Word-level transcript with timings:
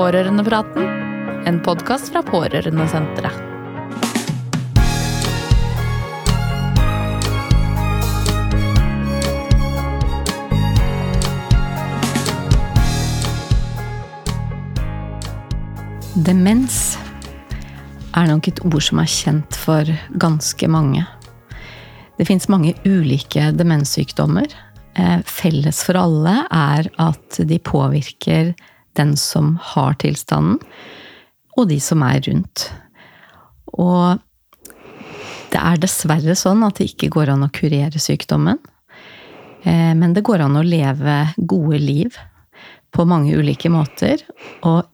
Pårørendepraten, 0.00 0.86
en 1.44 1.58
podkast 1.60 2.08
fra 2.08 2.22
Pårørendesenteret. 2.24 3.34
Demens 16.16 16.96
er 18.16 18.32
nok 18.32 18.48
et 18.48 18.64
ord 18.64 18.80
som 18.80 19.04
er 19.04 19.12
kjent 19.18 19.60
for 19.66 19.84
ganske 20.16 20.72
mange. 20.72 21.04
Det 22.16 22.24
fins 22.32 22.48
mange 22.48 22.72
ulike 22.88 23.52
demenssykdommer. 23.52 24.48
Eh, 24.96 25.20
felles 25.28 25.84
for 25.84 26.00
alle 26.00 26.38
er 26.48 26.88
at 26.96 27.44
de 27.44 27.60
påvirker 27.60 28.54
den 28.98 29.14
som 29.20 29.54
har 29.72 29.96
tilstanden, 30.02 30.58
og 31.58 31.68
de 31.70 31.78
som 31.82 32.02
er 32.06 32.22
rundt. 32.26 32.66
Og 33.76 34.20
det 35.50 35.60
er 35.60 35.80
dessverre 35.82 36.36
sånn 36.38 36.62
at 36.66 36.78
det 36.78 36.90
ikke 36.92 37.10
går 37.16 37.32
an 37.34 37.46
å 37.46 37.52
kurere 37.54 38.00
sykdommen. 38.00 38.60
Eh, 39.62 39.92
men 39.98 40.14
det 40.16 40.24
går 40.26 40.44
an 40.46 40.58
å 40.58 40.66
leve 40.66 41.18
gode 41.36 41.80
liv 41.82 42.16
på 42.94 43.06
mange 43.06 43.34
ulike 43.36 43.70
måter. 43.72 44.22
Og 44.66 44.86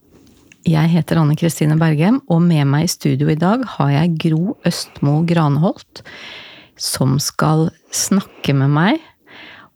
jeg 0.67 0.91
heter 0.91 1.21
Anne 1.21 1.37
Kristine 1.39 1.77
Bergem, 1.79 2.19
og 2.33 2.43
med 2.43 2.67
meg 2.69 2.89
i 2.89 2.91
studio 2.91 3.31
i 3.31 3.39
dag 3.39 3.63
har 3.77 3.93
jeg 3.93 4.17
Gro 4.27 4.57
Østmo 4.67 5.21
Granholt, 5.29 6.03
som 6.77 7.21
skal 7.23 7.69
snakke 7.95 8.57
med 8.57 8.75
meg 8.75 9.05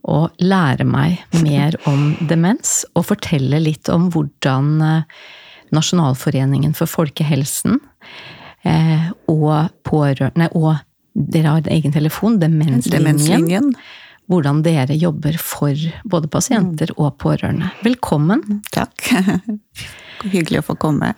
og 0.09 0.43
lære 0.43 0.87
meg 0.89 1.21
mer 1.45 1.77
om 1.91 2.15
demens, 2.29 2.85
og 2.95 3.09
fortelle 3.11 3.61
litt 3.63 3.91
om 3.93 4.09
hvordan 4.15 4.77
eh, 4.85 5.21
Nasjonalforeningen 5.71 6.73
for 6.75 6.91
folkehelsen 6.91 7.77
eh, 8.67 9.11
og 9.31 9.71
pårørende 9.87 10.49
og 10.59 10.81
dere 11.15 11.53
har 11.53 11.63
en 11.63 11.73
egen 11.75 11.93
telefon, 11.95 12.39
Demenslinjen. 12.41 12.91
Demenslinjen. 13.05 13.73
Hvordan 14.31 14.61
dere 14.63 14.95
jobber 14.95 15.35
for 15.43 15.75
både 16.07 16.31
pasienter 16.31 16.93
og 16.97 17.17
pårørende. 17.19 17.73
Velkommen. 17.83 18.63
Takk. 18.71 19.11
Hyggelig 20.35 20.63
å 20.63 20.69
få 20.71 20.77
komme. 20.79 21.13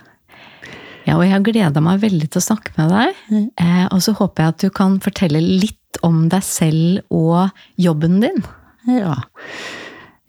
Ja, 1.04 1.18
og 1.18 1.26
jeg 1.26 1.34
har 1.34 1.44
gleda 1.44 1.82
meg 1.84 2.00
veldig 2.02 2.30
til 2.30 2.40
å 2.40 2.46
snakke 2.46 2.72
med 2.78 2.92
deg. 2.94 3.22
Mm. 3.28 3.46
Eh, 3.60 3.84
og 3.90 4.00
så 4.04 4.14
håper 4.16 4.44
jeg 4.44 4.54
at 4.54 4.64
du 4.64 4.72
kan 4.74 4.96
fortelle 5.04 5.42
litt 5.44 6.00
om 6.06 6.24
deg 6.32 6.44
selv 6.46 7.02
og 7.12 7.52
jobben 7.80 8.20
din. 8.22 8.40
Ja. 8.88 9.16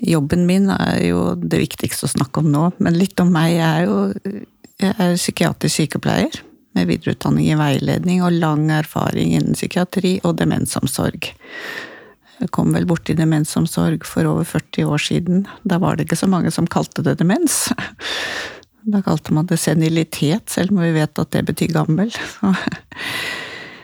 Jobben 0.04 0.48
min 0.50 0.70
er 0.74 0.98
jo 1.06 1.34
det 1.40 1.62
viktigste 1.62 2.10
å 2.10 2.12
snakke 2.12 2.42
om 2.44 2.52
nå, 2.52 2.66
men 2.84 2.98
litt 3.00 3.20
om 3.24 3.32
meg. 3.34 3.56
Jeg 3.56 3.70
er 3.70 3.86
jo 3.88 4.44
jeg 4.84 4.96
er 5.00 5.16
psykiatrisk 5.16 5.80
sykepleier 5.80 6.42
med 6.74 6.90
videreutdanning 6.90 7.52
i 7.54 7.58
veiledning 7.58 8.24
og 8.26 8.36
lang 8.36 8.66
erfaring 8.74 9.36
innen 9.38 9.56
psykiatri 9.56 10.18
og 10.26 10.38
demensomsorg. 10.42 11.30
Jeg 12.42 12.50
kom 12.52 12.74
vel 12.76 12.88
borti 12.90 13.16
demensomsorg 13.16 14.04
for 14.10 14.28
over 14.28 14.48
40 14.50 14.90
år 14.90 15.04
siden. 15.06 15.46
Da 15.64 15.78
var 15.80 15.96
det 15.96 16.08
ikke 16.08 16.20
så 16.20 16.28
mange 16.28 16.52
som 16.52 16.68
kalte 16.68 17.06
det 17.06 17.20
demens. 17.22 17.68
Da 18.84 19.00
kalte 19.06 19.32
man 19.32 19.48
det 19.48 19.62
senilitet, 19.62 20.50
selv 20.52 20.74
om 20.74 20.82
vi 20.84 20.90
vet 20.98 21.20
at 21.22 21.32
det 21.32 21.46
betyr 21.48 21.72
gammel. 21.72 22.10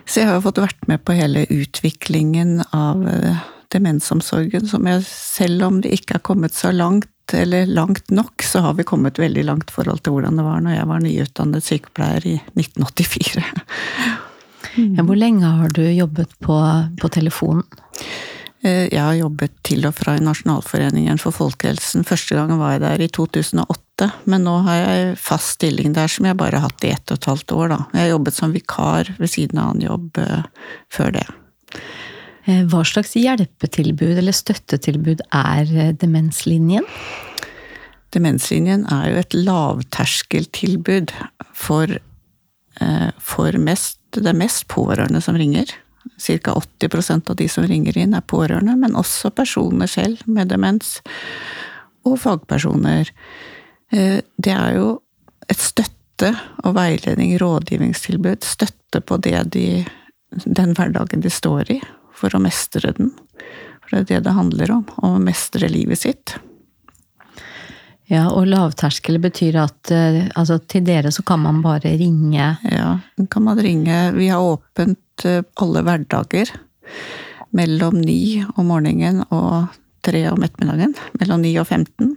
Så 0.10 0.20
jeg 0.20 0.28
har 0.28 0.40
jo 0.40 0.44
fått 0.50 0.60
vært 0.60 0.88
med 0.90 1.06
på 1.06 1.16
hele 1.16 1.46
utviklingen 1.54 2.64
av 2.76 3.06
eh, 3.08 3.44
demensomsorgen, 3.74 4.68
som 4.68 4.88
jeg, 4.90 5.04
selv 5.06 5.66
om 5.68 5.82
det 5.84 5.94
ikke 5.96 6.18
har 6.18 6.26
kommet 6.26 6.58
så 6.58 6.72
langt, 6.74 7.10
eller 7.34 7.70
langt 7.70 8.10
nok, 8.10 8.42
så 8.42 8.64
har 8.66 8.74
vi 8.80 8.88
kommet 8.88 9.20
veldig 9.22 9.44
langt 9.46 9.70
i 9.70 9.76
forhold 9.76 10.02
til 10.02 10.16
hvordan 10.16 10.40
det 10.40 10.46
var 10.48 10.64
når 10.66 10.74
jeg 10.80 10.90
var 10.90 11.04
nyutdannet 11.04 11.68
sykepleier 11.68 12.26
i 12.26 12.36
1984. 12.58 13.46
Ja, 14.98 15.06
hvor 15.06 15.18
lenge 15.18 15.46
har 15.46 15.70
du 15.76 15.84
jobbet 15.86 16.34
på, 16.42 16.58
på 17.00 17.10
telefonen? 17.14 17.66
Eh, 18.62 18.90
jeg 18.92 19.00
har 19.00 19.16
jobbet 19.16 19.54
til 19.64 19.86
og 19.88 19.96
fra 19.96 20.18
i 20.18 20.24
Nasjonalforeningen 20.24 21.20
for 21.22 21.36
folkehelsen. 21.36 22.04
Første 22.08 22.36
gangen 22.36 22.60
var 22.60 22.76
jeg 22.76 22.84
der 22.84 23.06
i 23.06 23.10
2008, 23.16 24.10
men 24.32 24.44
nå 24.48 24.58
har 24.68 24.82
jeg 24.82 25.16
fast 25.22 25.56
stilling 25.60 25.96
der 25.96 26.12
som 26.12 26.28
jeg 26.28 26.38
bare 26.40 26.60
har 26.60 26.68
hatt 26.68 26.84
i 26.84 26.92
ett 26.92 27.14
og 27.14 27.22
et 27.22 27.30
halvt 27.32 27.56
år. 27.56 27.72
Da. 27.72 27.80
Jeg 27.94 28.04
har 28.04 28.14
jobbet 28.16 28.40
som 28.40 28.56
vikar 28.56 29.14
ved 29.20 29.32
siden 29.32 29.62
av 29.62 29.72
annen 29.72 29.88
jobb 29.88 30.20
uh, 30.20 30.74
før 30.92 31.16
det. 31.16 31.26
Eh, 32.50 32.64
hva 32.70 32.82
slags 32.88 33.14
hjelpetilbud 33.20 34.18
eller 34.18 34.34
støttetilbud 34.34 35.22
er 35.30 35.94
Demenslinjen? 36.02 36.88
Demenslinjen 38.16 38.88
er 38.90 39.12
jo 39.12 39.20
et 39.22 39.36
lavterskeltilbud 39.38 41.14
for, 41.54 41.92
uh, 42.82 43.12
for 43.22 43.58
mest, 43.62 44.00
det 44.18 44.32
er 44.32 44.40
mest 44.40 44.66
pårørende 44.72 45.22
som 45.22 45.38
ringer. 45.38 45.70
Ca. 46.18 46.56
80% 46.56 47.30
av 47.30 47.38
de 47.38 47.48
som 47.52 47.68
ringer 47.70 47.98
inn, 48.00 48.16
er 48.18 48.26
pårørende, 48.26 48.74
men 48.80 48.98
også 48.98 49.30
personer 49.36 49.92
selv 49.92 50.24
med 50.26 50.50
demens. 50.50 50.98
Og 52.08 52.18
fagpersoner. 52.24 53.12
Eh, 53.92 54.20
det 54.42 54.56
er 54.56 54.80
jo 54.80 54.90
et 55.52 55.62
støtte 55.62 56.34
og 56.64 56.74
veiledning, 56.80 57.36
rådgivningstilbud. 57.40 58.42
Støtte 58.48 59.04
på 59.06 59.20
de, 59.22 59.36
den 60.46 60.74
hverdagen 60.78 61.22
de 61.22 61.30
står 61.30 61.76
i, 61.78 61.80
for 62.20 62.36
å 62.36 62.44
mestre 62.44 62.94
den. 62.98 63.14
For 63.82 63.96
det 63.96 64.02
er 64.02 64.12
det 64.20 64.28
det 64.28 64.38
handler 64.38 64.76
om. 64.80 64.86
Å 65.02 65.16
mestre 65.24 65.72
livet 65.72 66.04
sitt. 66.04 66.36
Ja, 68.10 68.26
og 68.34 68.48
lavterskel 68.50 69.20
betyr 69.22 69.60
at 69.62 69.92
eh, 69.94 70.24
altså, 70.34 70.58
til 70.66 70.82
dere 70.88 71.12
så 71.14 71.22
kan 71.26 71.44
man 71.44 71.62
bare 71.62 71.92
ringe? 72.00 72.56
Ja, 72.66 72.96
kan 73.30 73.46
man 73.46 73.62
ringe. 73.62 74.00
Vi 74.16 74.32
har 74.34 74.42
åpent 74.42 75.26
eh, 75.30 75.44
alle 75.62 75.84
hverdager. 75.86 76.50
Mellom 77.54 78.00
ni 78.02 78.42
om 78.58 78.72
morgenen 78.72 79.22
og 79.30 79.78
tre 80.06 80.24
om 80.32 80.42
ettermiddagen. 80.46 80.96
Mellom 81.22 81.46
ni 81.46 81.54
og 81.62 81.70
15. 81.70 82.16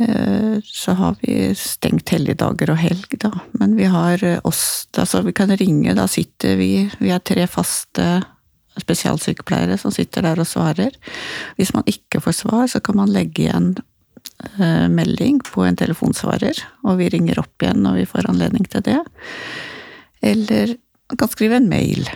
Eh, 0.00 0.56
så 0.64 0.96
har 0.96 1.20
vi 1.20 1.52
stengt 1.58 2.14
helligdager 2.16 2.72
og 2.72 2.80
helg, 2.80 3.12
da. 3.20 3.34
Men 3.60 3.76
vi 3.76 3.92
har 3.92 4.24
oss 4.40 4.88
Altså, 4.96 5.20
vi 5.24 5.32
kan 5.36 5.52
ringe. 5.56 5.92
Da 5.96 6.08
sitter 6.08 6.56
vi 6.56 6.86
Vi 7.00 7.12
er 7.12 7.20
tre 7.24 7.44
faste 7.48 8.22
spesialsykepleiere 8.80 9.76
som 9.80 9.92
sitter 9.92 10.24
der 10.24 10.40
og 10.40 10.48
svarer. 10.48 10.94
Hvis 11.58 11.74
man 11.76 11.84
ikke 11.90 12.22
får 12.24 12.38
svar, 12.44 12.66
så 12.72 12.80
kan 12.80 12.96
man 12.96 13.12
legge 13.12 13.44
igjen 13.44 13.74
Eh, 14.58 14.88
melding 14.88 15.38
på 15.46 15.62
en 15.62 15.76
telefonsvarer, 15.78 16.58
og 16.82 16.98
vi 16.98 17.08
ringer 17.12 17.38
opp 17.38 17.62
igjen 17.62 17.84
når 17.84 18.00
vi 18.00 18.08
får 18.10 18.26
anledning 18.30 18.66
til 18.70 18.82
det. 18.88 18.98
Eller 20.22 20.74
man 21.10 21.20
kan 21.20 21.30
skrive 21.30 21.60
en 21.60 21.68
mail. 21.70 22.10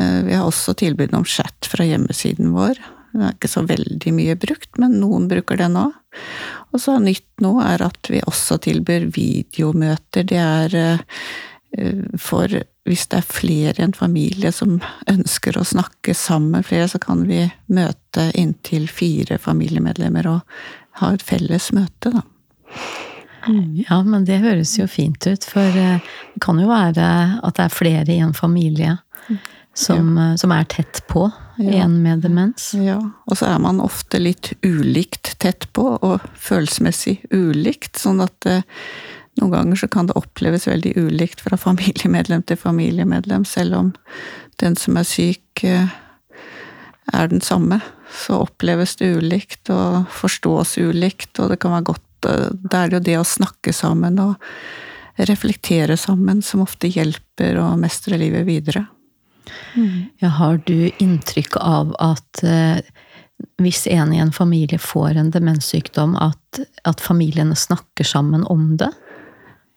Eh, 0.00 0.22
vi 0.24 0.36
har 0.36 0.48
også 0.48 0.74
tilbud 0.80 1.12
om 1.16 1.26
chat 1.28 1.68
fra 1.68 1.84
hjemmesiden 1.84 2.54
vår. 2.56 2.80
Det 3.12 3.26
er 3.26 3.36
ikke 3.36 3.52
så 3.52 3.64
veldig 3.68 4.14
mye 4.16 4.38
brukt, 4.40 4.70
men 4.80 4.96
noen 5.02 5.28
bruker 5.28 5.60
det 5.60 5.68
nå. 5.74 5.90
Og 6.72 6.80
så 6.80 6.96
nytt 7.02 7.28
nå 7.44 7.58
er 7.66 7.84
at 7.84 8.08
vi 8.08 8.22
også 8.24 8.60
tilbyr 8.64 9.10
videomøter. 9.12 10.24
Det 10.32 10.40
er 10.40 10.78
eh, 10.80 12.04
for 12.16 12.56
hvis 12.90 13.06
det 13.10 13.20
er 13.20 13.30
flere 13.30 13.74
i 13.78 13.84
en 13.86 13.94
familie 13.96 14.50
som 14.54 14.80
ønsker 15.10 15.58
å 15.58 15.66
snakke 15.66 16.14
sammen 16.18 16.66
flere, 16.66 16.88
så 16.90 16.98
kan 17.02 17.22
vi 17.28 17.44
møte 17.70 18.30
inntil 18.38 18.88
fire 18.90 19.38
familiemedlemmer 19.38 20.26
og 20.30 20.58
ha 21.00 21.12
et 21.14 21.24
felles 21.24 21.70
møte, 21.76 22.10
da. 22.10 22.24
Ja, 23.88 24.02
men 24.04 24.26
det 24.28 24.42
høres 24.42 24.74
jo 24.76 24.84
fint 24.90 25.24
ut, 25.24 25.46
for 25.48 25.64
eh, 25.64 26.02
det 26.34 26.42
kan 26.44 26.58
jo 26.60 26.68
være 26.68 27.06
at 27.40 27.56
det 27.56 27.64
er 27.64 27.72
flere 27.72 28.12
i 28.12 28.20
en 28.20 28.34
familie 28.36 28.98
som, 29.72 30.10
ja. 30.18 30.26
Eh, 30.26 30.34
som 30.42 30.52
er 30.52 30.66
tett 30.68 31.00
på 31.08 31.24
ja. 31.56 31.84
en 31.84 31.96
med 32.02 32.20
demens. 32.26 32.72
Ja, 32.76 32.98
og 33.00 33.40
så 33.40 33.48
er 33.48 33.62
man 33.62 33.80
ofte 33.80 34.20
litt 34.20 34.52
ulikt 34.66 35.38
tett 35.40 35.70
på, 35.76 35.86
og 35.96 36.26
følelsesmessig 36.36 37.20
ulikt, 37.32 37.96
sånn 38.02 38.20
at 38.24 38.50
eh, 38.50 38.66
noen 39.40 39.54
ganger 39.54 39.80
så 39.80 39.88
kan 39.90 40.08
det 40.08 40.18
oppleves 40.20 40.68
veldig 40.68 40.94
ulikt 41.00 41.42
fra 41.44 41.58
familiemedlem 41.68 42.44
til 42.46 42.60
familiemedlem, 42.60 43.46
selv 43.48 43.78
om 43.78 43.94
den 44.60 44.76
som 44.76 44.98
er 45.00 45.08
syk, 45.08 45.64
er 45.64 47.32
den 47.32 47.40
samme 47.40 47.80
så 48.12 48.40
oppleves 48.44 48.96
det 48.96 49.14
ulikt 49.18 49.70
og 49.72 50.06
forstås 50.14 50.76
ulikt, 50.78 51.38
og 51.38 51.52
det 51.52 51.60
kan 51.62 51.74
være 51.76 51.90
godt 51.92 52.28
eh, 52.28 52.48
Det 52.50 52.78
er 52.78 52.96
jo 52.96 53.02
det 53.06 53.18
å 53.20 53.26
snakke 53.26 53.72
sammen 53.76 54.18
og 54.22 54.34
reflektere 55.20 55.96
sammen 56.00 56.40
som 56.42 56.64
ofte 56.64 56.88
hjelper 56.90 57.58
å 57.60 57.74
mestre 57.80 58.18
livet 58.18 58.46
videre. 58.48 58.86
Ja, 60.22 60.30
har 60.38 60.60
du 60.66 60.90
inntrykk 61.02 61.58
av 61.60 61.92
at 62.00 62.42
eh, 62.46 62.80
hvis 63.60 63.86
en 63.90 64.14
i 64.14 64.20
en 64.22 64.32
familie 64.32 64.78
får 64.80 65.18
en 65.20 65.30
demenssykdom, 65.34 66.16
at, 66.16 66.60
at 66.84 67.00
familiene 67.00 67.56
snakker 67.56 68.06
sammen 68.06 68.44
om 68.48 68.76
det? 68.80 68.90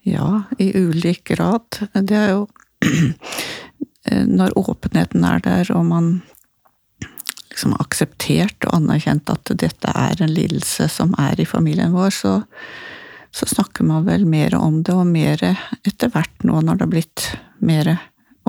Ja, 0.04 0.44
i 0.58 0.78
ulik 0.78 1.24
grad. 1.24 1.80
Det 1.94 2.16
er 2.16 2.30
jo 2.34 2.48
Når 4.28 4.58
åpenheten 4.60 5.24
er 5.24 5.40
der, 5.40 5.70
og 5.72 5.86
man 5.88 6.08
liksom 7.54 7.76
akseptert 7.80 8.66
og 8.68 8.82
anerkjent 8.82 9.30
at 9.32 9.54
dette 9.62 9.94
er 9.96 10.20
en 10.22 10.34
lidelse 10.34 10.90
som 10.92 11.14
er 11.22 11.40
i 11.40 11.46
familien 11.48 11.94
vår, 11.96 12.10
så, 12.12 12.34
så 13.32 13.48
snakker 13.48 13.88
man 13.88 14.04
vel 14.04 14.26
mer 14.28 14.58
om 14.58 14.82
det, 14.84 14.92
og 14.92 15.08
mer 15.08 15.40
etter 15.86 16.12
hvert 16.12 16.44
nå 16.44 16.60
når 16.60 16.82
det 16.82 16.86
har 16.86 16.92
blitt 16.92 17.28
mer 17.64 17.94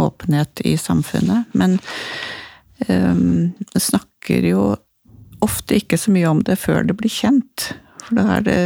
åpenhet 0.01 0.65
i 0.67 0.75
samfunnet. 0.81 1.55
Men 1.55 1.79
um, 2.89 3.53
snakker 3.77 4.49
jo 4.51 4.73
ofte 5.45 5.79
ikke 5.79 6.01
så 6.01 6.11
mye 6.15 6.33
om 6.33 6.43
det 6.43 6.59
før 6.59 6.83
det 6.89 6.97
blir 6.99 7.13
kjent. 7.13 7.71
For 8.03 8.19
da 8.19 8.27
er 8.39 8.49
det 8.49 8.59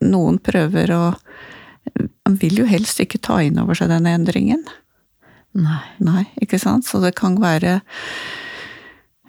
Noen 0.00 0.38
prøver 0.40 0.90
å 0.96 1.02
Man 2.26 2.36
vil 2.40 2.60
jo 2.62 2.68
helst 2.68 3.00
ikke 3.02 3.20
ta 3.22 3.40
inn 3.42 3.58
over 3.62 3.78
seg 3.78 3.90
denne 3.90 4.12
endringen. 4.18 4.62
Nei. 5.58 5.82
Nei, 5.98 6.24
ikke 6.42 6.60
sant? 6.62 6.86
Så 6.86 7.00
det 7.02 7.16
kan 7.18 7.40
være 7.42 7.80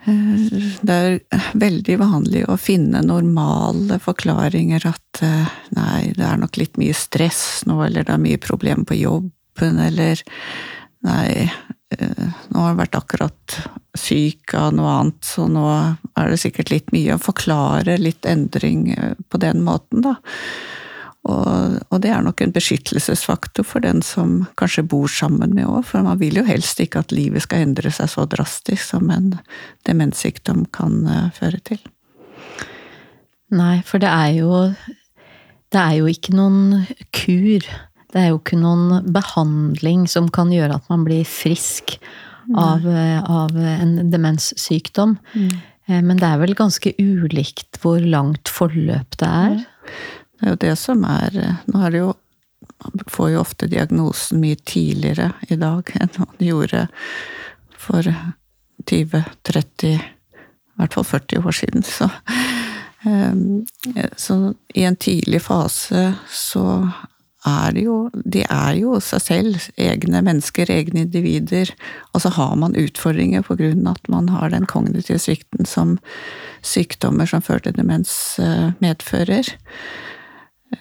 Eh, 0.05 0.61
det 0.81 0.93
er 0.93 1.43
veldig 1.61 1.97
vanlig 2.01 2.45
å 2.49 2.57
finne 2.57 3.03
normale 3.05 3.99
forklaringer 4.01 4.87
at 4.89 5.21
eh, 5.25 5.51
nei, 5.77 6.13
det 6.17 6.25
er 6.25 6.39
nok 6.41 6.57
litt 6.57 6.79
mye 6.81 6.95
stress 6.97 7.61
nå, 7.69 7.77
eller 7.85 8.07
det 8.07 8.15
er 8.15 8.23
mye 8.23 8.41
problemer 8.41 8.87
på 8.87 8.97
jobben, 8.97 9.77
eller 9.85 10.23
nei, 11.05 11.45
eh, 11.93 12.25
nå 12.49 12.63
har 12.63 12.73
jeg 12.73 12.81
vært 12.81 12.97
akkurat 12.97 13.59
syk 13.97 14.55
av 14.57 14.73
noe 14.73 14.97
annet, 14.97 15.21
så 15.27 15.45
nå 15.51 15.67
er 15.69 16.33
det 16.33 16.41
sikkert 16.41 16.73
litt 16.73 16.93
mye 16.95 17.17
å 17.17 17.21
forklare 17.21 17.99
litt 18.01 18.25
endring 18.25 18.89
på 19.29 19.41
den 19.43 19.61
måten, 19.67 20.01
da. 20.07 20.17
Og, 21.29 21.77
og, 21.91 21.99
det 22.01 22.09
er 22.09 22.23
nok 22.25 22.41
en 22.41 22.53
beskyttelsesfaktor 22.53 23.65
for 23.67 23.83
den 23.83 24.01
som 24.01 24.47
kanskje 24.57 24.87
bor 24.89 25.11
sammen 25.11 25.53
med 25.53 25.69
òg, 25.69 25.83
for 25.85 26.01
man 26.05 26.17
vil 26.21 26.39
jo 26.41 26.45
helst 26.47 26.81
ikke 26.81 27.03
at 27.03 27.13
livet 27.13 27.45
skal 27.45 27.67
endre 27.67 27.91
seg 27.93 28.09
så 28.09 28.25
drastisk 28.29 28.81
som 28.87 29.11
en 29.13 29.35
demenssykdom 29.85 30.65
kan 30.73 31.03
uh, 31.05 31.29
føre 31.37 31.61
til. 31.67 31.83
Nei, 33.53 33.83
for 33.85 34.01
det 34.01 34.09
er 34.09 34.33
jo 34.39 34.71
Det 35.71 35.79
er 35.79 35.93
jo 36.01 36.07
ikke 36.09 36.33
noen 36.35 36.87
kur. 37.15 37.63
Det 38.11 38.19
er 38.19 38.31
jo 38.33 38.41
ikke 38.41 38.57
noen 38.59 39.05
behandling 39.13 40.03
som 40.09 40.27
kan 40.27 40.51
gjøre 40.51 40.81
at 40.81 40.89
man 40.91 41.05
blir 41.07 41.23
frisk 41.23 41.95
av, 42.57 42.87
eh, 42.87 43.23
av 43.23 43.55
en 43.55 44.11
demenssykdom. 44.11 45.15
Mm. 45.31 45.53
Eh, 45.87 46.01
men 46.01 46.19
det 46.19 46.27
er 46.27 46.41
vel 46.41 46.55
ganske 46.57 46.91
ulikt 46.99 47.79
hvor 47.79 48.03
langt 48.03 48.51
forløp 48.51 49.17
det 49.21 49.29
er. 49.29 49.61
Det 50.41 50.47
er 50.47 50.55
jo 50.55 50.61
det 50.63 50.75
som 50.81 51.03
er 51.05 51.35
Nå 51.69 51.83
er 51.85 51.93
det 51.93 52.01
jo 52.01 52.13
Man 52.81 53.03
får 53.13 53.29
jo 53.29 53.41
ofte 53.41 53.69
diagnosen 53.69 54.41
mye 54.41 54.57
tidligere 54.65 55.31
i 55.53 55.57
dag 55.61 55.91
enn 56.01 56.15
man 56.17 56.41
gjorde 56.41 56.87
for 57.81 58.05
20-30 58.89 59.93
I 59.93 59.99
hvert 60.81 60.97
fall 60.97 61.05
40 61.05 61.45
år 61.45 61.55
siden. 61.57 61.83
Så, 61.85 62.07
ehm, 63.05 63.63
så 64.17 64.53
i 64.73 64.85
en 64.85 64.97
tidlig 64.97 65.41
fase 65.45 66.11
så 66.29 66.65
er 67.47 67.73
det 67.73 67.85
jo 67.87 67.95
De 68.13 68.43
er 68.45 68.75
jo 68.77 68.99
seg 69.01 69.23
selv, 69.25 69.67
egne 69.77 70.21
mennesker, 70.25 70.69
egne 70.69 71.05
individer. 71.05 71.73
Og 72.13 72.21
så 72.21 72.29
har 72.37 72.53
man 72.61 72.77
utfordringer 72.77 73.45
på 73.45 73.57
grunn 73.57 73.87
av 73.89 73.97
at 73.97 74.11
man 74.13 74.29
har 74.29 74.53
den 74.53 74.67
kognitive 74.69 75.19
svikten 75.21 75.65
som 75.65 75.97
sykdommer 76.61 77.29
som 77.29 77.41
fører 77.41 77.65
til 77.65 77.77
demens 77.79 78.13
eh, 78.39 78.71
medfører. 78.83 79.49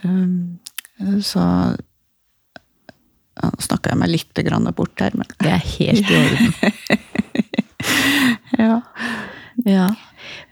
Ehm, 0.05 0.58
så 1.25 1.44
Nå 3.41 3.49
snakka 3.64 3.94
jeg 3.94 3.97
meg 4.02 4.11
litt 4.12 4.41
bort 4.76 5.00
her, 5.00 5.14
men 5.17 5.29
Det 5.41 5.49
er 5.49 5.62
helt 5.64 6.11
i 6.11 6.17
orden. 6.19 6.50
ja. 8.58 8.75
ja. 9.64 9.87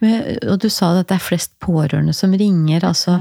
Men, 0.00 0.38
og 0.48 0.56
du 0.62 0.70
sa 0.72 0.94
at 0.96 1.10
det 1.10 1.18
er 1.18 1.26
flest 1.26 1.52
pårørende 1.60 2.14
som 2.16 2.32
ringer. 2.32 2.86
altså 2.88 3.18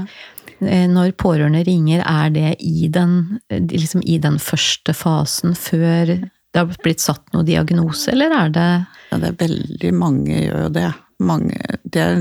eh, 0.64 0.86
når 0.88 1.12
pårørende 1.20 1.62
ringer, 1.68 2.00
er 2.00 2.30
det 2.30 2.54
i 2.64 2.88
den, 2.88 3.40
liksom 3.50 4.00
i 4.06 4.16
den 4.18 4.38
første 4.38 4.94
fasen 4.96 5.52
før 5.58 6.16
det 6.48 6.62
har 6.62 6.80
blitt 6.82 7.04
satt 7.04 7.26
noen 7.34 7.46
diagnose, 7.46 8.12
eller 8.14 8.32
er 8.32 8.54
det 8.54 8.68
Ja, 9.10 9.18
det 9.20 9.28
er 9.28 9.40
veldig 9.42 9.92
mange 9.96 10.40
gjør 10.46 10.64
jo 10.66 10.72
det. 10.72 10.88
Mange, 11.18 11.58
det 11.84 12.00
er 12.00 12.18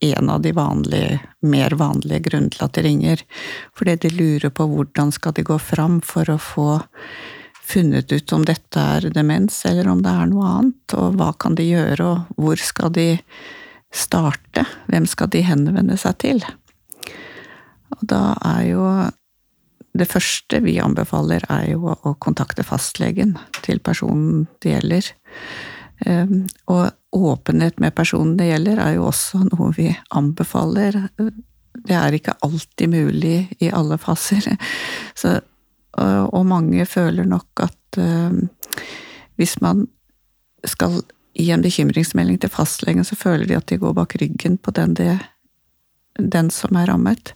en 0.00 0.30
av 0.30 0.42
de 0.44 0.52
vanlige, 0.52 1.20
mer 1.40 1.76
vanlige 1.80 2.26
grunnene 2.28 2.52
til 2.52 2.66
at 2.66 2.76
de 2.76 2.84
ringer. 2.84 3.24
Fordi 3.76 3.96
de 4.02 4.12
lurer 4.12 4.52
på 4.52 4.68
hvordan 4.68 5.12
skal 5.14 5.36
de 5.36 5.46
gå 5.46 5.58
fram 5.62 6.00
for 6.04 6.28
å 6.30 6.38
få 6.40 6.70
funnet 7.66 8.12
ut 8.12 8.32
om 8.32 8.44
dette 8.46 8.80
er 8.80 9.08
demens, 9.10 9.58
eller 9.66 9.88
om 9.90 10.02
det 10.04 10.12
er 10.12 10.28
noe 10.30 10.50
annet, 10.60 10.94
og 10.94 11.16
hva 11.18 11.32
kan 11.34 11.56
de 11.58 11.66
gjøre, 11.66 12.06
og 12.06 12.38
hvor 12.38 12.60
skal 12.62 12.92
de 12.94 13.08
starte? 13.90 14.66
Hvem 14.86 15.08
skal 15.10 15.32
de 15.34 15.42
henvende 15.46 15.96
seg 15.98 16.20
til? 16.22 16.44
Og 17.96 18.04
da 18.06 18.36
er 18.44 18.62
jo 18.68 18.84
det 19.96 20.08
første 20.10 20.60
vi 20.62 20.76
anbefaler, 20.82 21.46
er 21.50 21.72
jo 21.72 21.94
å 21.96 22.14
kontakte 22.22 22.66
fastlegen 22.66 23.34
til 23.64 23.80
personen 23.80 24.44
det 24.62 24.76
gjelder. 24.76 25.10
Ehm, 26.04 26.46
og 26.68 26.90
åpenhet 27.16 27.80
med 27.80 27.94
personen 27.94 28.36
det 28.38 28.50
gjelder, 28.50 28.80
er 28.82 28.96
jo 28.96 29.08
også 29.10 29.42
noe 29.48 29.72
vi 29.76 29.88
anbefaler. 30.16 30.98
Det 31.16 31.96
er 31.96 32.16
ikke 32.16 32.36
alltid 32.44 32.92
mulig 32.92 33.36
i 33.62 33.70
alle 33.70 33.98
faser. 34.00 34.48
Så, 35.20 35.38
og 35.96 36.46
mange 36.48 36.86
føler 36.88 37.24
nok 37.28 37.64
at 37.64 38.00
ehm, 38.00 38.48
hvis 39.40 39.56
man 39.64 39.86
skal 40.66 41.00
gi 41.36 41.50
en 41.52 41.64
bekymringsmelding 41.64 42.40
til 42.40 42.52
fastlegen, 42.52 43.04
så 43.04 43.16
føler 43.16 43.48
de 43.48 43.56
at 43.56 43.68
de 43.68 43.78
går 43.80 43.94
bak 43.96 44.16
ryggen 44.20 44.56
på 44.58 44.72
den, 44.76 44.94
det, 44.96 45.18
den 46.18 46.50
som 46.52 46.76
er 46.76 46.90
rammet. 46.90 47.34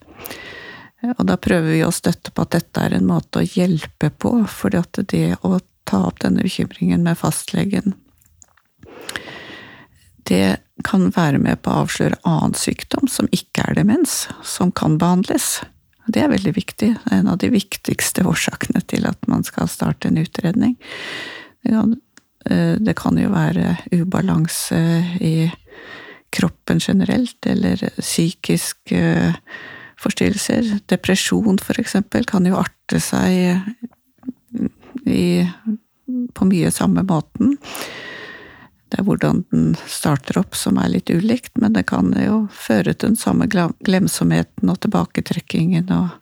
Og 1.17 1.25
da 1.29 1.37
prøver 1.41 1.73
vi 1.73 1.83
å 1.85 1.93
støtte 1.95 2.33
på 2.33 2.45
at 2.45 2.57
dette 2.57 2.85
er 2.85 2.97
en 2.97 3.09
måte 3.09 3.41
å 3.41 3.49
hjelpe 3.49 4.11
på, 4.13 4.35
fordi 4.49 4.81
at 4.81 5.01
det 5.13 5.27
å 5.41 5.59
ta 5.89 6.05
opp 6.09 6.21
denne 6.25 6.45
bekymringen 6.45 7.05
med 7.05 7.19
fastlegen 7.21 7.95
det 10.31 10.61
kan 10.87 11.09
være 11.11 11.41
med 11.43 11.61
på 11.65 11.73
å 11.73 11.83
avsløre 11.85 12.21
annen 12.29 12.55
sykdom 12.57 13.09
som 13.11 13.29
ikke 13.35 13.65
er 13.67 13.81
demens, 13.81 14.29
som 14.47 14.71
kan 14.73 14.97
behandles. 15.01 15.59
Det 16.11 16.23
er 16.23 16.31
veldig 16.33 16.53
viktig. 16.57 16.93
Det 16.95 17.11
er 17.11 17.21
en 17.21 17.33
av 17.33 17.41
de 17.43 17.51
viktigste 17.53 18.25
årsakene 18.27 18.83
til 18.91 19.09
at 19.11 19.27
man 19.31 19.43
skal 19.47 19.69
starte 19.71 20.09
en 20.09 20.21
utredning. 20.23 20.77
Det 21.65 21.75
kan, 21.75 21.97
eh, 22.47 22.77
det 22.79 22.95
kan 22.97 23.19
jo 23.19 23.33
være 23.35 23.77
ubalanse 23.93 24.81
i 25.21 25.51
kroppen 26.31 26.79
generelt, 26.79 27.47
eller 27.47 27.83
psykiske 27.99 29.03
forstyrrelser. 30.01 30.77
Depresjon, 30.89 31.59
for 31.59 31.81
eksempel, 31.83 32.25
kan 32.25 32.47
jo 32.47 32.61
arte 32.61 33.01
seg 33.03 33.59
i, 35.07 35.43
på 36.35 36.49
mye 36.49 36.71
samme 36.71 37.03
måten. 37.03 37.59
Det 38.91 38.99
er 38.99 39.07
hvordan 39.07 39.45
den 39.53 39.75
starter 39.89 40.41
opp 40.41 40.57
som 40.59 40.79
er 40.83 40.91
litt 40.91 41.11
ulikt, 41.11 41.53
men 41.63 41.77
det 41.77 41.87
kan 41.91 42.11
jo 42.19 42.43
føre 42.51 42.95
til 42.95 43.13
den 43.13 43.21
samme 43.21 43.47
glemsomheten 43.51 44.73
og 44.73 44.81
tilbaketrekkingen 44.83 45.93
og, 45.95 46.17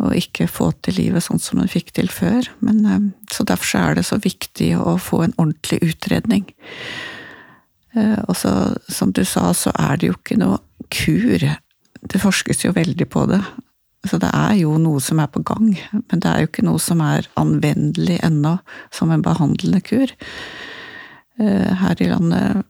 og 0.00 0.14
ikke 0.16 0.48
få 0.48 0.70
til 0.84 0.96
livet 1.02 1.26
sånn 1.26 1.42
som 1.42 1.60
den 1.60 1.68
fikk 1.70 1.92
til 1.98 2.08
før. 2.12 2.48
Men, 2.64 2.80
eh, 2.88 3.04
så 3.32 3.44
derfor 3.44 3.82
er 3.82 3.98
det 3.98 4.06
så 4.08 4.20
viktig 4.22 4.72
å 4.80 4.96
få 4.96 5.26
en 5.26 5.36
ordentlig 5.36 5.82
utredning. 5.92 6.48
Eh, 7.94 8.18
og 8.24 8.36
så, 8.40 8.54
som 8.88 9.12
du 9.12 9.24
sa, 9.28 9.52
så 9.52 9.74
er 9.76 10.00
det 10.00 10.10
jo 10.10 10.16
ikke 10.16 10.40
noe 10.40 10.58
kur. 10.88 11.44
Det 12.04 12.20
forskes 12.22 12.64
jo 12.64 12.74
veldig 12.74 13.08
på 13.12 13.28
det. 13.30 13.42
Så 14.08 14.18
det 14.20 14.30
er 14.36 14.56
jo 14.60 14.76
noe 14.80 15.00
som 15.00 15.20
er 15.22 15.30
på 15.32 15.40
gang, 15.46 15.70
men 15.92 16.20
det 16.20 16.28
er 16.28 16.42
jo 16.42 16.50
ikke 16.50 16.66
noe 16.66 16.80
som 16.82 17.00
er 17.00 17.28
anvendelig 17.40 18.18
ennå 18.26 18.58
som 18.92 19.12
en 19.14 19.24
behandlende 19.24 19.80
kur. 19.84 20.12
Eh, 21.38 21.74
her 21.74 22.02
i 22.02 22.08
landet, 22.08 22.62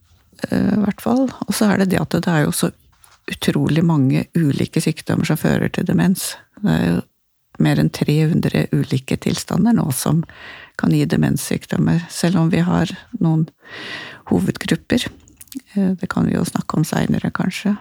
eh, 0.48 0.72
i 0.72 0.80
hvert 0.80 1.00
fall. 1.00 1.26
Og 1.46 1.52
så 1.54 1.68
er 1.68 1.82
det 1.82 1.90
det 1.92 2.00
at 2.00 2.16
det 2.16 2.30
er 2.32 2.46
jo 2.46 2.52
så 2.56 2.70
utrolig 3.28 3.84
mange 3.84 4.24
ulike 4.36 4.80
sykdommer 4.80 5.28
som 5.28 5.36
fører 5.40 5.68
til 5.72 5.84
demens. 5.84 6.32
Det 6.62 6.72
er 6.72 6.86
jo 6.88 7.02
mer 7.60 7.80
enn 7.80 7.90
300 7.92 8.66
ulike 8.72 9.18
tilstander 9.20 9.76
nå 9.76 9.84
som 9.94 10.24
kan 10.80 10.90
gi 10.90 11.04
demenssykdommer, 11.06 12.06
selv 12.10 12.40
om 12.40 12.48
vi 12.50 12.64
har 12.64 12.90
noen 13.20 13.44
hovedgrupper. 14.32 15.04
Eh, 15.74 15.92
det 16.00 16.08
kan 16.08 16.24
vi 16.24 16.38
jo 16.38 16.46
snakke 16.48 16.80
om 16.80 16.88
seinere, 16.88 17.30
kanskje. 17.30 17.76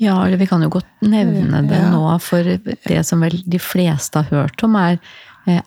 Ja, 0.00 0.16
eller 0.24 0.40
vi 0.40 0.48
kan 0.48 0.64
jo 0.64 0.70
godt 0.72 1.04
nevne 1.04 1.60
det 1.68 1.78
ja. 1.78 1.92
nå, 1.92 2.16
for 2.24 2.48
det 2.64 3.04
som 3.06 3.20
vel 3.20 3.36
de 3.44 3.60
fleste 3.60 4.24
har 4.24 4.32
hørt 4.32 4.64
om, 4.64 4.74
er 4.80 4.96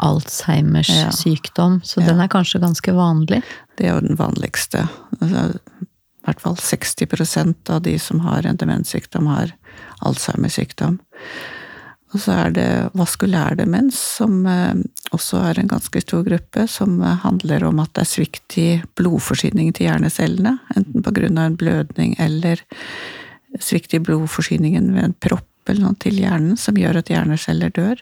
Alzheimers 0.01 0.89
ja. 0.89 1.11
sykdom, 1.11 1.81
så 1.83 2.01
ja. 2.01 2.09
den 2.09 2.23
er 2.23 2.31
kanskje 2.31 2.61
ganske 2.63 2.93
vanlig? 2.95 3.41
Det 3.75 3.87
er 3.87 3.95
jo 3.95 4.05
den 4.05 4.19
vanligste. 4.19 4.85
Altså, 5.19 5.59
I 5.83 6.27
hvert 6.27 6.41
fall 6.41 6.57
60% 6.61 7.73
av 7.73 7.83
de 7.85 7.97
som 8.01 8.23
har 8.25 8.47
en 8.47 8.57
demenssykdom, 8.61 9.27
har 9.29 9.53
Alzheimer-sykdom. 10.05 10.99
Og 12.15 12.21
så 12.23 12.35
er 12.45 12.53
det 12.55 12.67
vaskulær 12.95 13.57
demens, 13.59 13.97
som 14.19 14.45
eh, 14.47 14.77
også 15.15 15.41
er 15.49 15.59
en 15.59 15.71
ganske 15.71 15.99
stor 16.03 16.23
gruppe, 16.27 16.63
som 16.71 17.01
eh, 17.03 17.17
handler 17.25 17.65
om 17.67 17.81
at 17.83 17.91
det 17.97 18.05
er 18.05 18.11
svikt 18.13 18.57
i 18.61 18.67
blodforsyningen 18.95 19.75
til 19.75 19.89
hjernecellene, 19.89 20.55
enten 20.77 21.03
av 21.35 21.43
en 21.43 21.59
blødning 21.59 22.15
eller 22.21 22.63
svikt 23.59 23.97
i 23.97 24.01
blodforsyningen 24.03 24.93
ved 24.95 25.09
en 25.09 25.19
propp 25.27 25.71
eller 25.71 25.87
noe 25.87 25.99
til 25.99 26.19
hjernen 26.21 26.55
som 26.59 26.77
gjør 26.77 27.01
at 27.01 27.09
hjerneceller 27.09 27.73
dør. 27.73 28.01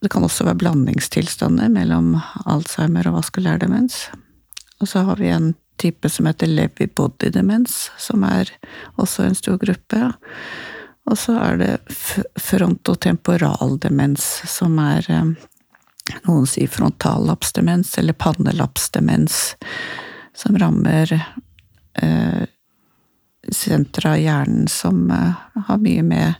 Det 0.00 0.08
kan 0.08 0.24
også 0.24 0.46
være 0.48 0.60
blandingstilstander 0.62 1.68
mellom 1.72 2.14
Alzheimer 2.48 3.08
og 3.10 3.18
vaskulær 3.18 3.60
demens. 3.60 4.06
Og 4.80 4.88
så 4.88 5.04
har 5.04 5.20
vi 5.20 5.28
en 5.28 5.52
type 5.80 6.08
som 6.08 6.28
heter 6.28 6.48
Lewy 6.48 6.88
body 6.96 7.28
demens, 7.32 7.90
som 7.98 8.24
er 8.24 8.48
også 9.00 9.26
en 9.28 9.36
stor 9.36 9.58
gruppe. 9.60 10.12
Og 11.08 11.18
så 11.18 11.36
er 11.40 11.60
det 11.60 11.72
frontotemporal 12.40 13.78
demens, 13.82 14.26
som 14.48 14.78
er 14.82 15.06
eh, 15.08 15.32
Noen 16.26 16.46
sier 16.48 16.66
frontallapsdemens 16.66 17.92
eller 18.00 18.16
pannelapsdemens, 18.18 19.36
som 20.34 20.56
rammer 20.58 21.12
eh, 21.14 22.42
sentra 23.52 24.16
av 24.16 24.18
hjernen 24.18 24.66
som 24.68 25.04
eh, 25.14 25.44
har 25.68 25.78
mye 25.84 26.02
med 26.02 26.34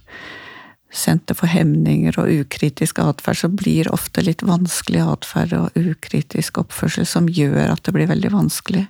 senter 0.91 1.37
for 1.39 1.51
hemninger 1.51 2.17
og 2.19 2.31
ukritisk 2.45 2.99
atferd, 3.03 3.39
så 3.43 3.51
blir 3.53 3.91
ofte 3.95 4.25
litt 4.27 4.43
vanskelig 4.47 5.05
atferd 5.07 5.55
og 5.59 5.77
ukritisk 5.79 6.59
oppførsel 6.65 7.07
som 7.07 7.31
gjør 7.31 7.71
at 7.71 7.85
det 7.87 7.95
blir 7.95 8.11
veldig 8.11 8.33
vanskelig. 8.35 8.89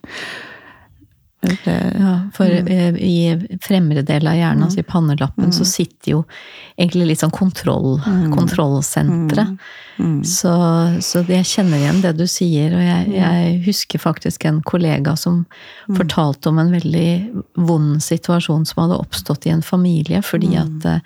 Det, 1.40 1.92
ja, 1.99 2.21
for 2.35 2.45
mm. 2.45 2.97
i 2.97 3.59
fremre 3.64 4.02
del 4.04 4.26
av 4.28 4.35
hjernen, 4.37 4.59
mm. 4.61 4.64
altså 4.66 4.83
i 4.83 4.85
pannelappen, 4.85 5.47
mm. 5.49 5.54
så 5.57 5.64
sitter 5.64 6.12
jo 6.12 6.19
egentlig 6.76 7.07
litt 7.09 7.23
sånn 7.23 7.33
kontroll, 7.33 7.95
mm. 8.04 8.26
kontrollsentre. 8.35 9.47
Mm. 9.49 9.57
mm. 9.97 10.19
Så, 10.28 10.52
så, 11.00 11.23
jeg 11.33 11.49
kjenner 11.49 11.80
igjen 11.80 12.02
det 12.04 12.12
du 12.19 12.26
sier, 12.28 12.76
og 12.76 12.85
jeg, 12.85 13.09
jeg 13.16 13.57
husker 13.64 14.04
faktisk 14.04 14.45
en 14.50 14.61
kollega 14.69 15.16
som 15.16 15.47
fortalte 15.97 16.52
om 16.52 16.61
en 16.61 16.75
veldig 16.76 17.11
vond 17.57 17.97
situasjon 18.04 18.69
som 18.69 18.85
hadde 18.85 19.00
oppstått 19.00 19.49
i 19.49 19.54
en 19.57 19.64
familie, 19.64 20.21
fordi 20.21 20.59
at 20.61 20.90
eh, 20.92 21.00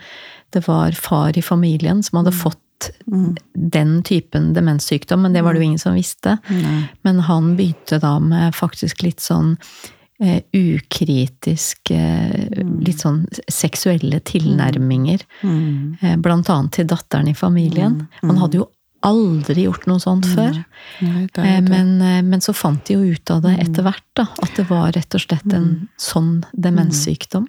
det 0.54 0.64
var 0.68 0.94
far 0.98 1.38
i 1.38 1.42
familien 1.42 2.02
som 2.02 2.20
hadde 2.20 2.32
mm. 2.34 2.38
fått 2.40 2.90
mm. 3.06 3.34
den 3.54 3.96
typen 4.06 4.52
demenssykdom, 4.54 5.22
men 5.22 5.32
det 5.36 5.42
var 5.42 5.54
det 5.54 5.62
jo 5.62 5.66
mm. 5.66 5.70
ingen 5.72 5.82
som 5.82 5.98
visste. 5.98 6.38
Mm. 6.48 6.86
Men 7.02 7.20
han 7.28 7.56
begynte 7.58 7.98
da 8.02 8.16
med 8.22 8.54
faktisk 8.56 9.02
litt 9.06 9.24
sånn 9.24 9.56
eh, 10.22 10.40
ukritisk 10.52 11.90
eh, 11.90 12.46
mm. 12.60 12.78
Litt 12.86 13.04
sånn 13.04 13.24
seksuelle 13.48 14.20
tilnærminger. 14.20 15.26
Eh, 15.42 16.16
blant 16.16 16.50
annet 16.50 16.78
til 16.80 16.88
datteren 16.90 17.30
i 17.30 17.36
familien. 17.38 18.04
Han 18.22 18.40
hadde 18.42 18.62
jo 18.62 18.70
aldri 19.04 19.66
gjort 19.66 19.86
noe 19.88 20.00
sånt 20.02 20.26
før. 20.32 20.60
Nei, 21.04 21.26
det 21.26 21.42
det. 21.44 21.56
Men, 21.68 21.90
eh, 22.00 22.22
men, 22.24 22.42
så 22.44 22.54
fant 22.56 22.84
de 22.88 22.96
jo 22.96 23.14
ut 23.14 23.30
av 23.30 23.42
det 23.44 23.56
etter 23.62 23.84
hvert, 23.86 24.06
da. 24.16 24.28
At 24.42 24.56
det 24.56 24.66
var 24.70 24.92
rett 24.96 25.16
og 25.16 25.24
slett 25.24 25.50
en 25.52 25.68
sånn 26.00 26.38
demenssykdom. 26.52 27.48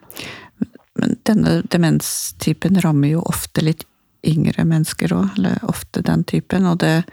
Men 0.99 1.17
denne 1.27 1.59
demenstypen 1.71 2.79
rammer 2.83 3.15
jo 3.15 3.25
ofte 3.27 3.63
litt 3.65 3.83
yngre 4.25 4.65
mennesker 4.65 5.13
òg, 5.13 5.35
eller 5.37 5.59
ofte 5.69 6.01
den 6.05 6.23
typen, 6.27 6.65
og 6.69 6.79
det, 6.83 7.03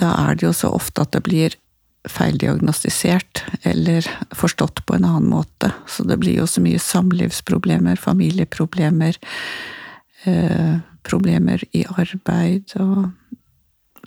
da 0.00 0.12
er 0.28 0.36
det 0.36 0.46
jo 0.46 0.54
så 0.56 0.70
ofte 0.76 1.02
at 1.04 1.16
det 1.16 1.24
blir 1.26 1.56
feildiagnostisert 2.08 3.42
eller 3.68 4.06
forstått 4.36 4.86
på 4.86 4.96
en 4.96 5.04
annen 5.04 5.28
måte. 5.32 5.72
Så 5.88 6.04
det 6.08 6.16
blir 6.22 6.38
jo 6.38 6.46
så 6.48 6.62
mye 6.64 6.80
samlivsproblemer, 6.80 8.00
familieproblemer, 8.00 9.18
eh, 10.24 10.78
problemer 11.04 11.64
i 11.76 11.84
arbeid, 11.90 12.72
og, 12.80 13.10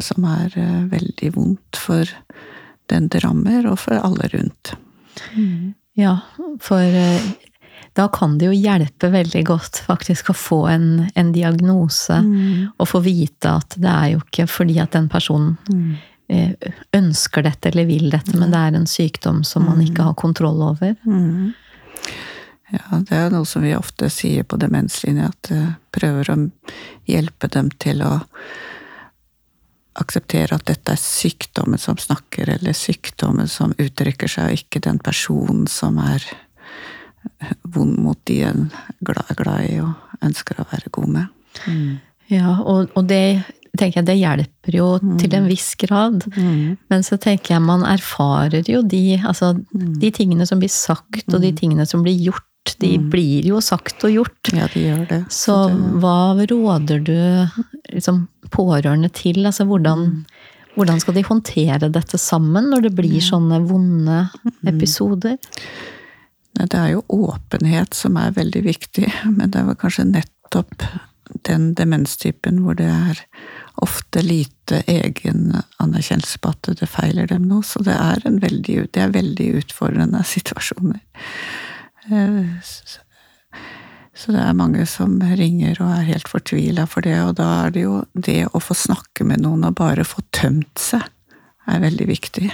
som 0.02 0.26
er 0.26 0.58
eh, 0.58 0.82
veldig 0.90 1.34
vondt 1.36 1.78
for 1.78 2.10
den 2.90 3.10
det 3.14 3.24
rammer, 3.24 3.68
og 3.70 3.78
for 3.86 3.98
alle 4.00 4.30
rundt. 4.34 4.74
Mm. 5.38 5.74
Ja, 6.00 6.18
for 6.62 6.82
eh, 6.82 7.30
da 7.94 8.08
kan 8.10 8.38
det 8.38 8.50
jo 8.50 8.56
hjelpe 8.58 9.10
veldig 9.14 9.44
godt 9.46 9.84
faktisk 9.86 10.32
å 10.32 10.38
få 10.38 10.62
en, 10.72 10.88
en 11.16 11.30
diagnose, 11.36 12.18
mm. 12.26 12.74
og 12.78 12.90
få 12.90 13.04
vite 13.06 13.52
at 13.60 13.78
det 13.78 13.92
er 13.92 14.08
jo 14.16 14.24
ikke 14.24 14.48
fordi 14.50 14.80
at 14.84 14.98
den 14.98 15.12
personen 15.12 15.56
mm. 15.70 15.94
Eh, 16.32 16.54
ønsker 16.96 17.44
dette 17.44 17.68
eller 17.68 17.84
vil 17.86 18.08
dette, 18.10 18.32
men 18.40 18.54
det 18.54 18.60
er 18.60 18.76
en 18.78 18.86
sykdom 18.88 19.42
som 19.44 19.66
man 19.68 19.82
ikke 19.84 20.00
mm. 20.00 20.06
har 20.08 20.14
kontroll 20.18 20.62
over. 20.64 20.94
Mm. 21.04 21.52
Ja, 22.72 23.02
det 23.10 23.18
er 23.18 23.28
noe 23.34 23.46
som 23.46 23.62
vi 23.62 23.74
ofte 23.76 24.08
sier 24.10 24.48
på 24.48 24.58
demenslinja, 24.58 25.28
at 25.30 25.50
vi 25.52 25.60
eh, 25.60 25.74
prøver 25.94 26.32
å 26.32 26.38
hjelpe 27.12 27.52
dem 27.52 27.70
til 27.76 28.02
å 28.08 28.14
akseptere 30.00 30.56
at 30.56 30.66
dette 30.72 30.96
er 30.96 31.04
sykdommen 31.04 31.78
som 31.78 32.00
snakker, 32.02 32.50
eller 32.56 32.74
sykdommen 32.74 33.52
som 33.52 33.76
uttrykker 33.78 34.32
seg, 34.32 34.48
og 34.48 34.64
ikke 34.64 34.82
den 34.88 35.04
personen 35.04 35.68
som 35.70 36.00
er 36.02 36.24
vond 37.75 37.98
mot 38.00 38.20
de 38.30 38.42
en 38.48 38.70
glad, 39.06 39.25
er 39.30 39.39
glad 39.39 39.65
i 39.68 39.82
og 39.84 40.24
ønsker 40.24 40.62
å 40.62 40.68
være 40.72 40.94
god 40.94 41.12
med. 41.18 41.60
Mm. 41.68 41.92
Ja, 42.32 42.56
og, 42.62 42.94
og, 42.96 43.03
det 43.10 43.44
tenker 43.77 44.00
jeg 44.00 44.08
det 44.08 44.18
hjelper 44.20 44.77
jo 44.77 44.88
mm. 45.01 45.18
til 45.22 45.36
en 45.38 45.50
viss 45.50 45.74
grad. 45.82 46.25
Mm. 46.38 46.80
Men 46.94 47.06
så 47.06 47.18
tenker 47.22 47.56
jeg 47.56 47.65
man 47.65 47.86
erfarer 47.88 48.65
jo 48.70 48.84
de, 48.86 49.20
altså, 49.20 49.53
mm. 49.60 49.94
de 50.01 50.12
tingene 50.15 50.48
som 50.50 50.62
blir 50.62 50.72
sagt, 50.74 51.27
og 51.32 51.39
de 51.39 51.53
mm. 51.53 51.60
tingene 51.62 51.88
som 51.89 52.06
blir 52.06 52.18
gjort. 52.30 52.48
De 52.80 52.94
mm. 52.96 53.10
blir 53.12 53.48
jo 53.50 53.60
sagt 53.63 54.06
og 54.08 54.13
gjort. 54.13 54.53
Ja, 54.56 54.70
de 54.72 54.86
gjør 54.86 55.03
det. 55.10 55.22
Så, 55.34 55.58
det... 55.68 55.98
hva 56.03 56.18
råder 56.39 57.03
du 57.03 57.18
liksom, 57.92 58.27
pårørende 58.53 59.12
til? 59.13 59.44
Altså 59.50 59.68
hvordan 59.68 60.24
hvordan 60.74 61.01
skal 61.01 61.18
de 61.18 61.25
håndtere 61.27 61.89
dette 61.94 62.18
sammen 62.18 62.72
når 62.72 62.88
det 62.88 62.94
blir 62.98 63.22
sånne 63.22 63.60
vonde 63.68 64.24
episoder? 64.70 65.38
Det 66.53 66.77
er 66.77 66.93
jo 66.93 67.05
åpenhet 67.10 67.98
som 67.98 68.17
er 68.22 68.36
veldig 68.36 68.62
viktig, 68.65 69.10
men 69.25 69.50
det 69.51 69.62
er 69.62 69.72
vel 69.72 69.79
kanskje 69.79 70.05
nettopp 70.12 70.86
den 71.48 71.72
demenstypen 71.77 72.60
hvor 72.63 72.77
det 72.77 72.89
er 72.91 73.22
ofte 73.81 74.22
lite 74.22 74.83
egenanerkjennelse 74.91 76.41
på 76.43 76.51
at 76.53 76.69
det 76.79 76.89
feiler 76.89 77.29
dem 77.31 77.48
noe. 77.50 77.65
Så 77.65 77.81
det 77.86 77.95
er, 77.98 78.22
veldig, 78.22 78.77
det 78.93 79.01
er 79.01 79.15
veldig 79.15 79.48
utfordrende 79.63 80.22
situasjoner. 80.27 81.01
Eh, 82.12 82.53
så 84.13 84.36
det 84.36 84.43
er 84.43 84.60
mange 84.60 84.86
som 84.89 85.17
ringer 85.25 85.81
og 85.81 85.89
er 85.95 86.07
helt 86.12 86.29
fortvila 86.29 86.86
for 86.89 87.05
det, 87.05 87.17
og 87.24 87.36
da 87.41 87.50
er 87.63 87.74
det 87.74 87.88
jo 87.88 88.03
det 88.13 88.43
å 88.53 88.62
få 88.62 88.77
snakke 88.77 89.25
med 89.25 89.41
noen 89.41 89.65
og 89.65 89.79
bare 89.81 90.05
få 90.05 90.22
tømt 90.36 90.77
seg, 90.79 91.01
er 91.65 91.81
veldig 91.81 92.05
viktig 92.10 92.50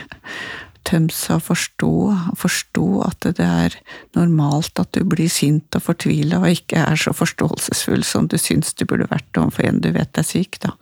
og 0.94 1.42
forstå, 1.46 1.92
forstå 2.40 2.86
at 3.06 3.28
det 3.38 3.46
er 3.46 3.76
normalt 4.18 4.80
at 4.82 4.92
du 4.98 5.04
blir 5.08 5.30
sint 5.32 5.76
og 5.78 5.86
fortvila 5.86 6.42
og 6.42 6.50
ikke 6.50 6.82
er 6.82 7.00
så 7.00 7.14
forståelsesfull 7.16 8.04
som 8.08 8.28
du 8.28 8.38
syns 8.42 8.74
du 8.74 8.86
burde 8.90 9.10
vært 9.12 9.38
overfor 9.38 9.70
en 9.70 9.82
du 9.84 9.92
vet 9.96 10.18
er 10.18 10.26
syk, 10.26 10.60
da. 10.64 10.74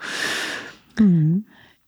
Mm. 1.00 1.44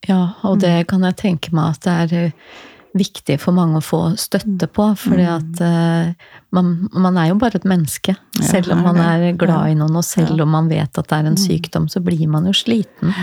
Ja, 0.08 0.34
og 0.48 0.60
det 0.62 0.88
kan 0.88 1.04
jeg 1.04 1.18
tenke 1.20 1.54
meg 1.56 1.74
at 1.74 1.84
det 1.84 1.96
er 2.04 2.26
eh, 2.26 2.58
viktig 2.96 3.36
for 3.42 3.54
mange 3.54 3.78
å 3.78 3.84
få 3.84 4.00
støtte 4.18 4.66
på. 4.66 4.86
fordi 4.98 5.26
mm. 5.26 5.34
at 5.34 5.60
uh, 5.62 6.30
man, 6.56 6.72
man, 6.90 7.18
er 7.20 7.30
jo 7.30 7.38
bare 7.42 7.60
et 7.60 7.68
menneske. 7.68 8.16
Selv 8.40 8.72
om 8.74 8.82
man 8.86 8.98
er 9.02 9.30
glad 9.38 9.70
i 9.70 9.76
noen, 9.78 10.00
og 10.00 10.06
selv 10.06 10.42
om 10.42 10.50
man 10.56 10.70
vet 10.72 10.90
at 10.98 11.10
det 11.10 11.18
er 11.18 11.28
en 11.28 11.38
mm. 11.38 11.44
sykdom, 11.44 11.86
så 11.92 12.02
blir 12.04 12.26
man 12.32 12.48
jo 12.48 12.56
sliten. 12.56 13.14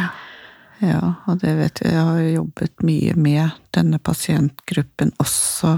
Ja. 0.83 1.01
Og 1.25 1.39
det 1.41 1.55
vet 1.57 1.81
jeg. 1.81 1.93
Jeg 1.93 2.05
har 2.05 2.21
jobbet 2.21 2.85
mye 2.85 3.15
med 3.17 3.57
denne 3.75 3.99
pasientgruppen 3.99 5.13
også 5.21 5.77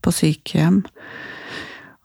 på 0.00 0.12
sykehjem. 0.14 0.84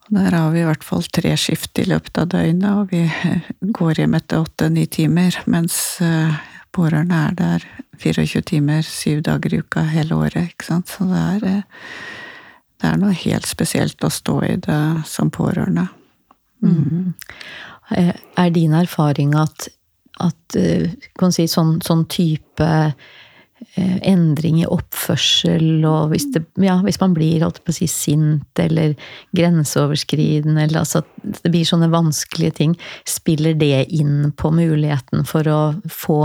Der 0.08 0.30
har 0.30 0.50
vi 0.54 0.62
i 0.62 0.66
hvert 0.66 0.84
fall 0.86 1.02
tre 1.10 1.32
skift 1.38 1.78
i 1.82 1.86
løpet 1.88 2.18
av 2.22 2.28
døgnet, 2.30 2.68
og 2.70 2.92
vi 2.92 3.06
går 3.78 4.02
hjem 4.02 4.14
etter 4.18 4.44
åtte-ni 4.44 4.86
timer, 4.86 5.34
mens 5.50 5.98
eh, 6.04 6.36
pårørende 6.76 7.22
er 7.30 7.34
der 7.38 7.66
24 8.02 8.44
timer, 8.46 8.86
syv 8.86 9.24
dager 9.26 9.56
i 9.56 9.60
uka 9.64 9.82
hele 9.90 10.18
året, 10.18 10.52
ikke 10.52 10.68
sant. 10.68 10.92
Så 10.92 11.08
det 11.10 11.22
er, 11.22 11.46
eh, 11.50 11.92
det 12.82 12.90
er 12.92 13.00
noe 13.02 13.16
helt 13.18 13.48
spesielt 13.50 14.06
å 14.06 14.12
stå 14.12 14.40
i 14.46 14.54
det 14.62 14.82
som 15.10 15.32
pårørende. 15.34 15.88
Mm. 16.62 17.14
Er 18.36 18.50
din 18.50 18.74
erfaring 18.74 19.34
at 19.38 19.68
at 20.24 20.58
eh, 20.58 20.90
kan 21.18 21.34
si, 21.34 21.46
sånn, 21.50 21.76
sånn 21.84 22.04
type 22.12 22.68
eh, 22.68 23.96
endring 24.08 24.60
i 24.62 24.68
oppførsel, 24.68 25.84
og 25.88 26.12
hvis, 26.12 26.28
det, 26.34 26.44
ja, 26.62 26.78
hvis 26.84 27.00
man 27.02 27.16
blir 27.16 27.44
si, 27.74 27.88
sint 27.90 28.62
eller 28.62 28.94
grenseoverskridende, 29.36 30.68
eller 30.68 30.84
altså 30.84 31.04
det 31.22 31.52
blir 31.52 31.68
sånne 31.68 31.90
vanskelige 31.92 32.56
ting, 32.62 32.78
spiller 33.08 33.58
det 33.58 33.86
inn 33.94 34.32
på 34.36 34.52
muligheten 34.54 35.26
for 35.28 35.48
å 35.50 35.60
få 35.92 36.22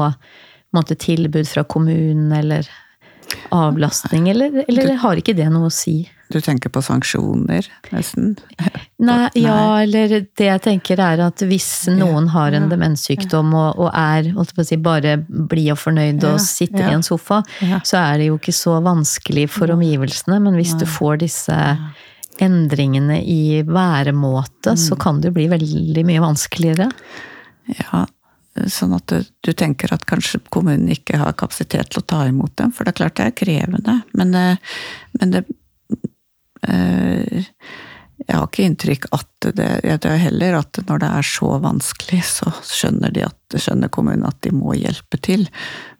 måte, 0.71 0.95
tilbud 0.95 1.49
fra 1.49 1.65
kommunen 1.67 2.31
eller 2.31 2.67
avlastning, 3.55 4.29
eller, 4.31 4.63
eller 4.67 4.95
har 5.03 5.19
ikke 5.19 5.35
det 5.35 5.47
noe 5.51 5.67
å 5.67 5.73
si? 5.73 6.03
Du 6.31 6.39
tenker 6.41 6.71
på 6.73 6.81
sanksjoner, 6.85 7.67
nesten? 7.91 8.35
Nei, 9.07 9.29
ja, 9.39 9.81
eller 9.81 10.13
det 10.23 10.47
jeg 10.47 10.61
tenker 10.63 11.01
er 11.01 11.23
at 11.25 11.41
hvis 11.47 11.89
noen 11.91 12.29
har 12.33 12.55
en 12.55 12.69
demenssykdom 12.71 13.51
og, 13.57 13.81
og 13.81 13.89
er 13.91 14.29
si, 14.67 14.77
bare 14.81 15.17
blid 15.25 15.73
og 15.73 15.81
fornøyd 15.81 16.23
og 16.29 16.39
sitter 16.43 16.87
i 16.87 16.93
en 16.95 17.05
sofa, 17.05 17.41
så 17.83 17.99
er 18.03 18.21
det 18.21 18.29
jo 18.29 18.37
ikke 18.39 18.55
så 18.55 18.77
vanskelig 18.85 19.47
for 19.55 19.73
omgivelsene. 19.73 20.39
Men 20.43 20.57
hvis 20.59 20.75
du 20.79 20.85
får 20.89 21.23
disse 21.25 21.57
endringene 22.41 23.19
i 23.25 23.61
væremåte, 23.67 24.77
så 24.79 24.97
kan 24.99 25.21
det 25.21 25.31
jo 25.31 25.37
bli 25.39 25.49
veldig 25.51 26.07
mye 26.07 26.23
vanskeligere. 26.23 26.89
Ja, 27.77 28.05
sånn 28.71 28.95
at 28.97 29.07
du, 29.11 29.21
du, 29.45 29.51
tenker 29.57 29.93
at 29.95 30.05
kanskje 30.09 30.41
kommunen 30.53 30.89
ikke 30.91 31.19
har 31.21 31.35
kapasitet 31.39 31.91
til 31.91 32.01
å 32.01 32.07
ta 32.13 32.25
imot 32.27 32.55
dem. 32.59 32.73
For 32.75 32.85
det 32.85 32.93
er 32.93 32.99
klart 32.99 33.19
det 33.19 33.27
er 33.29 33.37
krevende. 33.43 33.97
Men, 34.17 34.33
eh, 34.35 34.79
men 35.19 35.35
det 35.35 35.45
Jeg 36.67 38.37
har 38.37 38.45
ikke 38.45 38.65
inntrykk 38.67 39.07
at 39.17 39.47
det, 39.57 39.69
jeg 39.87 40.01
tror 40.03 40.19
heller 40.21 40.59
at 40.59 40.79
når 40.87 41.01
det 41.01 41.09
er 41.17 41.25
så 41.25 41.55
vanskelig, 41.63 42.21
så 42.29 42.53
skjønner, 42.67 43.17
at, 43.25 43.57
skjønner 43.57 43.91
kommunen 43.93 44.27
at 44.29 44.37
de 44.45 44.53
må 44.53 44.75
hjelpe 44.77 45.17
til. 45.25 45.47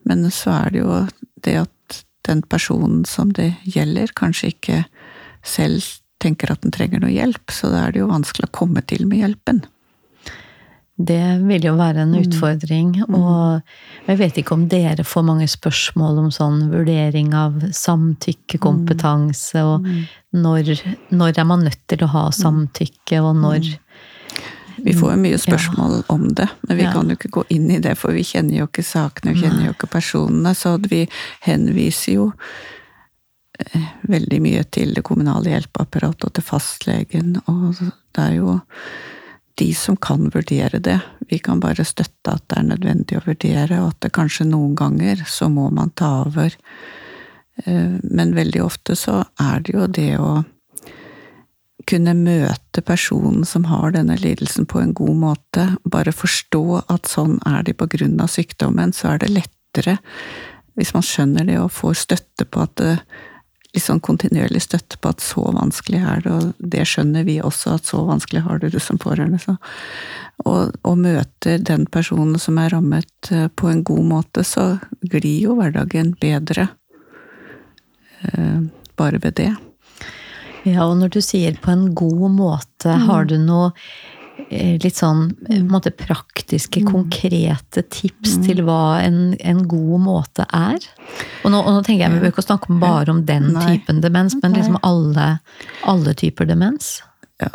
Men 0.08 0.27
så 0.34 0.53
er 0.60 0.75
det 0.75 0.84
jo 0.84 1.00
det 1.41 1.58
at 1.63 2.01
den 2.30 2.44
personen 2.46 3.03
som 3.10 3.34
det 3.34 3.56
gjelder, 3.65 4.13
kanskje 4.18 4.53
ikke 4.53 4.84
selv 5.41 5.82
tenker 6.22 6.53
at 6.53 6.62
den 6.62 6.74
trenger 6.74 7.01
noe 7.01 7.13
hjelp, 7.13 7.50
så 7.50 7.72
da 7.74 7.88
er 7.88 7.96
det 7.96 8.03
jo 8.03 8.12
vanskelig 8.12 8.51
å 8.51 8.58
komme 8.62 8.84
til 8.86 9.08
med 9.10 9.24
hjelpen. 9.24 9.63
Det 11.08 11.25
vil 11.48 11.65
jo 11.65 11.74
være 11.79 12.03
en 12.03 12.15
mm. 12.15 12.22
utfordring. 12.22 12.93
Mm. 13.08 13.15
Og 13.17 14.08
jeg 14.10 14.20
vet 14.20 14.39
ikke 14.41 14.55
om 14.58 14.65
dere 14.72 15.05
får 15.08 15.27
mange 15.27 15.48
spørsmål 15.50 16.24
om 16.25 16.31
sånn 16.34 16.65
vurdering 16.72 17.34
av 17.38 17.62
samtykkekompetanse, 17.75 19.63
og 19.65 19.88
mm. 19.88 20.01
når, 20.43 20.74
når 21.15 21.39
er 21.39 21.48
man 21.48 21.65
nødt 21.67 21.81
til 21.91 22.05
å 22.05 22.12
ha 22.15 22.25
samtykke, 22.36 23.22
og 23.22 23.39
når 23.39 23.72
vi 24.84 24.93
får 24.98 25.12
jo 25.12 25.22
mye 25.22 25.38
spørsmål 25.38 25.96
ja. 26.00 26.03
om 26.13 26.27
det, 26.34 26.48
men 26.62 26.77
vi 26.77 26.84
ja. 26.84 26.91
kan 26.96 27.10
jo 27.10 27.17
ikke 27.17 27.34
gå 27.38 27.43
inn 27.53 27.70
i 27.72 27.79
det, 27.84 27.93
for 28.00 28.15
vi 28.17 28.24
kjenner 28.25 28.62
jo 28.62 28.67
ikke 28.70 28.86
sakene, 28.86 29.36
vi 29.36 29.43
kjenner 29.43 29.67
jo 29.67 29.75
ikke 29.75 29.89
personene. 29.91 30.53
Så 30.58 30.74
vi 30.89 31.03
henviser 31.46 32.15
jo 32.15 32.31
eh, 33.62 33.89
veldig 34.10 34.41
mye 34.41 34.63
til 34.74 34.96
det 34.98 35.05
kommunale 35.05 35.53
hjelpeapparatet 35.53 36.29
og 36.29 36.36
til 36.38 36.48
fastlegen, 36.48 37.36
og 37.46 37.77
det 37.77 38.25
er 38.25 38.38
jo 38.39 38.58
de 39.60 39.74
som 39.75 39.98
kan 39.98 40.29
vurdere 40.34 40.79
det. 40.79 41.00
Vi 41.29 41.39
kan 41.39 41.60
bare 41.60 41.86
støtte 41.86 42.36
at 42.36 42.48
det 42.50 42.60
er 42.60 42.70
nødvendig 42.70 43.20
å 43.20 43.25
vurdere, 43.25 43.81
og 43.81 43.93
at 43.93 44.05
det 44.05 44.13
kanskje 44.15 44.48
noen 44.50 44.75
ganger 44.79 45.24
så 45.27 45.50
må 45.51 45.70
man 45.74 45.93
ta 45.98 46.24
over. 46.25 46.55
Eh, 47.65 47.98
men 48.03 48.36
veldig 48.38 48.63
ofte 48.63 48.96
så 49.00 49.22
er 49.41 49.63
det 49.65 49.75
jo 49.75 49.88
det 49.88 50.13
å 50.22 50.41
kunne 51.89 52.13
møte 52.15 52.84
personen 52.86 53.43
som 53.48 53.65
har 53.70 53.91
denne 53.96 54.15
lidelsen 54.22 54.67
på 54.70 54.79
en 54.81 54.93
god 54.98 55.17
måte, 55.24 55.65
bare 55.84 56.13
forstå 56.13 56.63
at 56.93 57.10
sånn 57.10 57.39
er 57.50 57.65
de 57.67 57.74
på 57.75 57.89
grunn 57.91 58.20
av 58.22 58.31
sykdommen, 58.31 58.93
så 58.93 59.13
er 59.13 59.24
det 59.24 59.34
lettere, 59.34 59.98
hvis 60.77 60.93
man 60.96 61.05
skjønner 61.05 61.50
det 61.50 61.58
og 61.60 61.74
får 61.75 61.98
støtte 62.05 62.48
på 62.48 62.63
at 62.63 62.77
det 62.79 62.93
litt 63.72 63.86
sånn 63.86 64.01
kontinuerlig 64.04 64.62
støtte 64.66 65.00
på 65.00 65.13
at 65.13 65.24
så 65.24 65.46
vanskelig 65.56 66.01
er 66.04 66.24
det, 66.25 66.34
og 66.36 66.68
det 66.74 66.84
skjønner 66.90 67.24
vi 67.28 67.38
også, 67.44 67.78
at 67.78 67.88
så 67.88 68.04
vanskelig 68.08 68.44
har 68.48 68.60
du 68.60 68.68
det 68.72 68.82
som 68.84 69.00
pårørende. 69.00 69.40
Så. 69.40 69.56
Og, 70.44 70.75
og 70.88 71.00
møter 71.00 71.62
den 71.62 71.88
personen 71.92 72.40
som 72.42 72.60
er 72.60 72.74
rammet 72.75 73.32
eh, 73.32 73.48
på 73.48 73.72
en 73.72 73.84
god 73.88 74.06
måte, 74.10 74.44
så 74.48 74.75
glir 75.01 75.48
jo 75.48 75.56
hverdagen 75.60 76.16
bedre 76.20 76.68
eh, 78.28 78.63
bare 79.00 79.22
ved 79.24 79.38
det. 79.40 79.51
Ja, 80.68 80.86
og 80.86 80.98
når 81.00 81.16
du 81.16 81.22
sier 81.25 81.56
på 81.62 81.72
en 81.74 81.94
god 81.98 82.28
måte, 82.36 82.92
mm. 82.92 83.06
har 83.08 83.30
du 83.30 83.38
noe 83.42 83.72
litt 84.51 84.98
sånn 85.00 85.29
mm. 85.48 85.67
måte, 85.72 85.93
praktiske, 85.96 86.81
mm. 86.84 86.89
konkrete 86.91 87.84
tips 87.88 88.38
mm. 88.38 88.43
til 88.48 88.62
hva 88.67 89.00
en, 89.00 89.20
en, 89.39 89.62
god 89.70 90.03
måte 90.03 90.46
er? 90.48 90.84
Og 91.46 91.53
nå, 91.53 91.62
og 91.62 91.77
nå 91.77 91.84
tenker 91.88 92.03
jeg, 92.03 92.13
Vi 92.15 92.24
bør 92.24 92.34
ikke 92.34 92.46
snakke 92.46 92.79
bare 92.81 93.13
om 93.13 93.24
den 93.27 93.51
Nei. 93.55 93.67
typen 93.70 94.01
demens, 94.03 94.36
men 94.43 94.58
liksom 94.58 94.79
alle, 94.88 95.27
alle 95.88 96.15
typer 96.20 96.50
demens. 96.50 96.98
Ja. 97.41 97.51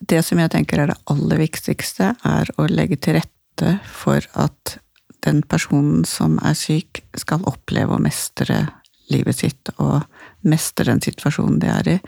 Det 0.00 0.22
som 0.24 0.40
jeg 0.40 0.52
tenker 0.54 0.80
er 0.80 0.94
det 0.94 1.00
aller 1.12 1.42
viktigste, 1.44 2.14
er 2.24 2.54
å 2.56 2.68
legge 2.70 2.96
til 2.96 3.20
rette 3.20 3.76
for 3.84 4.24
at 4.40 4.78
den 5.26 5.42
personen 5.44 6.06
som 6.08 6.38
er 6.40 6.56
syk, 6.56 7.02
skal 7.20 7.44
oppleve 7.48 7.96
å 7.96 8.00
mestre 8.00 8.62
livet 9.12 9.42
sitt 9.42 9.72
og 9.76 10.06
mestre 10.46 10.88
den 10.88 11.02
situasjonen 11.04 11.58
de 11.60 11.68
er 11.68 11.92
i. 11.96 11.98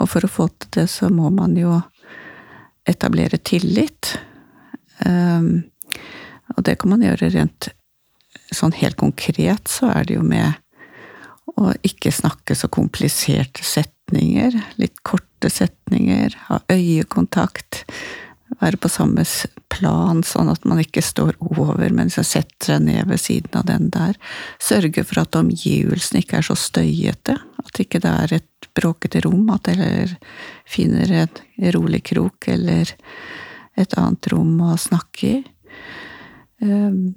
Og 0.00 0.10
for 0.10 0.26
å 0.26 0.30
få 0.30 0.48
til 0.52 0.72
det, 0.76 0.88
så 0.90 1.08
må 1.12 1.30
man 1.32 1.54
jo 1.56 1.78
etablere 2.88 3.38
tillit. 3.40 4.14
Um, 5.04 5.64
og 6.54 6.64
det 6.66 6.78
kan 6.80 6.92
man 6.94 7.04
gjøre 7.04 7.32
rent 7.34 7.70
sånn 8.54 8.74
helt 8.76 8.98
konkret, 9.00 9.68
så 9.70 9.90
er 9.94 10.06
det 10.08 10.18
jo 10.18 10.24
med 10.26 10.60
å 11.60 11.72
ikke 11.86 12.12
snakke 12.14 12.56
så 12.58 12.68
kompliserte 12.72 13.64
setninger. 13.66 14.56
Litt 14.80 15.00
korte 15.06 15.50
setninger. 15.52 16.34
Ha 16.48 16.60
øyekontakt. 16.72 17.84
Være 18.60 18.78
på 18.78 18.90
samme 18.92 19.24
plan, 19.72 20.22
sånn 20.26 20.50
at 20.52 20.66
man 20.68 20.80
ikke 20.82 21.02
står 21.02 21.34
over, 21.42 21.88
men 21.94 22.12
setter 22.12 22.68
seg 22.68 22.84
ned 22.86 23.08
ved 23.10 23.22
siden 23.22 23.58
av 23.58 23.66
den 23.70 23.88
der. 23.94 24.18
Sørge 24.62 25.04
for 25.06 25.24
at 25.24 25.38
omgivelsene 25.38 26.22
ikke 26.22 26.40
er 26.40 26.48
så 26.48 26.58
støyete. 26.58 27.38
At 27.64 27.82
ikke 27.82 28.02
det 28.04 28.12
er 28.12 28.36
et 28.38 28.48
bråkete 28.74 29.20
rom, 29.24 29.48
at 29.54 29.68
eller 29.68 30.16
finner 30.66 31.12
en 31.12 31.72
rolig 31.74 32.02
krok 32.10 32.48
eller 32.48 32.90
et 33.74 33.94
annet 33.98 34.30
rom 34.32 34.56
å 34.62 34.76
snakke 34.78 35.30
i. 35.30 35.38
Ehm, 36.64 37.14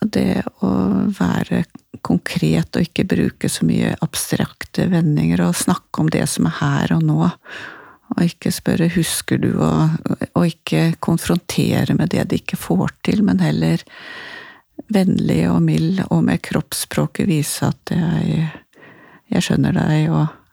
det 0.00 0.42
å 0.62 0.70
være 1.16 1.64
konkret 2.04 2.76
og 2.76 2.84
ikke 2.84 3.06
bruke 3.08 3.48
så 3.50 3.66
mye 3.66 3.94
abstrakte 4.04 4.86
vendinger, 4.92 5.46
og 5.46 5.56
snakke 5.56 6.04
om 6.04 6.12
det 6.12 6.26
som 6.30 6.48
er 6.50 6.58
her 6.60 6.94
og 6.98 7.02
nå. 7.06 7.32
Og 8.14 8.22
ikke 8.22 8.52
spørre 8.54 8.88
'husker 8.88 9.40
du', 9.42 9.58
og, 9.58 10.28
og 10.34 10.46
ikke 10.46 10.94
konfrontere 11.00 11.96
med 11.98 12.10
det 12.10 12.28
de 12.28 12.36
ikke 12.38 12.56
får 12.56 12.92
til, 13.02 13.24
men 13.24 13.40
heller 13.40 13.82
vennlig 14.92 15.48
og 15.50 15.62
mild 15.62 16.04
og 16.10 16.22
med 16.24 16.42
kroppsspråket 16.42 17.26
vise 17.26 17.66
at 17.66 17.90
jeg, 17.90 18.46
jeg 19.32 19.42
skjønner 19.42 19.72
deg, 19.72 20.10
og 20.12 20.45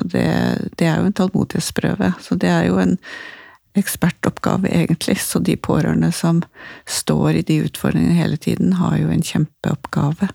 og 0.00 0.08
det, 0.14 0.24
det 0.80 0.88
er 0.88 0.98
jo 1.00 1.10
en 1.10 1.16
tålmodighetsprøve. 1.20 2.14
Så 2.24 2.38
det 2.40 2.50
er 2.50 2.66
jo 2.68 2.80
en 2.82 2.96
ekspertoppgave, 3.78 4.68
egentlig. 4.68 5.20
Så 5.22 5.38
de 5.38 5.56
pårørende 5.56 6.10
som 6.12 6.42
står 6.88 7.40
i 7.40 7.46
de 7.46 7.60
utfordringene 7.68 8.18
hele 8.18 8.36
tiden, 8.36 8.74
har 8.80 8.98
jo 8.98 9.12
en 9.12 9.22
kjempeoppgave. 9.22 10.30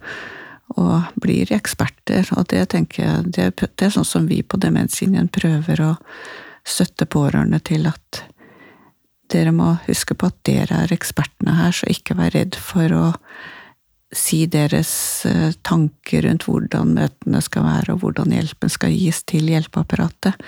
Og 0.75 1.19
blir 1.21 1.51
eksperter. 1.54 2.30
Og 2.38 2.47
det 2.54 2.67
tenker 2.73 3.04
jeg 3.04 3.34
det, 3.38 3.49
det 3.65 3.89
er 3.89 3.93
sånn 3.93 4.08
som 4.08 4.30
vi 4.30 4.41
på 4.41 4.60
Demenslinjen 4.62 5.30
prøver 5.34 5.84
å 5.84 5.91
støtte 6.65 7.06
pårørende 7.06 7.60
til 7.62 7.86
at 7.89 8.23
dere 9.34 9.51
må 9.54 9.75
huske 9.88 10.15
på 10.17 10.30
at 10.30 10.38
dere 10.45 10.84
er 10.86 10.93
ekspertene 10.93 11.56
her, 11.58 11.73
så 11.73 11.89
ikke 11.89 12.17
vær 12.17 12.34
redd 12.36 12.58
for 12.62 12.93
å 12.93 13.06
si 14.15 14.45
deres 14.51 14.91
eh, 15.28 15.51
tanker 15.67 16.25
rundt 16.25 16.47
hvordan 16.47 16.95
møtene 16.97 17.41
skal 17.43 17.65
være, 17.67 17.95
og 17.95 18.04
hvordan 18.04 18.34
hjelpen 18.36 18.71
skal 18.71 18.95
gis 18.95 19.21
til 19.28 19.49
hjelpeapparatet. 19.51 20.39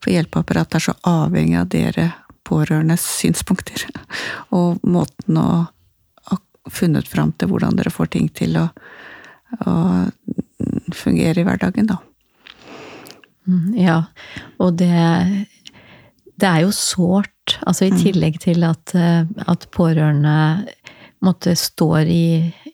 For 0.00 0.14
hjelpeapparatet 0.14 0.80
er 0.80 0.86
så 0.88 0.96
avhengig 1.08 1.58
av 1.60 1.70
dere 1.72 2.08
pårørendes 2.48 3.04
synspunkter, 3.20 3.86
og 4.56 4.80
måten 4.82 5.40
å 5.40 5.48
ha 6.30 6.40
funnet 6.70 7.08
fram 7.08 7.34
til 7.36 7.52
hvordan 7.52 7.78
dere 7.78 7.92
får 7.94 8.12
ting 8.16 8.30
til 8.34 8.58
å, 8.60 8.68
å 9.64 9.74
fungere 10.96 11.42
i 11.42 11.46
hverdagen, 11.46 11.90
da. 11.90 12.00
Mm, 13.48 13.72
ja, 13.80 14.02
og 14.60 14.76
det, 14.78 15.46
det 16.40 16.48
er 16.48 16.64
jo 16.64 16.72
sårt, 16.76 17.58
altså 17.66 17.88
i 17.88 17.94
mm. 17.94 18.00
tillegg 18.02 18.40
til 18.42 18.66
at, 18.68 18.94
eh, 18.94 19.24
at 19.48 19.68
pårørende 19.74 20.36
måtte 21.24 21.54
står 21.58 22.08
i 22.08 22.26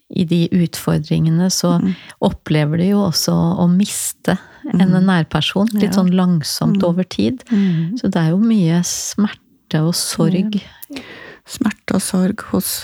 i 0.09 0.25
de 0.25 0.47
utfordringene, 0.55 1.49
så 1.51 1.77
mm. 1.83 1.95
opplever 2.29 2.79
de 2.79 2.93
jo 2.93 3.03
også 3.09 3.35
å 3.35 3.67
miste 3.71 4.37
en 4.71 4.93
mm. 4.93 5.01
nærperson. 5.07 5.71
Litt 5.75 5.91
ja. 5.91 5.97
sånn 5.99 6.13
langsomt 6.15 6.79
mm. 6.79 6.87
over 6.87 7.09
tid. 7.11 7.43
Mm. 7.51 7.97
Så 7.99 8.11
det 8.13 8.23
er 8.23 8.35
jo 8.35 8.43
mye 8.43 8.83
smerte 8.87 9.83
og 9.83 9.97
sorg. 9.99 10.61
Ja. 10.95 11.03
Smerte 11.47 11.99
og 11.99 12.03
sorg 12.03 12.47
hos 12.53 12.77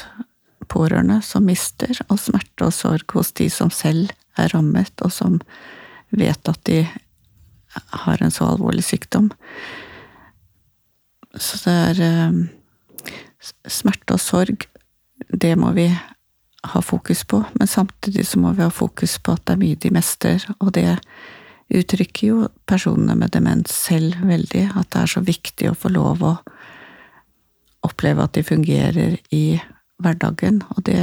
pårørende 0.72 1.20
som 1.26 1.46
mister, 1.46 1.94
og 2.08 2.18
smerte 2.22 2.66
og 2.66 2.74
sorg 2.74 3.14
hos 3.14 3.32
de 3.38 3.48
som 3.52 3.70
selv 3.74 4.10
er 4.40 4.50
rammet, 4.54 4.94
og 5.04 5.12
som 5.14 5.38
vet 6.10 6.48
at 6.48 6.60
de 6.68 6.82
har 8.04 8.22
en 8.22 8.34
så 8.34 8.48
alvorlig 8.50 8.84
sykdom. 8.86 9.30
Så 11.32 11.62
det 11.64 11.76
er 11.90 12.02
eh, 12.08 12.42
Smerte 13.42 14.14
og 14.14 14.20
sorg, 14.22 14.68
det 15.34 15.56
må 15.58 15.72
vi 15.74 15.88
ha 16.62 16.82
fokus 16.82 17.24
på, 17.24 17.42
men 17.58 17.68
samtidig 17.68 18.26
så 18.26 18.38
må 18.38 18.52
vi 18.54 18.62
ha 18.62 18.70
fokus 18.70 19.18
på 19.18 19.34
at 19.34 19.44
det 19.46 19.56
er 19.56 19.62
mye 19.62 19.78
de 19.82 19.90
mestrer, 19.94 20.44
og 20.60 20.72
det 20.76 20.98
uttrykker 21.72 22.26
jo 22.28 22.48
personene 22.68 23.16
med 23.18 23.32
demens 23.34 23.72
selv 23.88 24.20
veldig, 24.28 24.68
at 24.76 24.90
det 24.92 25.02
er 25.02 25.12
så 25.14 25.22
viktig 25.24 25.70
å 25.70 25.78
få 25.78 25.92
lov 25.94 26.22
å 26.26 26.34
oppleve 27.82 28.22
at 28.22 28.36
de 28.36 28.44
fungerer 28.46 29.16
i 29.34 29.58
hverdagen, 30.02 30.62
og 30.74 30.84
det, 30.86 31.00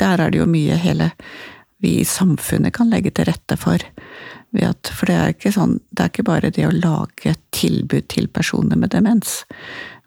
der 0.00 0.22
er 0.22 0.32
det 0.32 0.40
jo 0.40 0.48
mye 0.50 0.78
hele 0.80 1.12
vi 1.82 1.98
i 2.00 2.08
samfunnet 2.08 2.74
kan 2.74 2.90
legge 2.90 3.12
til 3.14 3.28
rette 3.28 3.58
for. 3.60 3.82
At, 4.56 4.88
for 4.88 5.10
det 5.10 5.16
er, 5.16 5.34
ikke 5.34 5.52
sånn, 5.52 5.76
det 5.92 6.02
er 6.02 6.12
ikke 6.12 6.26
bare 6.26 6.50
det 6.54 6.64
å 6.66 6.74
lage 6.74 7.34
tilbud 7.54 8.08
til 8.12 8.30
personer 8.32 8.78
med 8.80 8.94
demens, 8.94 9.42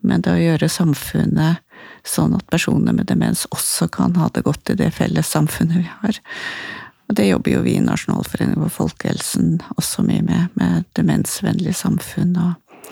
men 0.01 0.23
det 0.25 0.33
å 0.33 0.41
gjøre 0.41 0.71
samfunnet 0.71 1.61
sånn 2.07 2.35
at 2.37 2.47
personer 2.51 2.95
med 2.95 3.09
demens 3.09 3.45
også 3.53 3.89
kan 3.93 4.15
ha 4.19 4.29
det 4.33 4.45
godt 4.47 4.73
i 4.73 4.77
det 4.79 4.91
felles 4.95 5.31
samfunnet 5.33 5.81
vi 5.81 5.89
har. 5.89 6.21
Og 7.09 7.17
det 7.17 7.29
jobber 7.29 7.55
jo 7.55 7.65
vi 7.65 7.75
i 7.77 7.83
Nasjonalforeningen 7.83 8.61
for 8.67 8.85
folkehelsen 8.85 9.57
også 9.77 10.05
mye 10.05 10.21
med, 10.25 10.53
med 10.59 10.85
demensvennlige 10.97 11.73
samfunn. 11.79 12.35
Og, 12.37 12.83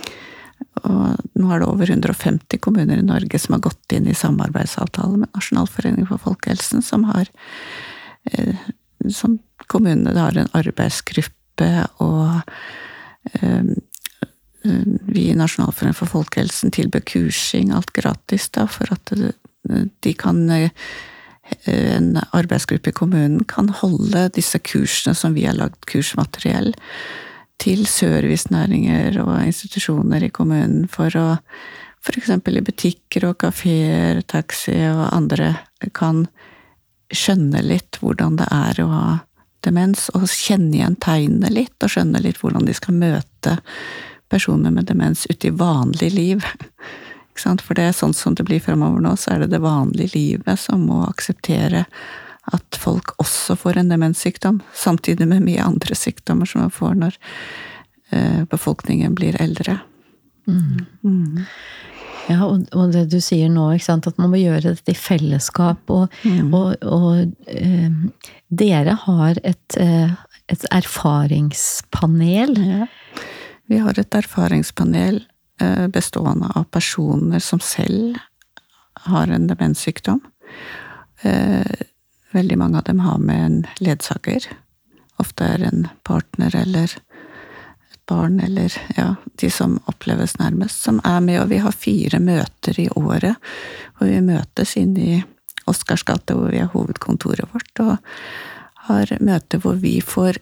og 0.89 1.37
nå 1.37 1.51
er 1.53 1.61
det 1.61 1.69
over 1.69 1.91
150 1.93 2.63
kommuner 2.63 2.97
i 2.97 3.05
Norge 3.05 3.41
som 3.41 3.57
har 3.57 3.65
gått 3.67 3.93
inn 3.93 4.09
i 4.09 4.17
samarbeidsavtale 4.17 5.21
med 5.21 5.31
Nasjonalforeningen 5.37 6.09
for 6.09 6.23
folkehelsen, 6.25 6.81
som 6.81 7.05
har 7.11 7.29
eh, 8.31 8.67
som 9.13 9.37
kommunene 9.67 10.17
har 10.17 10.37
en 10.37 10.49
arbeidsgruppe, 10.57 11.69
og 12.03 12.41
eh, 13.37 13.73
vi 15.07 15.29
i 15.31 15.35
Nasjonalforeningen 15.37 15.97
for 15.97 16.11
folkehelsen 16.11 16.73
tilbød 16.75 17.05
kursing, 17.09 17.71
alt 17.75 17.93
gratis, 17.95 18.49
da, 18.55 18.67
for 18.71 18.91
at 18.93 19.13
de 20.03 20.13
kan 20.19 20.43
eh, 20.53 20.69
en 21.71 22.17
arbeidsgruppe 22.35 22.91
i 22.91 22.95
kommunen 22.95 23.43
kan 23.47 23.69
holde 23.81 24.27
disse 24.35 24.59
kursene 24.59 25.15
som 25.15 25.35
vi 25.37 25.47
har 25.47 25.57
lagd 25.57 25.87
kursmateriell, 25.89 26.73
til 27.57 27.87
servicenæringer 27.89 29.15
og 29.23 29.39
institusjoner 29.47 30.27
i 30.27 30.33
kommunen 30.33 30.85
for 30.91 31.13
å 31.17 31.27
f.eks. 32.05 32.29
i 32.29 32.61
butikker 32.63 33.25
og 33.31 33.39
kafeer, 33.41 34.21
taxi 34.29 34.75
og 34.91 35.07
andre 35.09 35.55
kan 35.97 36.27
skjønne 37.13 37.63
litt 37.65 37.97
hvordan 38.01 38.37
det 38.39 38.47
er 38.53 38.83
å 38.83 38.87
ha 38.91 39.07
demens, 39.65 40.07
og 40.15 40.27
kjenne 40.29 40.77
igjen 40.77 40.99
tegnene 41.01 41.51
litt, 41.51 41.75
og 41.81 41.91
skjønne 41.91 42.21
litt 42.23 42.39
hvordan 42.43 42.67
de 42.67 42.75
skal 42.77 42.99
møte 42.99 43.57
personer 44.29 44.71
med 44.71 44.89
demens 44.89 45.25
ute 45.29 45.47
i 45.49 45.55
vanlig 45.55 46.13
liv. 46.13 46.45
For 47.37 47.77
det 47.77 47.83
er 47.85 47.93
sånn 47.93 48.15
som 48.17 48.33
det 48.33 48.47
blir 48.47 48.61
fremover 48.63 49.03
nå, 49.03 49.11
så 49.13 49.35
er 49.35 49.43
det 49.43 49.51
det 49.51 49.61
vanlige 49.61 50.15
livet 50.15 50.57
som 50.57 50.87
må 50.89 51.03
akseptere 51.05 51.83
at 52.55 52.79
folk 52.79 53.11
også 53.21 53.57
får 53.59 53.77
en 53.77 53.91
demenssykdom, 53.91 54.61
samtidig 54.73 55.27
med 55.27 55.43
mye 55.45 55.63
andre 55.63 55.95
sykdommer 55.95 56.47
som 56.47 56.63
man 56.63 56.71
får 56.73 56.95
når 57.01 57.17
eh, 58.15 58.43
befolkningen 58.49 59.15
blir 59.17 59.35
eldre. 59.41 59.79
Mm. 60.47 60.85
Mm. 61.03 61.43
Ja, 62.27 62.45
og, 62.45 62.65
og, 62.71 62.91
det 62.95 63.05
du 63.11 63.19
sier 63.23 63.51
nå, 63.51 63.69
at 63.75 64.17
man 64.19 64.31
må 64.31 64.39
gjøre 64.39 64.73
dette 64.73 64.91
i 64.91 64.99
fellesskap. 64.99 65.83
Og, 65.91 66.13
mm. 66.23 66.53
og, 66.55 66.75
og 66.83 67.51
eh, 67.51 67.91
dere 68.47 68.95
har 69.03 69.39
et, 69.43 69.79
eh, 69.79 70.15
et 70.51 70.67
erfaringspanel. 70.71 72.55
Ja. 72.63 72.87
Vi 73.67 73.81
har 73.83 73.99
et 73.99 74.15
erfaringspanel 74.15 75.25
Eh, 75.59 75.87
bestående 75.87 76.51
av 76.55 76.63
personer 76.63 77.39
som 77.39 77.59
selv 77.59 78.17
har 78.93 79.27
en 79.27 79.47
demenssykdom. 79.47 80.19
Eh, 81.21 81.71
veldig 82.31 82.57
mange 82.57 82.77
av 82.77 82.83
dem 82.83 82.99
har 82.99 83.17
med 83.17 83.45
en 83.45 83.67
ledsager. 83.79 84.45
Ofte 85.17 85.45
er 85.45 85.63
en 85.65 85.87
partner 86.03 86.55
eller 86.55 86.83
et 86.83 88.05
barn 88.05 88.39
eller 88.39 88.73
ja, 88.97 89.15
de 89.41 89.49
som 89.49 89.79
oppleves 89.85 90.37
nærmest, 90.37 90.83
som 90.83 91.01
er 91.03 91.19
med. 91.25 91.41
Og 91.41 91.49
vi 91.49 91.57
har 91.57 91.73
fire 91.73 92.19
møter 92.19 92.79
i 92.79 92.89
året 92.89 93.41
hvor 93.97 94.13
vi 94.13 94.21
møtes 94.21 94.77
inne 94.77 95.01
i 95.01 95.23
Oscars 95.65 96.03
gate, 96.03 96.37
hvor 96.37 96.53
vi 96.53 96.61
har 96.61 96.69
hovedkontoret 96.69 97.49
vårt, 97.51 97.79
og 97.79 97.97
har 98.87 99.17
møter 99.19 99.57
hvor 99.57 99.81
vi 99.81 99.97
får 100.05 100.37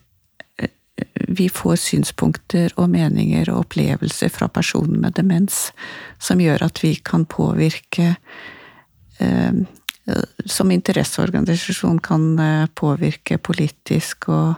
vi 1.28 1.50
får 1.52 1.76
synspunkter 1.82 2.74
og 2.80 2.90
meninger 2.94 3.50
og 3.52 3.66
opplevelser 3.66 4.32
fra 4.32 4.48
personen 4.52 5.02
med 5.04 5.18
demens 5.18 5.70
som 6.22 6.40
gjør 6.40 6.64
at 6.70 6.80
vi 6.84 6.96
kan 7.04 7.26
påvirke 7.28 8.16
eh, 9.20 9.66
Som 10.46 10.72
interesseorganisasjon 10.72 12.00
kan 12.00 12.40
eh, 12.40 12.68
påvirke 12.76 13.38
politisk 13.38 14.30
og 14.30 14.54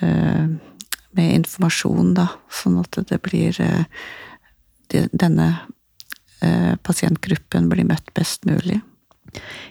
eh, 0.00 0.46
med 1.14 1.34
informasjon, 1.34 2.14
da, 2.14 2.28
sånn 2.50 2.78
at 2.80 2.98
det 3.08 3.20
blir 3.22 3.58
Denne 4.94 5.46
pasientgruppen 6.84 7.68
blir 7.70 7.86
møtt 7.88 8.10
best 8.14 8.44
mulig. 8.46 8.80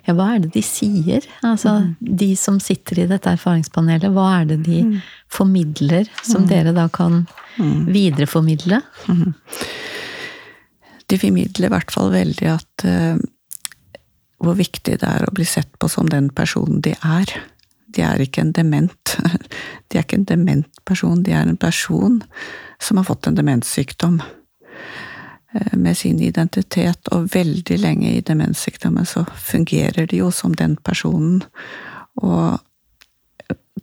Ja, 0.07 0.15
hva 0.17 0.33
er 0.33 0.43
det 0.43 0.53
de 0.55 0.63
sier? 0.65 1.25
Altså, 1.45 1.75
mm. 1.83 2.15
De 2.23 2.29
som 2.39 2.59
sitter 2.63 3.03
i 3.03 3.07
dette 3.09 3.31
erfaringspanelet, 3.31 4.11
hva 4.15 4.27
er 4.39 4.49
det 4.51 4.59
de 4.67 4.81
mm. 4.87 4.97
formidler, 5.31 6.09
som 6.21 6.43
mm. 6.43 6.49
dere 6.51 6.75
da 6.75 6.87
kan 6.93 7.23
mm. 7.57 7.85
videreformidle? 7.93 8.81
Mm. 9.07 9.33
De 11.11 11.19
formidler 11.19 11.69
i 11.69 11.73
hvert 11.73 11.93
fall 11.93 12.11
veldig 12.13 12.51
at 12.51 12.85
uh, 12.87 13.15
hvor 14.43 14.59
viktig 14.59 14.99
det 14.99 15.07
er 15.07 15.25
å 15.25 15.33
bli 15.35 15.47
sett 15.47 15.71
på 15.79 15.89
som 15.91 16.09
den 16.11 16.29
personen 16.35 16.83
de 16.83 16.95
er. 16.99 17.31
De 17.93 18.03
er 18.03 18.23
ikke 18.23 18.43
en 18.43 18.53
dement. 18.55 19.17
De 19.87 19.99
er 19.99 20.05
ikke 20.07 20.17
en 20.17 20.25
dement 20.25 20.79
person, 20.87 21.19
de 21.21 21.35
er 21.37 21.45
en 21.45 21.59
person 21.59 22.15
som 22.81 22.97
har 22.97 23.05
fått 23.05 23.27
en 23.29 23.35
demenssykdom. 23.37 24.15
Eh, 25.53 25.77
med 25.77 25.97
sin 25.97 26.19
identitet, 26.19 27.07
og 27.13 27.29
veldig 27.35 27.77
lenge 27.77 28.11
i 28.11 28.21
demenssykdommen 28.25 29.05
så 29.05 29.25
fungerer 29.37 30.07
de 30.09 30.17
jo 30.23 30.31
som 30.33 30.55
den 30.57 30.75
personen, 30.81 31.43
og 32.15 32.57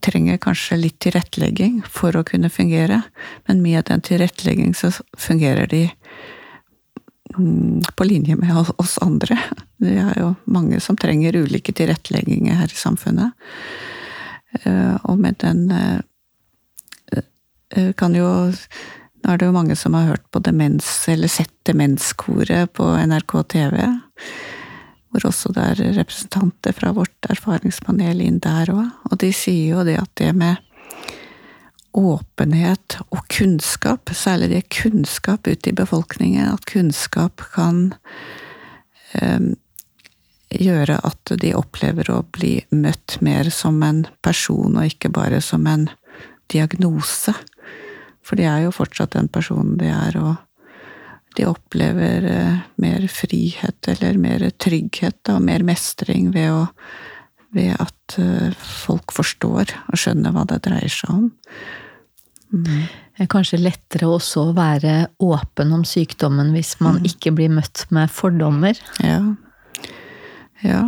trenger 0.01 0.41
kanskje 0.41 0.81
litt 0.81 0.99
tilrettelegging 1.05 1.83
for 1.87 2.17
å 2.17 2.25
kunne 2.27 2.51
fungere, 2.51 3.03
men 3.47 3.63
med 3.63 3.85
den 3.91 4.03
tilrettelegging 4.03 4.75
så 4.75 4.91
fungerer 5.19 5.67
de 5.71 5.85
mm, 7.37 7.83
på 7.95 8.05
linje 8.09 8.37
med 8.41 8.75
oss 8.79 8.99
andre. 9.05 9.39
Det 9.81 9.95
er 10.01 10.15
jo 10.19 10.35
mange 10.51 10.81
som 10.83 10.97
trenger 10.99 11.37
ulike 11.39 11.73
tilrettelegginger 11.73 12.59
her 12.59 12.73
i 12.73 12.83
samfunnet. 12.83 13.31
Eh, 14.65 14.97
og 15.07 15.19
med 15.23 15.39
den 15.41 15.71
eh, 15.71 16.01
kan 17.97 18.15
jo 18.19 18.51
nå 19.21 19.33
er 19.33 19.41
det 19.41 19.49
jo 19.51 19.57
mange 19.57 19.77
som 19.77 19.95
har 19.97 20.09
hørt 20.09 20.27
på 20.33 20.43
demens, 20.45 20.89
eller 21.09 21.29
sett 21.29 21.53
Demenskoret 21.69 22.73
på 22.73 22.87
NRK 22.97 23.35
TV. 23.53 23.77
Hvor 25.11 25.27
også 25.29 25.53
det 25.55 25.67
er 25.73 25.95
representanter 25.99 26.75
fra 26.75 26.95
vårt 26.97 27.29
erfaringspanel 27.31 28.23
inn 28.25 28.41
der 28.43 28.73
òg. 28.73 28.89
Og 29.11 29.19
de 29.21 29.33
sier 29.37 29.77
jo 29.77 29.85
det 29.87 29.99
at 30.01 30.13
det 30.21 30.33
med 30.39 30.57
åpenhet 31.93 33.01
og 33.11 33.25
kunnskap, 33.35 34.13
særlig 34.15 34.51
det 34.53 34.69
kunnskap 34.71 35.47
ute 35.47 35.73
i 35.73 35.77
befolkningen, 35.77 36.53
at 36.55 36.69
kunnskap 36.71 37.43
kan 37.55 37.91
um, 39.21 39.53
gjøre 40.51 41.01
at 41.07 41.33
de 41.43 41.53
opplever 41.59 42.11
å 42.15 42.23
bli 42.35 42.61
møtt 42.71 43.19
mer 43.25 43.51
som 43.55 43.83
en 43.87 44.05
person, 44.23 44.79
og 44.79 44.87
ikke 44.87 45.13
bare 45.15 45.43
som 45.43 45.67
en 45.71 45.89
diagnose. 46.51 47.35
For 48.27 48.39
de 48.39 48.47
er 48.49 48.65
jo 48.67 48.75
fortsatt 48.75 49.17
den 49.17 49.31
personen 49.33 49.77
de 49.81 49.91
er, 49.91 50.17
og 50.21 50.37
de 51.39 51.47
opplever 51.49 52.27
eh, 52.27 52.57
mer 52.83 53.07
frihet 53.11 53.91
eller 53.93 54.19
mer 54.21 54.47
trygghet 54.61 55.31
og 55.33 55.43
mer 55.47 55.65
mestring 55.67 56.33
ved, 56.35 56.51
å, 56.53 56.65
ved 57.55 57.77
at 57.79 58.19
eh, 58.21 58.57
folk 58.61 59.15
forstår 59.15 59.77
og 59.87 60.01
skjønner 60.01 60.35
hva 60.35 60.47
det 60.51 60.63
dreier 60.67 60.91
seg 60.93 61.15
om. 61.15 61.29
Mm. 62.51 62.89
Det 63.15 63.27
er 63.27 63.31
kanskje 63.31 63.61
lettere 63.61 64.09
også 64.11 64.49
å 64.49 64.57
være 64.57 64.95
åpen 65.23 65.75
om 65.77 65.85
sykdommen 65.87 66.51
hvis 66.57 66.77
man 66.83 66.99
mm. 66.99 67.07
ikke 67.13 67.35
blir 67.37 67.53
møtt 67.53 67.85
med 67.95 68.11
fordommer. 68.11 68.79
Ja. 69.05 69.21
Ja. 70.67 70.83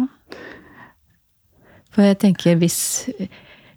For 1.92 2.08
jeg 2.08 2.18
tenker 2.24 2.58
hvis 2.60 2.80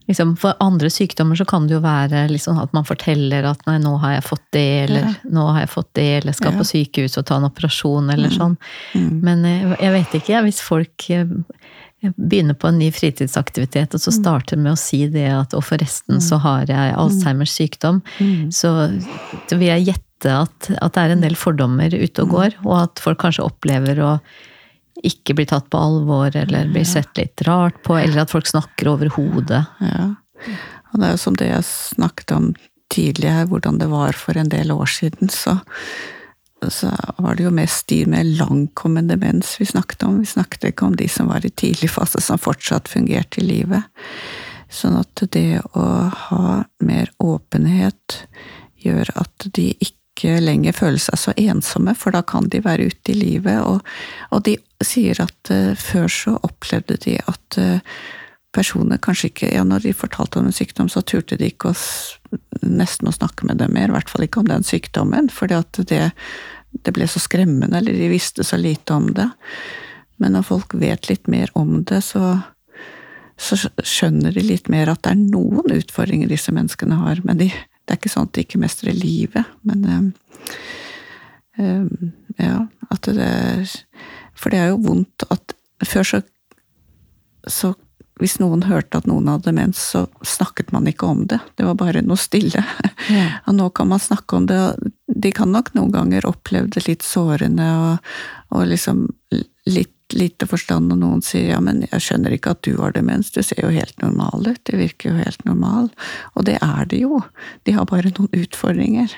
liksom, 0.10 0.36
For 0.38 0.58
andre 0.64 0.90
sykdommer 0.90 1.38
så 1.40 1.46
kan 1.50 1.68
det 1.68 1.78
jo 1.78 1.82
være 1.84 2.26
liksom 2.32 2.60
at 2.62 2.74
man 2.76 2.88
forteller 2.88 3.48
at 3.50 3.64
nei, 3.70 3.78
nå 3.84 3.96
har 4.04 4.18
jeg 4.18 4.28
fått 4.28 4.46
det, 4.56 4.68
eller 4.86 5.08
ja. 5.08 5.16
nå 5.38 5.48
har 5.52 5.64
jeg 5.66 5.74
fått 5.74 5.92
det, 5.98 6.10
eller 6.20 6.38
skal 6.38 6.54
ja. 6.54 6.60
på 6.60 6.68
sykehus 6.72 7.18
og 7.22 7.28
ta 7.30 7.40
en 7.40 7.50
operasjon, 7.50 8.12
eller 8.14 8.32
mm. 8.32 8.38
sånn. 8.38 8.56
Mm. 8.94 9.12
Men 9.26 9.50
eh, 9.50 9.76
jeg 9.80 9.96
vet 9.98 10.18
ikke, 10.22 10.46
hvis 10.48 10.62
folk 10.66 11.10
eh, 11.14 11.36
begynner 12.16 12.58
på 12.58 12.70
en 12.70 12.80
ny 12.80 12.90
fritidsaktivitet, 12.94 13.96
og 13.96 14.02
så 14.04 14.14
mm. 14.14 14.18
starter 14.20 14.62
med 14.62 14.76
å 14.76 14.80
si 14.80 15.06
det 15.12 15.28
at 15.34 15.56
og 15.58 15.66
forresten 15.66 16.22
så 16.24 16.40
mm. 16.40 16.44
har 16.46 16.74
jeg 16.74 16.98
Alzheimers 17.02 17.56
sykdom, 17.56 18.02
mm. 18.20 18.50
så 18.56 18.76
vil 19.54 19.70
jeg 19.70 19.88
gjette 19.92 20.34
at, 20.46 20.74
at 20.82 20.96
det 20.96 21.02
er 21.02 21.14
en 21.14 21.24
del 21.24 21.38
fordommer 21.38 21.94
ute 21.94 22.26
og 22.26 22.36
går, 22.36 22.60
og 22.66 22.76
at 22.84 23.02
folk 23.04 23.22
kanskje 23.26 23.46
opplever 23.46 24.00
å 24.04 24.18
ikke 25.04 25.36
blir 25.38 25.48
tatt 25.50 25.68
på 25.72 25.80
alvor, 25.80 26.36
eller 26.36 26.70
blir 26.72 26.86
sett 26.88 27.18
litt 27.20 27.42
rart 27.48 27.82
på, 27.84 27.98
eller 28.00 28.24
at 28.24 28.32
folk 28.32 28.48
snakker 28.48 28.94
over 28.94 29.12
hodet. 29.18 29.66
Ja. 29.84 30.14
Og 30.92 31.02
det 31.02 31.08
er 31.08 31.16
jo 31.16 31.22
som 31.26 31.36
det 31.40 31.50
jeg 31.50 31.68
snakket 31.68 32.32
om 32.36 32.54
tidligere, 32.94 33.48
hvordan 33.50 33.80
det 33.82 33.90
var 33.92 34.16
for 34.16 34.38
en 34.40 34.52
del 34.52 34.72
år 34.72 34.88
siden, 34.88 35.30
så, 35.34 35.58
så 36.72 36.94
var 37.18 37.36
det 37.36 37.48
jo 37.48 37.54
mest 37.56 37.88
de 37.92 38.04
med 38.10 38.38
langkommen 38.40 39.10
demens 39.12 39.56
vi 39.60 39.68
snakket 39.68 40.06
om. 40.08 40.22
Vi 40.24 40.32
snakket 40.32 40.70
ikke 40.72 40.88
om 40.88 40.96
de 40.96 41.10
som 41.12 41.32
var 41.32 41.46
i 41.46 41.52
tidlig 41.52 41.92
fase, 41.92 42.22
som 42.24 42.40
fortsatt 42.42 42.92
fungerte 42.92 43.42
i 43.42 43.48
livet. 43.50 43.90
Sånn 44.72 44.96
at 45.00 45.26
det 45.36 45.62
å 45.76 45.86
ha 46.30 46.62
mer 46.84 47.12
åpenhet 47.22 48.22
gjør 48.86 49.12
at 49.20 49.50
de 49.56 49.74
ikke 49.76 50.00
lenger 50.24 50.74
føler 50.74 51.02
seg 51.02 51.20
så 51.20 51.34
ensomme, 51.38 51.96
for 51.96 52.16
da 52.16 52.22
kan 52.24 52.48
de 52.50 52.62
være 52.64 52.88
ute 52.92 53.12
i 53.12 53.18
livet. 53.18 53.60
Og, 53.62 53.82
og 54.32 54.44
de 54.48 54.58
sier 54.84 55.20
at 55.22 55.52
uh, 55.52 55.74
før 55.76 56.08
så 56.08 56.38
opplevde 56.44 56.98
de 57.04 57.18
at 57.20 57.60
uh, 57.60 57.80
personer 58.56 59.02
kanskje 59.04 59.32
ikke 59.32 59.52
ja, 59.52 59.64
Når 59.68 59.84
de 59.84 59.94
fortalte 59.94 60.40
om 60.40 60.48
en 60.48 60.56
sykdom, 60.56 60.90
så 60.90 61.02
turte 61.02 61.36
de 61.36 61.50
ikke 61.52 61.74
å, 61.74 61.76
nesten 62.64 63.10
å 63.10 63.16
snakke 63.16 63.48
med 63.48 63.60
dem 63.60 63.74
mer, 63.76 63.90
i 63.90 63.96
hvert 63.98 64.12
fall 64.12 64.24
ikke 64.28 64.44
om 64.44 64.48
den 64.48 64.64
sykdommen, 64.64 65.30
fordi 65.30 65.58
at 65.60 65.82
det, 65.90 66.14
det 66.72 66.94
ble 66.96 67.08
så 67.08 67.20
skremmende, 67.20 67.78
eller 67.78 67.98
de 67.98 68.12
visste 68.12 68.46
så 68.48 68.60
lite 68.60 68.96
om 68.96 69.12
det. 69.18 69.28
Men 70.24 70.38
når 70.38 70.48
folk 70.48 70.76
vet 70.80 71.10
litt 71.10 71.28
mer 71.28 71.52
om 71.60 71.82
det, 71.84 72.00
så, 72.08 72.38
så 73.36 73.60
skjønner 73.84 74.36
de 74.36 74.46
litt 74.46 74.70
mer 74.72 74.92
at 74.92 75.04
det 75.04 75.16
er 75.16 75.24
noen 75.24 75.76
utfordringer 75.76 76.32
disse 76.32 76.56
menneskene 76.56 77.02
har. 77.02 77.20
Men 77.28 77.42
de, 77.44 77.50
det 77.86 77.94
er 77.94 78.00
ikke 78.02 78.14
sånn 78.14 78.30
at 78.30 78.36
de 78.36 78.46
ikke 78.46 78.62
mestrer 78.62 78.98
livet. 78.98 79.56
Men 79.68 79.86
um, 79.86 80.12
um, 81.62 82.14
ja, 82.42 82.60
at 82.92 83.10
det 83.10 83.32
er 83.32 83.74
For 84.36 84.52
det 84.52 84.60
er 84.60 84.72
jo 84.74 84.82
vondt 84.84 85.24
at 85.32 85.54
Før 85.86 86.08
så, 86.08 86.20
så 87.48 87.74
hvis 88.22 88.38
noen 88.40 88.64
hørte 88.64 89.02
at 89.02 89.08
noen 89.10 89.28
hadde 89.28 89.50
demens, 89.50 89.80
så 89.92 90.06
snakket 90.24 90.72
man 90.72 90.88
ikke 90.88 91.08
om 91.10 91.26
det. 91.28 91.42
Det 91.60 91.66
var 91.68 91.76
bare 91.76 92.04
noe 92.06 92.20
stille. 92.20 92.64
Yeah. 93.10 93.42
Og 93.50 93.58
nå 93.58 93.68
kan 93.76 93.90
man 93.92 94.00
snakke 94.00 94.38
om 94.38 94.48
det. 94.48 94.60
De 95.12 95.32
kan 95.36 95.52
nok 95.52 95.74
noen 95.76 95.92
ganger 95.92 96.28
oppleve 96.30 96.72
det 96.72 96.86
litt 96.88 97.04
sårende 97.04 97.68
og, 97.76 98.14
og 98.56 98.70
liksom 98.72 99.04
litt 99.68 99.95
lite 100.14 100.48
forstand 100.48 100.90
når 100.90 101.00
noen 101.02 101.24
sier 101.26 101.56
ja, 101.56 101.62
men 101.64 101.84
jeg 101.88 102.04
skjønner 102.04 102.36
ikke 102.36 102.54
at 102.56 102.62
du 102.68 102.76
har 102.78 102.94
demens, 102.96 103.32
du 103.34 103.42
ser 103.44 103.64
jo 103.64 103.74
helt 103.74 103.98
normal 104.04 104.46
ut, 104.52 104.62
det 104.68 104.78
virker 104.78 105.12
jo 105.12 105.18
helt 105.18 105.42
normal. 105.48 105.90
Og 106.36 106.46
det 106.46 106.60
er 106.62 106.86
det 106.92 107.02
jo, 107.02 107.24
de 107.66 107.76
har 107.78 107.90
bare 107.90 108.14
noen 108.14 108.30
utfordringer. 108.44 109.16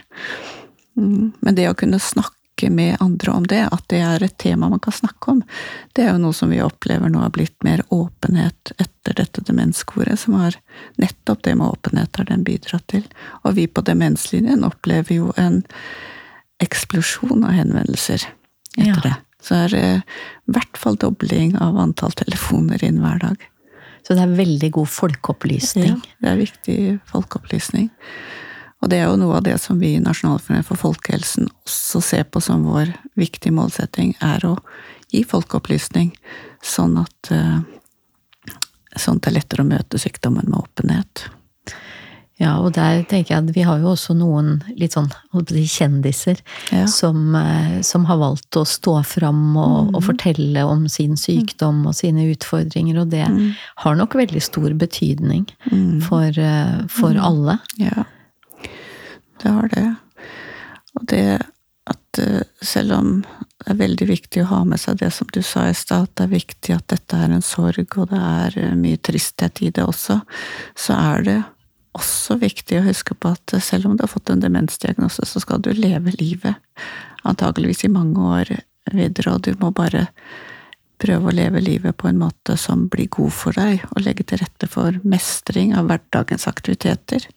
Mm. 0.98 1.34
Men 1.40 1.60
det 1.60 1.68
å 1.70 1.76
kunne 1.78 2.00
snakke 2.02 2.72
med 2.74 2.98
andre 3.04 3.36
om 3.36 3.46
det, 3.46 3.62
at 3.70 3.84
det 3.92 4.00
er 4.02 4.24
et 4.26 4.38
tema 4.42 4.70
man 4.72 4.82
kan 4.82 4.96
snakke 4.96 5.36
om, 5.36 5.44
det 5.94 6.08
er 6.08 6.16
jo 6.16 6.24
noe 6.24 6.34
som 6.34 6.50
vi 6.50 6.64
opplever 6.64 7.12
nå 7.12 7.22
har 7.22 7.36
blitt 7.36 7.58
mer 7.68 7.84
åpenhet 7.94 8.74
etter 8.80 9.20
dette 9.20 9.44
demenskoret, 9.46 10.18
som 10.18 10.40
har 10.40 10.58
nettopp 10.98 11.44
det 11.46 11.54
med 11.60 11.68
åpenhet 11.68 12.18
har 12.18 12.32
den 12.32 12.48
bidratt 12.48 12.88
til. 12.96 13.06
Og 13.44 13.60
vi 13.60 13.68
på 13.70 13.84
Demenslinjen 13.86 14.66
opplever 14.66 15.20
jo 15.20 15.36
en 15.38 15.62
eksplosjon 16.64 17.46
av 17.46 17.54
henvendelser 17.60 18.24
etter 18.78 18.90
ja. 18.90 19.02
det. 19.04 19.16
Så 19.48 19.56
er 19.56 19.72
det 19.72 19.84
i 19.88 20.56
hvert 20.56 20.80
fall 20.80 20.98
dobling 21.00 21.56
av 21.64 21.78
antall 21.80 22.16
telefoner 22.20 22.84
inn 22.84 23.00
hver 23.04 23.22
dag. 23.24 23.46
Så 24.04 24.16
det 24.16 24.24
er 24.24 24.36
veldig 24.38 24.72
god 24.76 24.92
folkeopplysning? 24.92 25.96
Ja, 25.96 26.18
det 26.24 26.30
er 26.32 26.42
viktig 26.42 26.78
folkeopplysning. 27.12 27.90
Og 28.84 28.92
det 28.92 29.02
er 29.02 29.10
jo 29.10 29.18
noe 29.20 29.40
av 29.40 29.46
det 29.48 29.56
som 29.60 29.80
vi 29.82 29.96
i 29.96 30.04
Nasjonalforeningen 30.04 30.68
for 30.68 30.80
folkehelsen 30.80 31.50
også 31.66 32.02
ser 32.06 32.28
på 32.30 32.42
som 32.44 32.68
vår 32.68 32.94
viktige 33.18 33.56
målsetting, 33.56 34.14
er 34.22 34.44
å 34.46 34.54
gi 35.12 35.24
folkeopplysning, 35.28 36.12
sånn 36.64 37.00
at, 37.02 37.32
eh, 37.32 37.60
sånn 38.96 39.18
at 39.18 39.26
det 39.26 39.32
er 39.32 39.38
lettere 39.40 39.66
å 39.66 39.72
møte 39.72 40.00
sykdommen 40.02 40.48
med 40.48 40.62
åpenhet. 40.62 41.26
Ja, 42.38 42.52
og 42.62 42.76
der 42.76 43.02
tenker 43.10 43.34
jeg 43.34 43.42
at 43.42 43.56
vi 43.56 43.64
har 43.66 43.80
jo 43.82 43.96
også 43.96 44.14
noen 44.14 44.60
litt 44.78 44.94
sånn 44.94 45.10
kjendiser 45.34 46.38
ja. 46.70 46.84
som, 46.86 47.34
eh, 47.36 47.80
som, 47.82 48.06
har 48.06 48.20
valgt 48.22 48.60
å 48.60 48.66
stå 48.68 49.00
fram 49.10 49.58
og, 49.58 49.90
mm. 49.90 49.96
og, 49.96 50.04
fortelle 50.06 50.66
om 50.70 50.86
sin 50.92 51.18
sykdom 51.18 51.82
og 51.90 51.98
sine 51.98 52.28
utfordringer, 52.30 53.02
og 53.02 53.10
det 53.16 53.26
mm. 53.26 53.42
har 53.86 53.98
nok 53.98 54.20
veldig 54.22 54.44
stor 54.46 54.70
betydning 54.78 55.48
mm. 55.72 56.06
for, 56.06 56.30
eh, 56.30 56.78
for 56.94 57.18
mm. 57.18 57.26
alle. 57.26 57.58
Ja, 57.82 58.06
det 59.42 59.58
har 59.58 59.74
det. 59.74 59.88
Og 60.98 61.10
det 61.10 61.26
at 61.90 62.22
eh, 62.22 62.46
selv 62.62 62.94
om 63.00 63.12
det 63.58 63.74
er 63.74 63.82
veldig 63.82 64.08
viktig 64.14 64.44
å 64.44 64.50
ha 64.52 64.64
med 64.68 64.80
seg 64.80 65.02
det 65.02 65.10
som 65.16 65.30
du 65.34 65.42
sa 65.42 65.66
i 65.72 65.76
stad, 65.76 66.06
at 66.06 66.18
det 66.20 66.28
er 66.28 66.36
viktig 66.38 66.78
at 66.78 66.90
dette 66.94 67.18
er 67.18 67.34
en 67.34 67.46
sorg, 67.46 67.98
og 67.98 68.12
det 68.14 68.22
er 68.22 68.76
mye 68.78 69.02
tristhet 69.02 69.62
i 69.66 69.72
det 69.74 69.90
også, 69.90 70.22
så 70.78 70.98
er 71.16 71.26
det 71.26 71.40
også 71.98 72.38
viktig 72.42 72.80
å 72.80 72.88
huske 72.88 73.18
på 73.18 73.34
at 73.36 73.58
selv 73.64 73.90
om 73.90 73.98
du 73.98 74.06
har 74.06 74.12
fått 74.12 74.32
en 74.32 74.44
demensdiagnose, 74.44 75.26
så 75.26 75.42
skal 75.44 75.64
du 75.64 75.72
leve 75.76 76.14
livet. 76.18 76.62
Antageligvis 77.28 77.86
i 77.88 77.94
mange 77.94 78.22
år 78.22 78.54
videre, 78.94 79.34
og 79.34 79.44
du 79.48 79.54
må 79.60 79.74
bare 79.76 80.08
prøve 81.02 81.30
å 81.30 81.36
leve 81.36 81.62
livet 81.62 81.98
på 81.98 82.10
en 82.10 82.20
måte 82.20 82.56
som 82.58 82.88
blir 82.92 83.10
god 83.14 83.34
for 83.36 83.58
deg, 83.58 83.84
og 83.92 84.02
legge 84.06 84.26
til 84.28 84.42
rette 84.42 84.70
for 84.72 84.98
mestring 85.06 85.76
av 85.78 85.90
hverdagens 85.90 86.48
aktiviteter. 86.50 87.28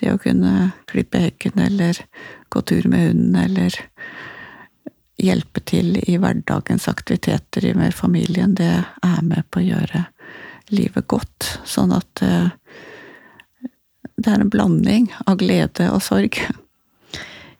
Det 0.00 0.12
å 0.12 0.20
kunne 0.20 0.70
klippe 0.88 1.20
hekken, 1.26 1.58
eller 1.60 2.00
gå 2.52 2.62
tur 2.64 2.88
med 2.88 3.10
hunden, 3.10 3.36
eller 3.42 3.76
hjelpe 5.20 5.62
til 5.64 5.96
i 6.02 6.18
hverdagens 6.20 6.88
aktiviteter 6.92 7.64
i 7.64 7.76
mer 7.76 7.94
familien, 7.96 8.54
det 8.56 8.72
er 8.84 9.22
med 9.24 9.48
på 9.50 9.62
å 9.62 9.66
gjøre 9.66 10.04
livet 10.74 11.06
godt, 11.08 11.58
sånn 11.68 11.94
at 11.94 12.22
eh, 12.24 12.48
det 14.16 14.32
er 14.32 14.44
en 14.44 14.52
blanding 14.52 15.10
av 15.26 15.40
glede 15.42 15.90
og 15.92 16.02
sorg. 16.04 16.38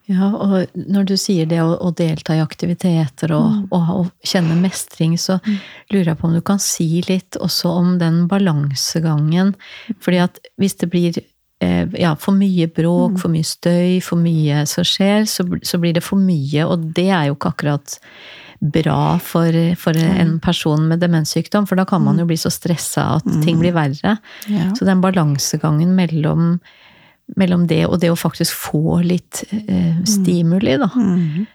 Ja, 0.07 0.29
og 0.31 0.77
når 0.87 1.07
du 1.09 1.15
sier 1.19 1.47
det 1.51 1.59
å, 1.59 1.73
å 1.83 1.89
delta 1.91 2.37
i 2.37 2.39
aktiviteter 2.39 3.33
og, 3.35 3.47
mm. 3.51 3.63
og, 3.75 3.87
og, 3.91 4.11
kjenne 4.23 4.55
mestring, 4.61 5.17
så 5.19 5.35
mm. 5.43 5.57
lurer 5.91 6.13
jeg 6.13 6.19
på 6.21 6.29
om 6.29 6.37
du 6.37 6.43
kan 6.47 6.61
si 6.63 6.87
litt 7.09 7.35
også 7.43 7.73
om 7.81 7.97
den 7.99 8.21
balansegangen. 8.31 9.51
Fordi 9.99 10.21
at 10.23 10.39
hvis 10.55 10.79
det 10.79 10.89
blir 10.93 11.19
eh, 11.19 11.91
ja, 11.99 12.13
for 12.15 12.39
mye 12.39 12.69
bråk, 12.71 13.17
mm. 13.17 13.19
for 13.19 13.35
mye 13.35 13.49
støy, 13.51 13.99
for 14.05 14.23
mye 14.23 14.63
som 14.71 14.87
skjer, 14.87 15.27
så, 15.27 15.43
så, 15.59 15.81
blir 15.83 15.99
det 15.99 16.05
for 16.07 16.23
mye, 16.23 16.63
og 16.63 16.87
det 16.95 17.09
er 17.11 17.27
jo 17.27 17.35
ikke 17.35 17.51
akkurat 17.57 17.99
bra 18.59 19.19
for, 19.21 19.53
for 19.79 19.97
en 19.97 20.37
person 20.43 20.87
med 20.89 21.01
demenssykdom, 21.03 21.67
for 21.69 21.79
da 21.79 21.85
kan 21.85 22.03
man 22.03 22.19
jo 22.19 22.25
bli 22.29 22.37
så 22.39 22.51
stressa 22.53 23.05
at 23.17 23.27
ting 23.45 23.59
blir 23.61 23.75
verre. 23.75 24.17
Ja. 24.49 24.71
Så 24.77 24.87
den 24.87 25.01
balansegangen 25.03 25.93
mellom, 25.97 26.57
mellom, 27.37 27.67
det 27.69 27.83
og 27.85 27.99
det 28.01 28.11
å 28.13 28.19
faktisk 28.19 28.55
få 28.57 29.01
litt 29.05 29.43
eh, 29.51 30.01
stimuli, 30.07 30.77
da. 30.81 30.89
Mm. 30.95 31.47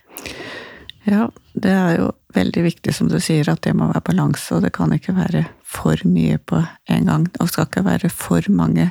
Ja, 1.05 1.27
det 1.59 1.71
er 1.75 1.97
jo 1.99 2.11
veldig 2.33 2.62
viktig, 2.65 2.93
som 2.95 3.09
du 3.11 3.19
sier, 3.21 3.49
at 3.51 3.65
det 3.67 3.75
må 3.77 3.88
være 3.91 4.05
balanse, 4.07 4.55
og 4.55 4.62
det 4.62 4.71
kan 4.77 4.93
ikke 4.95 5.15
være 5.17 5.43
for 5.67 5.99
mye 6.07 6.38
på 6.38 6.61
en 6.93 7.09
gang. 7.11 7.25
Og 7.43 7.51
skal 7.51 7.67
ikke 7.67 7.83
være 7.85 8.11
for 8.12 8.47
mange 8.55 8.87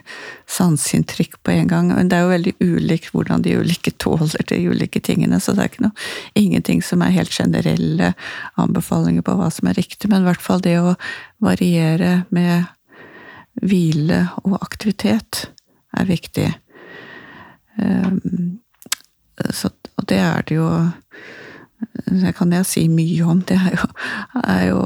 sanseinntrykk 0.51 1.39
på 1.45 1.53
en 1.55 1.71
gang. 1.71 1.93
Men 1.95 2.11
det 2.11 2.17
er 2.17 2.25
jo 2.25 2.33
veldig 2.33 2.53
ulikt 2.59 3.13
hvordan 3.15 3.45
de 3.45 3.55
ulike 3.61 3.93
tåler 4.03 4.43
de 4.51 4.59
ulike 4.67 4.99
tingene, 4.99 5.39
så 5.39 5.55
det 5.55 5.63
er 5.63 5.71
ikke 5.71 5.87
noe, 5.87 6.09
ingenting 6.35 6.83
som 6.85 7.01
er 7.05 7.15
helt 7.15 7.33
generelle 7.33 8.11
anbefalinger 8.59 9.25
på 9.25 9.37
hva 9.39 9.47
som 9.53 9.71
er 9.71 9.79
riktig, 9.79 10.11
men 10.11 10.25
i 10.25 10.29
hvert 10.29 10.43
fall 10.43 10.63
det 10.65 10.77
å 10.81 10.97
variere 11.41 12.25
med 12.29 12.67
hvile 13.61 14.25
og 14.43 14.59
aktivitet 14.59 15.45
er 15.97 16.07
viktig. 16.07 16.49
Ehm, 17.81 18.59
så, 19.51 19.71
og 19.97 20.07
det 20.11 20.19
er 20.21 20.45
det 20.47 20.59
jo 20.59 20.67
det 22.05 22.33
kan 22.37 22.51
jeg 22.55 22.67
si 22.67 22.85
mye 22.91 23.23
om. 23.27 23.41
Det 23.47 23.57
er 23.57 23.77
jo, 23.77 23.87
er 24.43 24.65
jo 24.69 24.83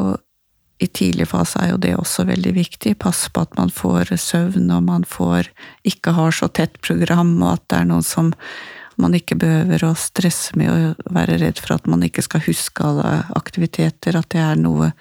i 0.83 0.87
tidlig 0.91 1.29
fase 1.31 1.59
er 1.61 1.71
jo 1.71 1.81
det 1.81 1.93
også 1.95 2.25
veldig 2.27 2.53
viktig. 2.57 2.97
Passe 2.99 3.31
på 3.31 3.45
at 3.45 3.55
man 3.59 3.71
får 3.71 4.15
søvn, 4.19 4.67
og 4.75 4.83
man 4.89 5.05
får 5.07 5.49
ikke 5.87 6.15
har 6.17 6.35
så 6.35 6.49
tett 6.51 6.81
program, 6.83 7.37
og 7.41 7.55
at 7.55 7.67
det 7.71 7.79
er 7.79 7.91
noen 7.93 8.05
som 8.05 8.33
man 9.01 9.15
ikke 9.15 9.37
behøver 9.39 9.83
å 9.83 9.95
stresse 9.99 10.55
med 10.59 10.71
og 10.71 11.15
være 11.15 11.39
redd 11.41 11.59
for 11.59 11.75
at 11.75 11.87
man 11.91 12.03
ikke 12.07 12.23
skal 12.23 12.43
huske 12.45 12.83
alle 12.83 13.25
aktiviteter. 13.35 14.15
At 14.19 14.31
det 14.35 14.43
er 14.43 14.59
noe 14.59 14.91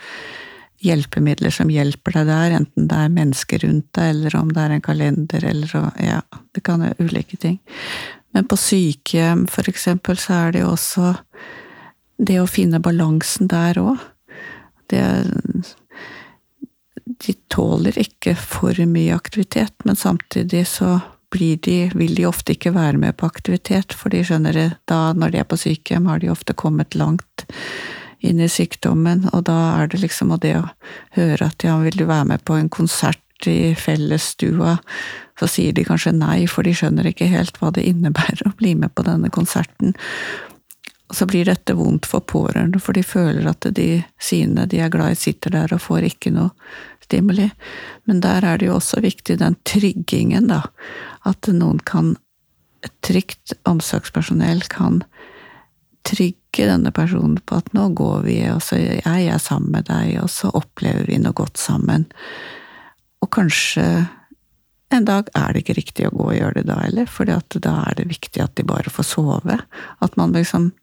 hjelpemidler 0.84 1.54
som 1.54 1.70
hjelper 1.72 2.18
deg 2.18 2.28
der, 2.28 2.56
enten 2.58 2.88
det 2.90 2.98
er 3.00 3.14
mennesker 3.14 3.62
rundt 3.64 3.88
deg, 3.96 4.10
eller 4.16 4.36
om 4.38 4.50
det 4.52 4.62
er 4.64 4.74
en 4.74 4.84
kalender, 4.84 5.46
eller 5.50 5.74
ja, 6.02 6.20
det 6.54 6.64
kan 6.66 6.82
være 6.84 7.06
ulike 7.06 7.38
ting. 7.40 7.58
Men 8.34 8.46
på 8.50 8.58
sykehjem, 8.58 9.46
for 9.50 9.70
eksempel, 9.70 10.18
så 10.20 10.40
er 10.42 10.54
det 10.54 10.64
jo 10.64 10.72
også 10.74 11.14
det 12.16 12.40
å 12.40 12.50
finne 12.50 12.82
balansen 12.82 13.48
der 13.50 13.78
òg. 13.80 13.98
De 17.04 17.34
tåler 17.52 17.98
ikke 18.00 18.34
for 18.38 18.78
mye 18.86 19.14
aktivitet, 19.16 19.74
men 19.84 19.96
samtidig 19.96 20.66
så 20.70 21.00
de, 21.34 21.90
vil 21.94 22.14
de 22.14 22.26
ofte 22.28 22.54
ikke 22.54 22.70
være 22.76 22.98
med 23.02 23.16
på 23.18 23.26
aktivitet, 23.26 23.92
for 23.92 24.12
de 24.14 24.22
skjønner 24.22 24.54
det 24.54 24.68
da, 24.86 25.12
når 25.18 25.32
de 25.32 25.40
er 25.42 25.48
på 25.50 25.58
sykehjem, 25.58 26.06
har 26.06 26.22
de 26.22 26.30
ofte 26.30 26.54
kommet 26.54 26.94
langt 26.94 27.46
inn 28.24 28.38
i 28.40 28.48
sykdommen, 28.48 29.26
og 29.32 29.44
da 29.48 29.56
er 29.80 29.90
det 29.90 30.00
liksom 30.04 30.30
og 30.30 30.44
det 30.44 30.54
å 30.60 30.68
høre 31.18 31.50
at 31.50 31.66
ja, 31.66 31.76
vil 31.82 31.98
du 31.98 32.06
være 32.06 32.28
med 32.30 32.44
på 32.46 32.54
en 32.54 32.70
konsert 32.72 33.20
i 33.50 33.74
fellesstua, 33.74 34.78
så 35.40 35.48
sier 35.50 35.74
de 35.74 35.84
kanskje 35.84 36.14
nei, 36.14 36.46
for 36.46 36.64
de 36.64 36.72
skjønner 36.76 37.10
ikke 37.10 37.28
helt 37.28 37.58
hva 37.60 37.72
det 37.74 37.84
innebærer 37.90 38.46
å 38.48 38.54
bli 38.60 38.76
med 38.78 38.94
på 38.94 39.04
denne 39.06 39.30
konserten. 39.34 39.96
Og 41.10 41.18
så 41.18 41.26
blir 41.28 41.44
dette 41.44 41.76
vondt 41.76 42.08
for 42.08 42.24
pårørende, 42.24 42.80
for 42.80 42.96
de 42.96 43.02
føler 43.04 43.46
at 43.50 43.66
de 43.76 44.02
sine 44.20 44.64
de 44.70 44.80
er 44.80 44.92
glad 44.92 45.12
i, 45.12 45.20
sitter 45.20 45.52
der 45.52 45.74
og 45.76 45.82
får 45.84 46.08
ikke 46.08 46.32
noe 46.32 46.54
stimuli. 47.04 47.50
Men 48.08 48.22
der 48.24 48.46
er 48.48 48.58
det 48.58 48.70
jo 48.70 48.78
også 48.78 49.02
viktig 49.04 49.36
den 49.42 49.58
tryggingen, 49.68 50.48
da. 50.48 50.62
At 51.28 51.48
noen 51.52 51.82
kan 51.84 52.16
Et 52.84 52.92
trygt 53.00 53.54
omsorgspersonell 53.64 54.60
kan 54.68 54.98
trygge 56.04 56.66
denne 56.68 56.90
personen 56.92 57.38
på 57.48 57.56
at 57.56 57.70
nå 57.72 57.86
går 57.96 58.18
vi, 58.26 58.34
og 58.52 58.60
så 58.60 58.76
er 58.76 59.22
jeg 59.22 59.40
sammen 59.40 59.72
med 59.72 59.86
deg, 59.88 60.18
og 60.20 60.28
så 60.28 60.50
opplever 60.52 61.08
vi 61.08 61.16
noe 61.16 61.32
godt 61.32 61.56
sammen. 61.56 62.04
Og 63.24 63.30
kanskje 63.32 63.86
en 64.92 65.08
dag 65.08 65.32
er 65.32 65.54
det 65.54 65.64
ikke 65.64 65.78
riktig 65.78 66.06
å 66.10 66.12
gå 66.12 66.26
og 66.28 66.36
gjøre 66.36 66.58
det 66.60 66.68
da 66.68 66.76
heller, 66.82 67.08
for 67.08 67.24
da 67.24 67.40
er 67.88 67.96
det 67.96 68.10
viktig 68.10 68.44
at 68.44 68.52
de 68.60 68.68
bare 68.68 68.92
får 68.92 69.08
sove. 69.14 69.56
At 70.04 70.20
man 70.20 70.36
liksom 70.36 70.74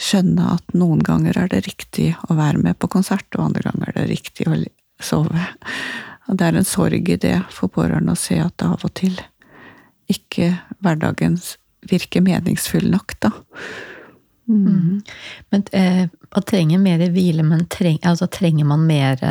skjønner 0.00 0.56
at 0.56 0.76
noen 0.76 1.02
ganger 1.04 1.38
er 1.38 1.50
det 1.52 1.64
riktig 1.66 2.12
å 2.28 2.36
være 2.38 2.62
med 2.62 2.78
på 2.80 2.88
konsert, 2.92 3.28
og 3.36 3.50
andre 3.50 3.66
ganger 3.68 3.90
er 3.90 3.98
det 4.00 4.08
riktig 4.10 4.48
å 4.48 4.56
sove. 5.02 5.46
Og 6.28 6.38
det 6.38 6.46
er 6.46 6.58
en 6.60 6.68
sorg 6.68 7.08
i 7.10 7.18
det 7.20 7.36
for 7.52 7.72
pårørende 7.72 8.14
å 8.14 8.20
se 8.20 8.38
at 8.40 8.56
det 8.60 8.68
av 8.70 8.86
og 8.86 8.94
til 8.96 9.18
ikke 10.10 10.52
hverdagen 10.82 11.38
virker 11.90 12.24
meningsfull 12.24 12.88
nok, 12.90 13.14
da. 13.22 13.32
Mm. 14.50 14.66
Mm. 14.66 15.02
Men 15.50 15.64
eh, 15.72 16.06
man 16.34 16.46
trenger 16.46 16.82
mer 16.82 17.04
hvile, 17.14 17.44
men 17.46 17.66
treng, 17.70 18.00
altså, 18.06 18.26
trenger 18.26 18.66
man 18.66 18.86
mer 18.88 19.22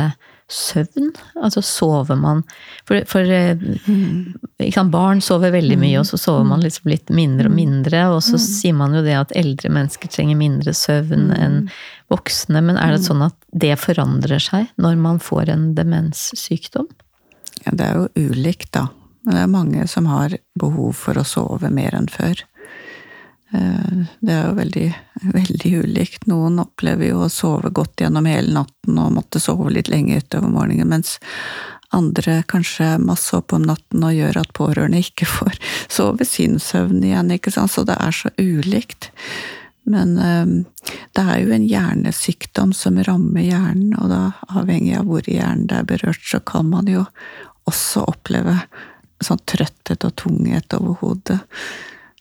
søvn? 0.50 1.10
Altså 1.40 1.62
sover 1.64 2.18
man 2.18 2.42
For, 2.88 3.00
for 3.08 3.24
mm. 3.24 4.90
barn 4.90 5.22
sover 5.24 5.54
veldig 5.54 5.78
mye, 5.80 6.00
og 6.00 6.08
så 6.08 6.18
sover 6.20 6.46
man 6.48 6.64
liksom 6.64 6.90
litt 6.90 7.10
mindre 7.14 7.50
og 7.50 7.56
mindre. 7.56 8.04
Og 8.14 8.22
så 8.26 8.40
sier 8.42 8.76
man 8.76 8.96
jo 8.96 9.04
det 9.06 9.16
at 9.18 9.34
eldre 9.38 9.72
mennesker 9.72 10.10
trenger 10.12 10.38
mindre 10.40 10.74
søvn 10.76 11.30
enn 11.36 11.58
voksne. 12.10 12.62
Men 12.66 12.80
er 12.80 12.96
det 12.96 13.04
sånn 13.06 13.24
at 13.26 13.36
det 13.50 13.76
forandrer 13.80 14.42
seg 14.42 14.70
når 14.80 14.98
man 15.00 15.22
får 15.22 15.54
en 15.54 15.70
demenssykdom? 15.78 16.90
Ja, 17.66 17.74
det 17.76 17.86
er 17.86 18.00
jo 18.00 18.30
ulikt, 18.30 18.72
da. 18.76 18.88
Men 19.26 19.36
det 19.36 19.42
er 19.42 19.52
mange 19.52 19.86
som 19.90 20.06
har 20.08 20.34
behov 20.58 20.94
for 20.96 21.20
å 21.20 21.26
sove 21.28 21.68
mer 21.72 21.94
enn 21.96 22.08
før. 22.10 22.40
Eh, 23.52 24.06
det 24.20 24.32
er 24.34 24.48
jo 24.48 24.54
veldig, 24.58 24.86
veldig 25.38 25.74
ulikt. 25.84 26.26
Noen 26.30 26.60
opplever 26.62 27.10
jo 27.10 27.24
å 27.24 27.32
sove 27.32 27.72
godt 27.74 28.04
gjennom 28.04 28.28
hele 28.30 28.54
natten 28.60 28.98
og 29.00 29.14
måtte 29.18 29.42
sove 29.42 29.72
litt 29.74 29.90
lenge 29.92 30.20
utover 30.20 30.52
morgenen, 30.52 30.90
mens 30.92 31.18
andre 31.90 32.42
kanskje 32.46 33.00
masse 33.02 33.34
opp 33.34 33.52
om 33.56 33.64
natten 33.66 34.04
og 34.06 34.14
gjør 34.14 34.36
at 34.44 34.52
pårørende 34.54 35.00
ikke 35.02 35.26
får 35.36 35.58
sove 35.90 36.26
sin 36.28 36.60
søvn 36.62 37.02
igjen, 37.02 37.32
ikke 37.34 37.54
sant. 37.54 37.74
Så 37.74 37.86
det 37.88 37.98
er 37.98 38.14
så 38.14 38.32
ulikt. 38.38 39.10
Men 39.90 40.14
um, 40.20 40.52
det 41.16 41.22
er 41.24 41.40
jo 41.40 41.54
en 41.56 41.66
hjernesykdom 41.66 42.74
som 42.76 43.00
rammer 43.02 43.42
hjernen, 43.42 43.94
og 43.98 44.12
da, 44.12 44.20
avhengig 44.52 44.94
av 45.00 45.08
hvor 45.08 45.26
i 45.26 45.38
hjernen 45.38 45.66
det 45.70 45.80
er 45.80 45.88
berørt, 45.88 46.22
så 46.22 46.38
kan 46.46 46.68
man 46.70 46.90
jo 46.90 47.06
også 47.70 48.04
oppleve 48.12 48.60
sånn 49.24 49.40
trøtthet 49.50 50.04
og 50.06 50.14
tunghet 50.20 50.76
over 50.78 51.00
hodet. 51.00 51.40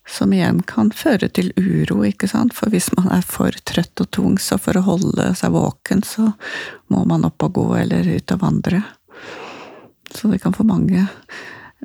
Som 0.10 0.34
igjen 0.34 0.64
kan 0.66 0.90
føre 0.96 1.30
til 1.30 1.52
uro, 1.58 2.02
ikke 2.08 2.30
sant. 2.32 2.56
For 2.58 2.74
hvis 2.74 2.90
man 2.98 3.12
er 3.14 3.26
for 3.26 3.54
trøtt 3.70 4.02
og 4.02 4.10
tung, 4.16 4.38
så 4.42 4.58
for 4.62 4.80
å 4.80 4.86
holde 4.88 5.32
seg 5.38 5.54
våken, 5.54 6.02
så 6.06 6.32
må 6.90 7.04
man 7.10 7.28
opp 7.30 7.46
og 7.46 7.60
gå 7.60 7.68
eller 7.84 8.10
ut 8.10 8.34
og 8.34 8.42
vandre. 8.42 8.82
Så 10.10 10.32
det 10.32 10.42
kan 10.42 10.56
få 10.56 10.66
mange, 10.66 11.06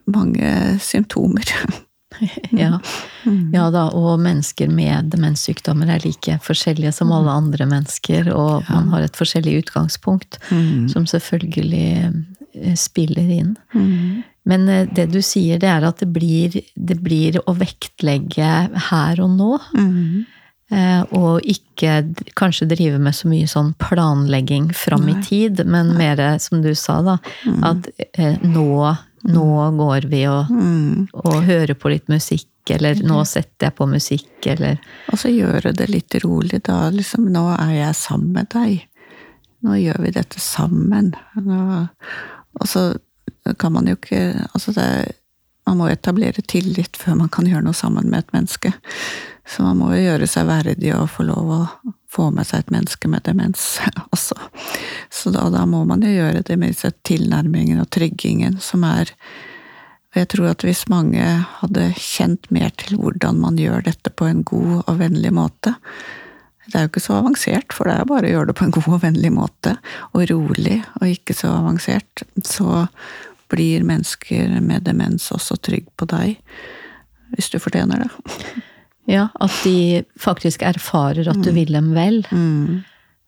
mange 0.08 0.78
symptomer. 0.80 1.44
ja. 2.50 2.78
Ja 3.52 3.68
da, 3.74 3.88
og 3.96 4.20
mennesker 4.22 4.70
med 4.72 5.10
demenssykdommer 5.12 5.90
er 5.94 6.04
like 6.04 6.38
forskjellige 6.44 6.92
som 6.94 7.12
alle 7.14 7.32
andre 7.32 7.66
mennesker, 7.68 8.30
og 8.32 8.68
man 8.70 8.92
har 8.92 9.06
et 9.06 9.18
forskjellig 9.18 9.58
utgangspunkt, 9.64 10.38
mm. 10.50 10.88
som 10.92 11.08
selvfølgelig 11.10 11.88
eh, 12.04 12.76
spiller 12.78 13.34
inn. 13.38 13.56
Mm. 13.74 14.22
Men 14.48 14.68
eh, 14.68 14.86
det 14.92 15.08
du 15.14 15.20
sier, 15.24 15.60
det 15.60 15.70
er 15.70 15.86
at 15.88 16.02
det 16.02 16.10
blir, 16.14 16.60
det 16.74 16.98
blir 17.04 17.40
å 17.44 17.56
vektlegge 17.58 18.54
her 18.90 19.24
og 19.24 19.36
nå. 19.38 19.58
Mm. 19.76 20.24
Og 21.14 21.44
ikke 21.46 22.00
kanskje 22.34 22.66
drive 22.66 22.98
med 22.98 23.14
så 23.14 23.28
mye 23.30 23.46
sånn 23.46 23.74
planlegging 23.78 24.70
fram 24.74 25.04
i 25.12 25.14
tid, 25.22 25.60
men 25.70 25.92
mer 25.94 26.22
som 26.42 26.64
du 26.64 26.72
sa, 26.74 26.96
da. 27.04 27.18
Mm. 27.44 27.60
At 27.68 27.88
eh, 28.18 28.40
nå, 28.42 28.94
nå 29.28 29.44
mm. 29.44 29.78
går 29.78 30.08
vi 30.10 30.24
og, 30.26 30.50
mm. 30.50 31.12
og, 31.20 31.36
hører 31.46 31.74
på 31.78 31.92
litt 31.92 32.08
musikk, 32.10 32.48
eller 32.74 33.00
nå 33.04 33.20
setter 33.28 33.68
jeg 33.68 33.76
på 33.78 33.86
musikk, 33.86 34.32
eller 34.54 34.80
Og 35.12 35.20
så 35.20 35.30
gjøre 35.30 35.74
det 35.76 35.90
litt 35.92 36.16
rolig, 36.24 36.64
da. 36.66 36.88
Liksom, 36.90 37.28
nå 37.32 37.44
er 37.58 37.74
jeg 37.76 38.00
sammen 38.00 38.32
med 38.40 38.50
deg. 38.56 38.88
Nå 39.64 39.78
gjør 39.80 40.02
vi 40.04 40.14
dette 40.16 40.40
sammen. 40.42 41.14
Nå, 41.40 41.60
og 42.54 42.68
så 42.68 42.88
kan 43.60 43.74
man 43.74 43.88
jo 43.90 43.98
ikke 43.98 44.22
Altså, 44.52 44.72
det, 44.72 44.86
man 45.66 45.80
må 45.80 45.88
etablere 45.88 46.44
tillit 46.48 46.96
før 47.00 47.18
man 47.22 47.32
kan 47.32 47.48
gjøre 47.48 47.64
noe 47.66 47.76
sammen 47.76 48.10
med 48.10 48.24
et 48.24 48.34
menneske. 48.36 48.72
Så 49.44 49.64
man 49.64 49.78
må 49.80 49.90
jo 49.94 50.02
gjøre 50.02 50.28
seg 50.30 50.48
verdig 50.48 50.92
og 50.96 51.10
få 51.12 51.26
lov 51.28 51.50
å 51.52 51.62
få 52.14 52.30
med 52.32 52.46
seg 52.48 52.62
et 52.62 52.74
menneske 52.76 53.10
med 53.10 53.24
demens 53.26 53.78
også. 54.14 54.36
Så 55.12 55.32
da, 55.34 55.48
da 55.52 55.64
må 55.68 55.84
man 55.88 56.04
jo 56.04 56.12
gjøre 56.12 56.44
det 56.46 56.56
med 56.60 56.72
disse 56.72 56.92
tilnærmingen 57.04 57.82
og 57.82 57.90
tryggingen 57.92 58.60
som 58.62 58.86
er 58.88 59.12
og 60.14 60.20
jeg 60.20 60.28
tror 60.30 60.52
at 60.52 60.62
hvis 60.62 60.84
mange 60.86 61.22
hadde 61.58 61.88
kjent 61.98 62.44
mer 62.54 62.70
til 62.78 63.00
hvordan 63.00 63.40
man 63.42 63.56
gjør 63.58 63.82
dette 63.88 64.12
på 64.14 64.28
en 64.30 64.44
god 64.46 64.84
og 64.84 65.00
vennlig 65.00 65.32
måte 65.34 65.72
Det 66.68 66.76
er 66.78 66.84
jo 66.84 66.92
ikke 66.92 67.02
så 67.02 67.16
avansert, 67.18 67.74
for 67.74 67.90
det 67.90 67.96
er 67.98 68.06
bare 68.06 68.28
å 68.28 68.36
gjøre 68.36 68.52
det 68.52 68.54
på 68.60 68.68
en 68.68 68.76
god 68.76 68.86
og 68.94 69.02
vennlig 69.02 69.32
måte, 69.34 69.74
og 70.14 70.22
rolig, 70.30 70.78
og 70.96 71.10
ikke 71.10 71.34
så 71.36 71.50
avansert. 71.58 72.22
Så 72.40 72.86
blir 73.52 73.84
mennesker 73.86 74.60
med 74.64 74.86
demens 74.86 75.30
også 75.34 75.58
trygg 75.62 75.88
på 75.98 76.08
deg, 76.10 76.38
hvis 77.34 77.50
du 77.52 77.58
fortjener 77.62 78.04
det. 78.04 78.10
Ja, 79.10 79.28
at 79.42 79.54
de 79.64 80.04
faktisk 80.20 80.64
erfarer 80.64 81.28
at 81.28 81.40
du 81.44 81.50
mm. 81.50 81.56
vil 81.58 81.72
dem 81.76 81.92
vel. 81.96 82.22
Mm. 82.32 82.84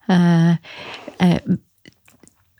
Eh, 0.09 0.53
eh, 1.21 1.57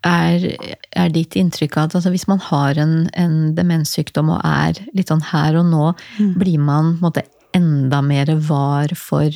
er, 0.08 0.46
er, 0.92 1.10
ditt 1.16 1.36
inntrykk 1.40 1.80
at 1.82 1.96
altså, 1.98 2.12
hvis 2.14 2.28
man 2.30 2.42
har 2.44 2.78
en, 2.80 3.10
en, 3.18 3.56
demenssykdom 3.58 4.30
og 4.36 4.44
er 4.46 4.78
litt 4.96 5.10
sånn 5.12 5.26
her 5.32 5.58
og 5.60 5.68
nå, 5.72 5.90
mm. 6.20 6.36
blir 6.38 6.62
man 6.62 6.94
på 6.94 7.00
en 7.00 7.08
måte 7.10 7.26
enda 7.58 8.04
mer 8.06 8.30
var 8.48 8.94
for 9.00 9.34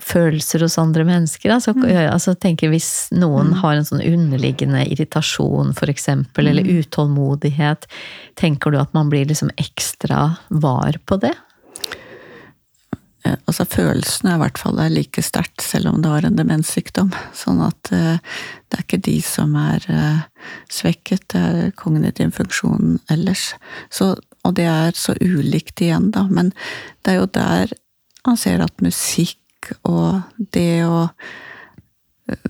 følelser 0.00 0.64
hos 0.64 0.78
andre 0.80 1.04
mennesker. 1.04 1.52
Altså, 1.52 1.74
mm. 1.76 1.84
altså 2.08 2.34
tenker 2.40 2.72
Hvis 2.72 3.10
noen 3.12 3.52
mm. 3.52 3.60
har 3.60 3.76
en 3.76 3.88
sånn 3.88 4.04
underliggende 4.04 4.86
irritasjon, 4.88 5.74
f.eks., 5.76 6.08
mm. 6.08 6.26
eller 6.40 6.68
utålmodighet, 6.80 7.88
tenker 8.40 8.72
du 8.72 8.80
at 8.80 8.92
man 8.96 9.12
blir 9.12 9.28
liksom 9.28 9.52
ekstra 9.60 10.36
var 10.48 11.00
på 11.06 11.20
det? 11.22 11.34
Altså 13.22 13.64
Følelsene 13.70 14.34
i 14.34 14.40
hvert 14.40 14.58
fall 14.58 14.80
er 14.82 14.90
like 14.90 15.22
sterkt, 15.22 15.62
selv 15.62 15.92
om 15.92 16.00
det 16.02 16.10
var 16.10 16.24
en 16.26 16.38
demenssykdom. 16.38 17.12
Sånn 17.36 17.60
at 17.62 17.92
uh, 17.94 18.16
det 18.18 18.78
er 18.78 18.86
ikke 18.86 19.02
de 19.06 19.18
som 19.22 19.54
er 19.60 19.86
uh, 19.92 20.48
svekket, 20.72 21.28
det 21.30 21.42
er 21.42 21.76
kognitiv 21.78 22.32
funksjon 22.34 22.96
ellers. 23.12 23.52
Så, 23.94 24.16
og 24.42 24.56
det 24.58 24.66
er 24.66 24.98
så 24.98 25.14
ulikt 25.20 25.84
igjen, 25.84 26.10
da. 26.16 26.26
Men 26.32 26.50
det 27.04 27.14
er 27.14 27.20
jo 27.20 27.30
der 27.36 27.76
man 28.26 28.38
ser 28.38 28.62
at 28.62 28.82
musikk 28.82 29.38
og 29.88 30.22
det 30.54 30.84
å 30.86 31.06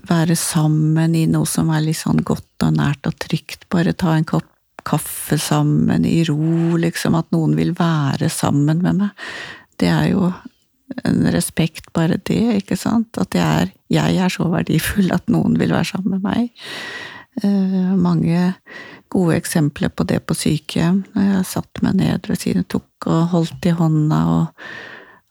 være 0.07 0.35
sammen 0.39 1.15
i 1.17 1.25
noe 1.29 1.47
som 1.49 1.71
er 1.73 1.83
litt 1.83 1.99
sånn 1.99 2.21
godt 2.25 2.65
og 2.65 2.77
nært 2.77 3.07
og 3.09 3.17
trygt. 3.21 3.67
Bare 3.73 3.95
ta 3.97 4.15
en 4.15 4.27
kopp 4.27 4.49
kaffe 4.83 5.37
sammen 5.39 6.05
i 6.05 6.23
ro, 6.27 6.77
liksom. 6.79 7.15
At 7.15 7.31
noen 7.35 7.55
vil 7.59 7.73
være 7.77 8.29
sammen 8.31 8.83
med 8.83 8.99
meg. 8.99 9.29
Det 9.79 9.89
er 9.89 10.09
jo 10.11 10.31
en 11.07 11.23
respekt, 11.33 11.89
bare 11.95 12.19
det, 12.27 12.59
ikke 12.61 12.77
sant? 12.77 13.17
At 13.17 13.35
jeg 13.37 13.43
er, 13.63 13.71
jeg 13.93 14.19
er 14.19 14.33
så 14.33 14.47
verdifull 14.51 15.13
at 15.15 15.31
noen 15.31 15.57
vil 15.59 15.73
være 15.73 15.93
sammen 15.93 16.17
med 16.17 16.27
meg. 16.27 16.67
Eh, 17.41 17.93
mange 17.97 18.51
gode 19.13 19.37
eksempler 19.39 19.93
på 19.93 20.05
det 20.09 20.19
på 20.27 20.37
sykehjem. 20.37 21.03
Når 21.15 21.29
jeg 21.29 21.49
satt 21.49 21.81
meg 21.85 21.97
ned 22.01 22.29
ved 22.29 22.41
siden, 22.41 22.67
tok 22.69 23.09
og 23.09 23.31
holdt 23.33 23.69
i 23.69 23.73
hånda, 23.77 24.21
og, 24.35 24.69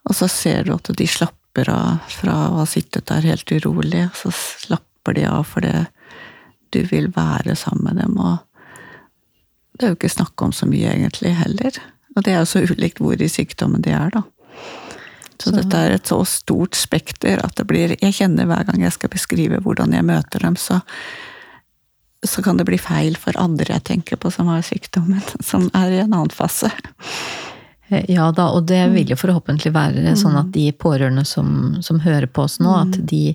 og 0.08 0.18
så 0.18 0.30
ser 0.30 0.66
du 0.66 0.74
at 0.74 0.90
de 0.98 1.08
slapper 1.08 1.41
slapper 1.52 1.70
av 1.72 1.98
fra 2.08 2.32
å 2.48 2.60
ha 2.60 2.66
sittet 2.66 3.06
der 3.06 3.22
helt 3.22 3.50
urolig. 3.52 4.08
Så 4.14 4.30
slapper 4.32 5.14
de 5.14 5.26
av 5.26 5.44
fordi 5.44 5.86
du 6.72 6.82
vil 6.88 7.10
være 7.12 7.54
sammen 7.54 7.84
med 7.84 7.96
dem, 8.02 8.16
og 8.18 8.38
det 9.76 9.84
er 9.84 9.90
jo 9.92 9.96
ikke 9.98 10.08
snakk 10.08 10.40
om 10.42 10.52
så 10.52 10.66
mye 10.66 10.94
egentlig 10.94 11.34
heller. 11.36 11.72
Og 12.16 12.24
det 12.24 12.32
er 12.32 12.38
jo 12.40 12.46
så 12.48 12.62
ulikt 12.64 13.00
hvor 13.00 13.20
i 13.20 13.28
sykdommen 13.28 13.82
de 13.82 13.92
er, 13.92 14.10
da. 14.10 14.22
Så, 15.38 15.50
så, 15.50 15.56
dette 15.56 15.76
er 15.76 15.92
et 15.96 16.06
så 16.06 16.22
stort 16.24 16.76
spekter 16.76 17.40
at 17.42 17.56
det 17.56 17.64
blir 17.66 17.96
Jeg 17.98 18.14
kjenner 18.14 18.46
hver 18.46 18.62
gang 18.68 18.82
jeg 18.84 18.92
skal 18.94 19.10
beskrive 19.10 19.58
hvordan 19.60 19.92
jeg 19.92 20.06
møter 20.06 20.38
dem, 20.38 20.56
så, 20.56 20.80
så 22.24 22.42
kan 22.42 22.56
det 22.56 22.68
bli 22.68 22.78
feil 22.78 23.16
for 23.18 23.36
andre 23.36 23.74
jeg 23.74 23.84
tenker 23.88 24.16
på 24.16 24.30
som 24.30 24.48
har 24.48 24.62
sykdommen, 24.62 25.20
som 25.50 25.68
er 25.74 25.90
i 25.92 26.00
en 26.04 26.14
annen 26.14 26.32
fase. 26.32 26.72
Eh, 27.92 28.04
ja 28.08 28.32
da, 28.32 28.48
og 28.56 28.64
det 28.68 28.80
vil 28.94 29.12
jo 29.12 29.18
forhåpentlig 29.20 29.72
være 29.74 30.14
sånn 30.18 30.38
at 30.40 30.50
de 30.54 30.64
pårørende 30.72 31.24
som, 31.28 31.76
som 31.84 32.00
hører 32.00 32.26
på 32.26 32.46
oss 32.46 32.58
nå, 32.62 32.72
at 32.86 32.96
de, 33.10 33.34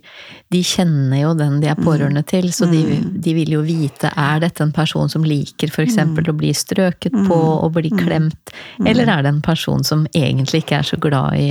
de, 0.53 0.61
kjenner 0.65 1.21
jo 1.21 1.33
den 1.37 1.59
de 1.61 1.69
er 1.71 1.77
pårørende 1.79 2.23
til. 2.27 2.49
Så 2.55 2.69
de, 2.71 2.81
de 3.13 3.35
vil 3.37 3.53
jo 3.57 3.61
vite 3.65 4.11
er 4.17 4.41
dette 4.43 4.65
en 4.65 4.73
person 4.75 5.09
som 5.11 5.25
liker 5.27 5.71
f.eks. 5.71 5.99
å 6.01 6.37
bli 6.37 6.53
strøket 6.57 7.15
på 7.29 7.37
og 7.37 7.71
bli 7.77 7.91
klemt, 7.93 8.53
eller 8.83 9.09
er 9.13 9.25
det 9.25 9.35
en 9.35 9.43
person 9.45 9.85
som 9.85 10.07
egentlig 10.13 10.63
ikke 10.63 10.81
er 10.81 10.89
så 10.89 10.99
glad 11.01 11.37
i, 11.37 11.49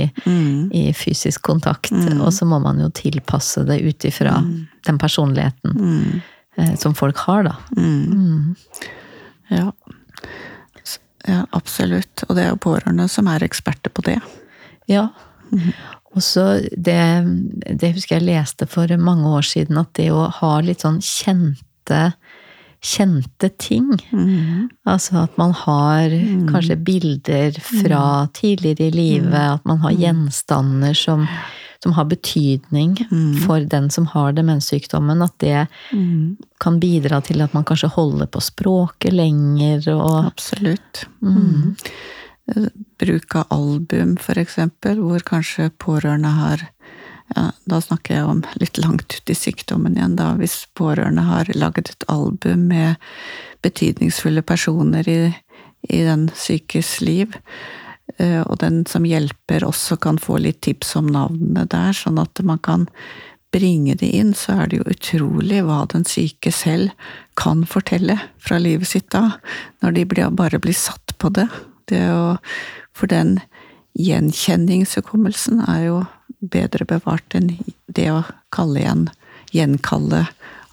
i 0.75 0.87
fysisk 0.97 1.45
kontakt? 1.47 1.93
Og 2.17 2.31
så 2.35 2.47
må 2.49 2.59
man 2.63 2.81
jo 2.83 2.91
tilpasse 2.95 3.63
det 3.67 3.79
ut 3.85 4.07
ifra 4.07 4.35
den 4.87 4.99
personligheten 4.99 6.21
eh, 6.57 6.75
som 6.79 6.95
folk 6.95 7.19
har, 7.27 7.47
da. 7.47 7.55
Mm. 7.77 8.55
Ja. 9.47 9.71
Ja, 11.27 11.43
absolutt. 11.55 12.23
Og 12.27 12.35
det 12.37 12.45
er 12.45 12.53
jo 12.53 12.63
pårørende 12.67 13.07
som 13.11 13.27
er 13.31 13.45
eksperter 13.45 13.93
på 13.93 14.05
det. 14.07 14.17
Ja. 14.87 15.09
Mm. 15.51 15.71
Og 16.15 16.23
så 16.23 16.45
det, 16.71 17.01
det, 17.67 17.93
husker 17.95 18.17
jeg 18.17 18.27
leste 18.29 18.67
for 18.69 18.91
mange 18.99 19.29
år 19.37 19.45
siden, 19.45 19.79
at 19.79 19.93
det 19.99 20.09
å 20.11 20.27
ha 20.39 20.57
litt 20.63 20.85
sånn 20.85 21.01
kjente 21.03 22.11
kjente 22.87 23.49
ting. 23.57 23.89
Mm. 24.13 24.67
Altså 24.87 25.23
at 25.23 25.37
man 25.39 25.53
har 25.65 26.13
mm. 26.13 26.47
kanskje 26.51 26.77
bilder 26.87 27.55
fra 27.57 28.01
mm. 28.27 28.33
tidligere 28.37 28.87
i 28.87 28.93
livet, 28.93 29.33
mm. 29.33 29.55
at 29.57 29.65
man 29.67 29.81
har 29.83 29.95
gjenstander 29.97 30.97
som 30.97 31.25
som 31.83 31.93
har 31.93 32.07
betydning 32.09 32.97
mm. 33.11 33.41
for 33.45 33.59
den 33.59 33.89
som 33.93 34.07
har 34.13 34.33
demenssykdommen, 34.37 35.21
at 35.21 35.35
det 35.43 35.65
mm. 35.91 36.37
kan 36.63 36.79
bidra 36.79 37.21
til 37.21 37.43
at 37.45 37.53
man 37.53 37.65
kanskje 37.67 37.91
holder 37.93 38.29
på 38.31 38.41
språket 38.43 39.13
lenger 39.13 39.89
og 39.95 40.31
Absolutt. 40.31 41.05
Mm. 41.21 41.75
Bruk 42.99 43.35
av 43.35 43.51
album, 43.51 44.15
for 44.21 44.39
eksempel, 44.39 45.01
hvor 45.03 45.23
kanskje 45.27 45.69
pårørende 45.83 46.31
har 46.39 46.67
ja, 47.35 47.49
da 47.67 47.79
snakker 47.83 48.15
jeg 48.15 48.27
om 48.27 48.43
litt 48.61 48.77
langt 48.79 49.11
ut 49.11 49.31
i 49.31 49.35
sykdommen 49.35 49.97
igjen, 49.97 50.15
da. 50.15 50.29
Hvis 50.39 50.61
pårørende 50.79 51.25
har 51.27 51.49
laget 51.59 51.91
et 51.91 52.05
album 52.07 52.69
med 52.69 52.95
betydningsfulle 53.65 54.43
personer 54.47 55.09
i, 55.11 55.19
i 55.91 55.99
den 56.07 56.29
sykes 56.35 57.01
liv, 57.03 57.35
og 58.17 58.55
den 58.63 58.85
som 58.89 59.05
hjelper 59.05 59.65
også 59.67 59.97
kan 60.01 60.17
få 60.21 60.39
litt 60.41 60.61
tips 60.65 60.95
om 60.97 61.09
navnene 61.11 61.65
der, 61.69 61.91
sånn 61.93 62.17
at 62.21 62.39
man 62.47 62.61
kan 62.63 62.87
bringe 63.53 63.95
det 63.95 64.09
inn, 64.15 64.33
så 64.35 64.57
er 64.61 64.69
det 64.69 64.79
jo 64.79 64.89
utrolig 64.91 65.61
hva 65.65 65.83
den 65.91 66.05
syke 66.07 66.51
selv 66.51 66.91
kan 67.39 67.63
fortelle 67.69 68.17
fra 68.43 68.59
livet 68.61 68.89
sitt 68.89 69.09
da, 69.13 69.37
når 69.83 69.95
de 69.95 70.05
bare 70.35 70.59
blir 70.59 70.75
satt 70.75 71.15
på 71.17 71.31
det. 71.35 71.47
det 71.87 72.03
å, 72.11 72.37
for 72.95 73.11
den 73.11 73.37
gjenkjenningshukommelsen 73.97 75.63
er 75.65 75.85
jo 75.87 76.01
bedre 76.39 76.85
bevart 76.85 77.37
enn 77.37 77.55
det 77.87 78.09
å 78.13 78.21
kalle 78.53 78.83
igjen, 78.83 79.07
gjenkalle 79.55 80.25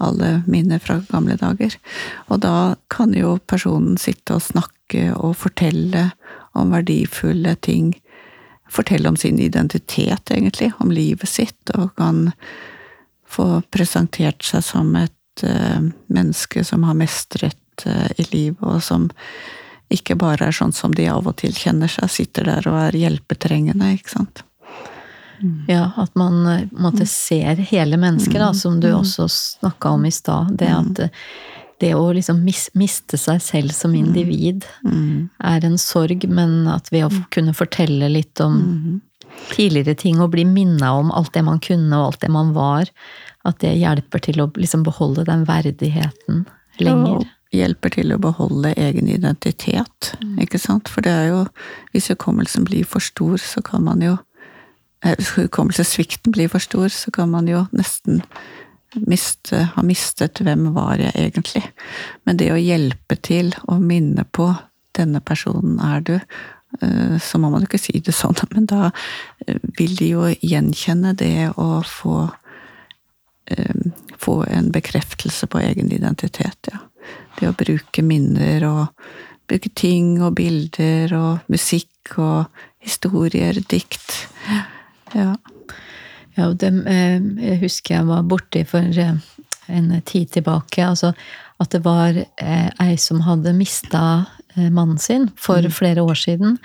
alle 0.02 0.42
minner 0.50 0.82
fra 0.82 0.98
gamle 1.08 1.36
dager. 1.40 1.76
Og 2.28 2.42
da 2.42 2.74
kan 2.92 3.14
jo 3.16 3.38
personen 3.46 3.96
sitte 4.00 4.36
og 4.36 4.44
snakke 4.44 5.12
og 5.14 5.36
fortelle 5.40 6.10
om 6.54 6.72
verdifulle 6.74 7.54
ting. 7.64 7.92
Fortelle 8.70 9.08
om 9.08 9.16
sin 9.16 9.38
identitet, 9.38 10.30
egentlig, 10.30 10.72
om 10.78 10.92
livet 10.92 11.28
sitt, 11.28 11.74
og 11.74 11.94
kan 11.98 12.30
få 13.28 13.60
presentert 13.74 14.44
seg 14.46 14.64
som 14.64 14.94
et 14.96 15.44
uh, 15.44 15.84
menneske 16.06 16.64
som 16.64 16.86
har 16.86 16.96
mestret 16.98 17.86
uh, 17.86 18.08
i 18.16 18.26
livet, 18.30 18.62
og 18.62 18.82
som 18.82 19.10
ikke 19.92 20.16
bare 20.18 20.48
er 20.48 20.56
sånn 20.56 20.72
som 20.72 20.94
de 20.96 21.06
av 21.10 21.26
og 21.28 21.36
til 21.42 21.54
kjenner 21.54 21.90
seg, 21.90 22.10
sitter 22.10 22.48
der 22.48 22.66
og 22.70 22.80
er 22.86 22.98
hjelpetrengende, 22.98 23.92
ikke 23.98 24.14
sant. 24.14 24.44
Mm. 25.42 25.64
Ja, 25.68 25.90
at 25.96 26.14
man 26.14 26.46
eh, 26.46 26.66
måtte 26.70 27.06
ser 27.06 27.60
hele 27.68 27.98
mennesket, 28.00 28.40
da, 28.40 28.54
som 28.54 28.80
du 28.80 28.88
mm. 28.88 29.00
også 29.00 29.28
snakka 29.28 29.90
om 29.96 30.06
i 30.06 30.12
stad. 30.14 30.54
Det 30.58 30.70
at 30.72 31.02
det 31.82 31.92
å 31.98 32.06
liksom 32.14 32.42
mis, 32.46 32.68
miste 32.78 33.18
seg 33.20 33.42
selv 33.42 33.74
som 33.74 33.94
mm. 33.94 33.98
individ 33.98 34.66
mm. 34.86 35.28
er 35.50 35.66
en 35.66 35.78
sorg, 35.80 36.26
men 36.30 36.64
at 36.70 36.90
ved 36.94 37.06
å 37.06 37.12
mm. 37.12 37.22
kunne 37.34 37.54
fortelle 37.56 38.10
litt 38.12 38.40
om 38.44 38.58
mm. 38.62 38.98
tidligere 39.52 39.96
ting 39.98 40.22
og 40.22 40.32
bli 40.36 40.46
minna 40.48 40.94
om 41.00 41.12
alt 41.14 41.34
det 41.34 41.44
man 41.46 41.62
kunne 41.64 41.98
og 41.98 42.12
alt 42.12 42.24
det 42.24 42.32
man 42.34 42.52
var, 42.56 42.90
at 43.44 43.60
det 43.60 43.74
hjelper 43.80 44.22
til 44.24 44.44
å 44.44 44.50
liksom 44.56 44.84
beholde 44.86 45.26
den 45.28 45.44
verdigheten 45.48 46.44
lenger. 46.80 47.24
Og 47.24 47.32
hjelper 47.54 47.92
til 47.94 48.14
å 48.14 48.20
beholde 48.22 48.74
egen 48.80 49.08
identitet, 49.10 50.14
mm. 50.20 50.38
ikke 50.46 50.60
sant. 50.60 50.90
For 50.90 51.04
det 51.04 51.12
er 51.14 51.32
jo 51.32 51.42
Hvis 51.94 52.10
hukommelsen 52.10 52.64
blir 52.66 52.86
for 52.88 53.04
stor, 53.04 53.36
så 53.38 53.62
kan 53.62 53.84
man 53.86 54.02
jo 54.02 54.16
eh, 55.04 55.14
Hukommelsessvikten 55.36 56.34
blir 56.34 56.50
for 56.50 56.62
stor, 56.62 56.88
så 56.90 57.12
kan 57.14 57.30
man 57.30 57.46
jo 57.48 57.66
nesten 57.70 58.22
miste, 59.02 59.64
har 59.74 59.86
mistet 59.86 60.40
hvem 60.44 60.70
var 60.76 61.02
jeg 61.02 61.14
egentlig. 61.18 61.64
Men 62.24 62.38
det 62.40 62.50
å 62.52 62.60
hjelpe 62.60 63.18
til 63.22 63.54
å 63.68 63.78
minne 63.80 64.26
på 64.30 64.52
'denne 64.94 65.20
personen 65.20 65.80
er 65.80 66.00
du', 66.00 66.20
eh, 66.82 67.18
så 67.18 67.38
må 67.38 67.50
man 67.50 67.62
jo 67.62 67.66
ikke 67.66 67.82
si 67.82 67.98
det 68.00 68.14
sånn, 68.14 68.36
men 68.54 68.66
da 68.66 68.90
eh, 69.46 69.58
vil 69.78 69.96
de 69.96 70.08
jo 70.08 70.28
gjenkjenne 70.30 71.14
det 71.16 71.50
å 71.56 71.82
få 71.82 72.30
eh, 73.50 73.92
få 74.18 74.44
en 74.48 74.70
bekreftelse 74.72 75.46
på 75.46 75.60
egen 75.60 75.92
identitet, 75.92 76.70
ja. 76.72 76.78
Det 77.38 77.48
å 77.50 77.56
bruke 77.58 78.02
minner 78.02 78.64
og 78.64 78.86
bruke 79.48 79.68
ting 79.76 80.22
og 80.22 80.36
bilder 80.38 81.12
og 81.18 81.50
musikk 81.52 82.14
og 82.22 82.46
historier, 82.84 83.58
dikt. 83.68 84.28
Ja. 85.12 85.34
Ja, 86.34 86.50
det, 86.52 86.70
eh, 86.90 87.18
jeg 87.20 87.60
husker 87.62 87.98
jeg 87.98 88.06
var 88.08 88.22
borti 88.26 88.64
for 88.66 89.00
eh, 89.00 89.16
en 89.70 89.90
tid 90.02 90.32
tilbake. 90.34 90.82
Altså 90.82 91.12
at 91.62 91.70
det 91.70 91.84
var 91.84 92.16
eh, 92.18 92.70
ei 92.82 92.96
som 92.98 93.22
hadde 93.24 93.54
mista 93.56 94.24
mannen 94.54 94.98
sin 95.02 95.28
for 95.34 95.62
mm. 95.62 95.72
flere 95.74 96.02
år 96.02 96.18
siden. 96.18 96.58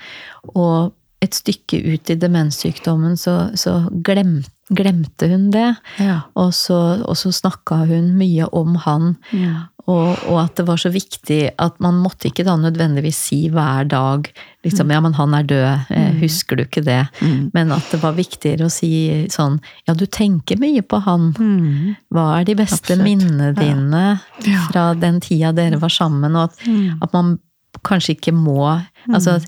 Og 0.54 0.92
et 1.22 1.34
stykke 1.34 1.80
ut 1.94 2.10
i 2.10 2.16
demenssykdommen 2.18 3.16
så, 3.18 3.50
så 3.58 3.80
glemte 4.06 4.59
glemte 4.70 5.28
hun 5.30 5.50
det. 5.54 5.74
Ja. 5.98 6.22
Og 6.38 6.54
så, 6.54 6.78
og 7.02 7.18
så 7.18 7.32
snakka 7.34 7.82
hun 7.90 8.14
mye 8.18 8.48
om 8.56 8.78
han. 8.84 9.14
Ja. 9.34 9.66
Og, 9.88 10.20
og, 10.28 10.36
at 10.42 10.58
det 10.58 10.66
var 10.68 10.78
så 10.78 10.90
viktig 10.92 11.38
at 11.58 11.78
man 11.82 11.98
måtte 12.02 12.28
ikke 12.28 12.44
da 12.46 12.54
nødvendigvis 12.60 13.18
si 13.30 13.38
hver 13.50 13.88
dag 13.90 14.28
liksom, 14.62 14.86
mm. 14.86 14.92
ja, 14.94 15.00
men 15.02 15.16
han 15.16 15.34
er 15.34 15.48
død, 15.48 15.66
eh, 15.88 16.10
mm. 16.12 16.18
husker 16.20 16.58
du 16.58 16.64
ikke 16.66 16.84
det? 16.86 17.00
Mm. 17.24 17.50
Men 17.56 17.72
at 17.74 17.90
det 17.90 18.02
var 18.02 18.18
viktigere 18.18 18.68
å 18.68 18.72
si 18.72 18.92
sånn 19.32 19.58
ja, 19.88 19.96
du 19.96 20.04
tenker 20.06 20.60
mye 20.62 20.84
på 20.86 21.00
han. 21.06 21.30
Mm. 21.34 21.96
Hva 22.14 22.26
er 22.38 22.50
de 22.50 22.58
beste 22.60 22.94
Absolutt. 22.94 23.06
minnene 23.08 23.52
dine 23.56 24.04
ja. 24.46 24.66
fra 24.68 24.90
den 24.98 25.22
tida 25.24 25.54
dere 25.56 25.80
var 25.82 25.92
sammen? 25.94 26.36
Og 26.36 26.50
at, 26.50 26.66
mm. 26.68 27.00
at 27.00 27.16
man 27.16 27.38
kanskje 27.86 28.18
ikke 28.18 28.34
må 28.36 28.64
mm. 28.66 29.14
altså 29.14 29.38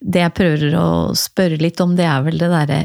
det 0.00 0.22
jeg 0.22 0.34
prøver 0.36 0.76
å 0.80 0.88
spørre 1.16 1.58
litt 1.60 1.80
om, 1.84 1.94
det 1.96 2.06
er 2.08 2.24
vel 2.26 2.40
det 2.40 2.50
derre 2.52 2.80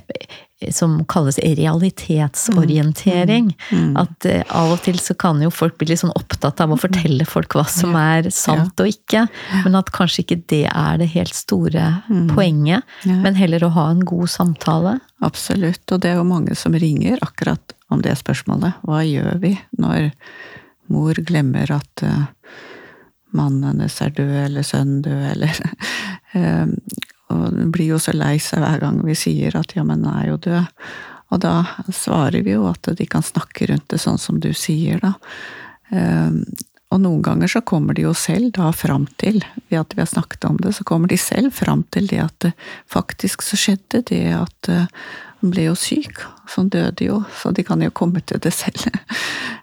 som 0.69 0.99
kalles 1.09 1.39
realitetsorientering. 1.41 3.57
Mm. 3.71 3.81
Mm. 3.81 3.97
At 3.97 4.25
uh, 4.25 4.41
av 4.61 4.71
og 4.75 4.81
til 4.85 4.99
så 5.01 5.13
kan 5.17 5.41
jo 5.41 5.49
folk 5.53 5.77
bli 5.79 5.87
litt 5.91 6.01
sånn 6.03 6.17
opptatt 6.17 6.61
av 6.61 6.69
å 6.69 6.75
mm. 6.77 6.81
fortelle 6.83 7.25
folk 7.27 7.53
hva 7.57 7.65
som 7.69 7.95
er 7.99 8.29
sant 8.35 8.73
ja. 8.77 8.83
og 8.83 8.87
ikke, 8.91 9.21
men 9.65 9.75
at 9.79 9.89
kanskje 9.95 10.21
ikke 10.25 10.43
det 10.53 10.67
er 10.69 10.93
det 11.01 11.09
helt 11.15 11.35
store 11.37 11.85
mm. 12.07 12.27
poenget. 12.35 12.81
Ja. 13.07 13.15
Men 13.25 13.33
heller 13.39 13.61
å 13.65 13.75
ha 13.77 13.85
en 13.91 14.03
god 14.07 14.29
samtale. 14.31 14.93
Absolutt, 15.25 15.85
og 15.91 15.97
det 16.03 16.09
er 16.13 16.17
jo 16.19 16.25
mange 16.27 16.53
som 16.57 16.73
ringer 16.77 17.15
akkurat 17.25 17.65
om 17.91 17.99
det 18.03 18.15
spørsmålet. 18.19 18.73
Hva 18.87 18.99
gjør 19.05 19.35
vi 19.43 19.51
når 19.81 19.99
mor 20.91 21.13
glemmer 21.27 21.67
at 21.73 21.95
uh, 22.05 22.25
mannen 23.37 23.63
hennes 23.69 23.95
er 24.03 24.11
død, 24.15 24.35
eller 24.45 24.63
sønnen 24.67 25.01
død, 25.05 25.23
eller 25.35 25.53
uh, 26.35 26.67
og 27.31 27.61
blir 27.73 27.93
jo 27.95 28.01
så 28.01 28.13
lei 28.15 28.35
seg 28.43 28.63
hver 28.63 28.83
gang 28.83 28.99
vi 29.07 29.15
sier 29.17 29.55
at 29.57 29.75
ja, 29.77 29.85
men 29.87 30.03
den 30.03 30.11
er 30.13 30.29
jo 30.31 30.41
død. 30.49 30.85
Og 31.31 31.39
da 31.39 31.55
svarer 31.95 32.43
vi 32.43 32.57
jo 32.57 32.67
at 32.67 32.91
de 32.97 33.07
kan 33.07 33.23
snakke 33.23 33.69
rundt 33.71 33.87
det 33.93 34.01
sånn 34.03 34.19
som 34.19 34.41
du 34.43 34.51
sier, 34.57 34.99
da. 34.99 35.15
Ehm, 35.95 36.43
og 36.91 36.99
noen 36.99 37.21
ganger 37.23 37.47
så 37.47 37.61
kommer 37.63 37.95
de 37.95 38.03
jo 38.03 38.11
selv 38.17 38.51
da 38.57 38.67
fram 38.75 39.05
til, 39.21 39.39
ved 39.71 39.79
at 39.79 39.95
vi 39.95 40.03
har 40.03 40.11
snakket 40.11 40.47
om 40.49 40.57
det, 40.59 40.73
så 40.75 40.83
kommer 40.87 41.07
de 41.07 41.19
selv 41.19 41.53
fram 41.55 41.85
til 41.95 42.09
det 42.11 42.19
at 42.19 42.35
det 42.43 42.51
faktisk 42.91 43.45
så 43.47 43.59
skjedde 43.59 44.03
det 44.11 44.25
at 44.35 44.71
eh, 44.71 44.89
han 45.41 45.53
ble 45.53 45.69
jo 45.69 45.77
syk, 45.79 46.19
han 46.57 46.69
døde 46.73 47.05
jo, 47.05 47.21
så 47.41 47.51
de 47.55 47.63
kan 47.63 47.81
jo 47.81 47.93
komme 47.95 48.23
til 48.25 48.41
det 48.43 48.53
selv. 48.55 48.87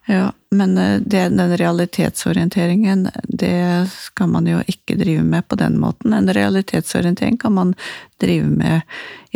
Ja, 0.08 0.30
men 0.48 0.78
eh, 0.78 1.00
det, 1.04 1.28
den 1.28 1.56
realitetsorienteringen, 1.56 3.10
det 3.28 3.90
skal 3.92 4.30
man 4.32 4.46
jo 4.48 4.62
ikke 4.64 4.94
drive 4.96 5.20
med 5.20 5.44
på 5.48 5.58
den 5.60 5.74
måten. 5.76 6.14
En 6.16 6.32
realitetsorientering 6.32 7.36
kan 7.36 7.52
man 7.52 7.74
drive 8.16 8.46
med 8.48 8.80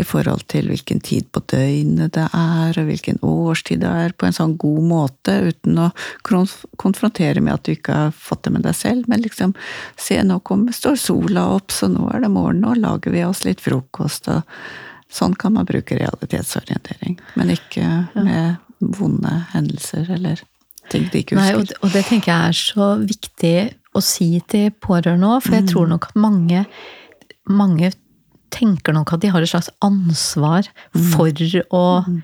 i 0.00 0.04
forhold 0.04 0.46
til 0.48 0.70
hvilken 0.72 1.02
tid 1.04 1.26
på 1.28 1.42
døgnet 1.52 2.14
det 2.16 2.24
er, 2.24 2.72
og 2.72 2.88
hvilken 2.88 3.20
årstid 3.20 3.82
det 3.84 3.90
er, 3.90 4.14
på 4.16 4.30
en 4.30 4.36
sånn 4.38 4.54
god 4.56 4.86
måte, 4.88 5.34
uten 5.52 5.76
å 5.76 5.90
konfrontere 6.80 7.44
med 7.44 7.58
at 7.58 7.68
du 7.68 7.74
ikke 7.74 7.98
har 8.06 8.16
fått 8.16 8.46
det 8.46 8.54
med 8.56 8.64
deg 8.64 8.78
selv. 8.78 9.10
Men 9.12 9.20
liksom 9.26 9.52
se, 10.00 10.22
nå 10.24 10.40
kommer, 10.40 10.72
står 10.72 10.96
sola 11.04 11.50
opp, 11.58 11.68
så 11.68 11.90
nå 11.92 12.08
er 12.14 12.24
det 12.24 12.32
morgen, 12.32 12.64
nå 12.64 12.78
lager 12.80 13.12
vi 13.12 13.26
oss 13.28 13.44
litt 13.44 13.60
frokost. 13.60 14.32
og 14.32 14.48
Sånn 15.12 15.34
kan 15.36 15.52
man 15.58 15.68
bruke 15.68 15.98
realitetsorientering, 15.98 17.18
men 17.36 17.52
ikke 17.52 17.84
med 18.16 18.56
vonde 18.80 19.32
hendelser 19.52 20.08
eller 20.10 20.40
ting 20.90 21.08
de 21.12 21.22
ikke 21.22 21.36
husker. 21.36 21.42
Nei, 21.42 21.58
og 21.58 21.68
det, 21.68 21.78
og 21.82 21.94
det 21.94 22.04
tenker 22.08 22.32
jeg 22.32 22.52
er 22.52 22.58
så 22.58 22.88
viktig 23.02 23.56
å 23.92 24.02
si 24.04 24.30
til 24.48 24.70
pårørende 24.82 25.34
òg, 25.34 25.42
for 25.44 25.58
jeg 25.58 25.68
tror 25.70 25.86
mm. 25.86 25.92
nok 25.92 26.08
at 26.08 26.22
mange, 26.24 26.64
mange 27.50 27.92
tenker 28.52 28.96
nok 28.96 29.14
at 29.14 29.22
de 29.22 29.32
har 29.32 29.44
et 29.44 29.52
slags 29.52 29.70
ansvar 29.84 30.68
mm. 30.94 31.04
for 31.12 31.44
å, 31.76 31.84
mm. 32.06 32.16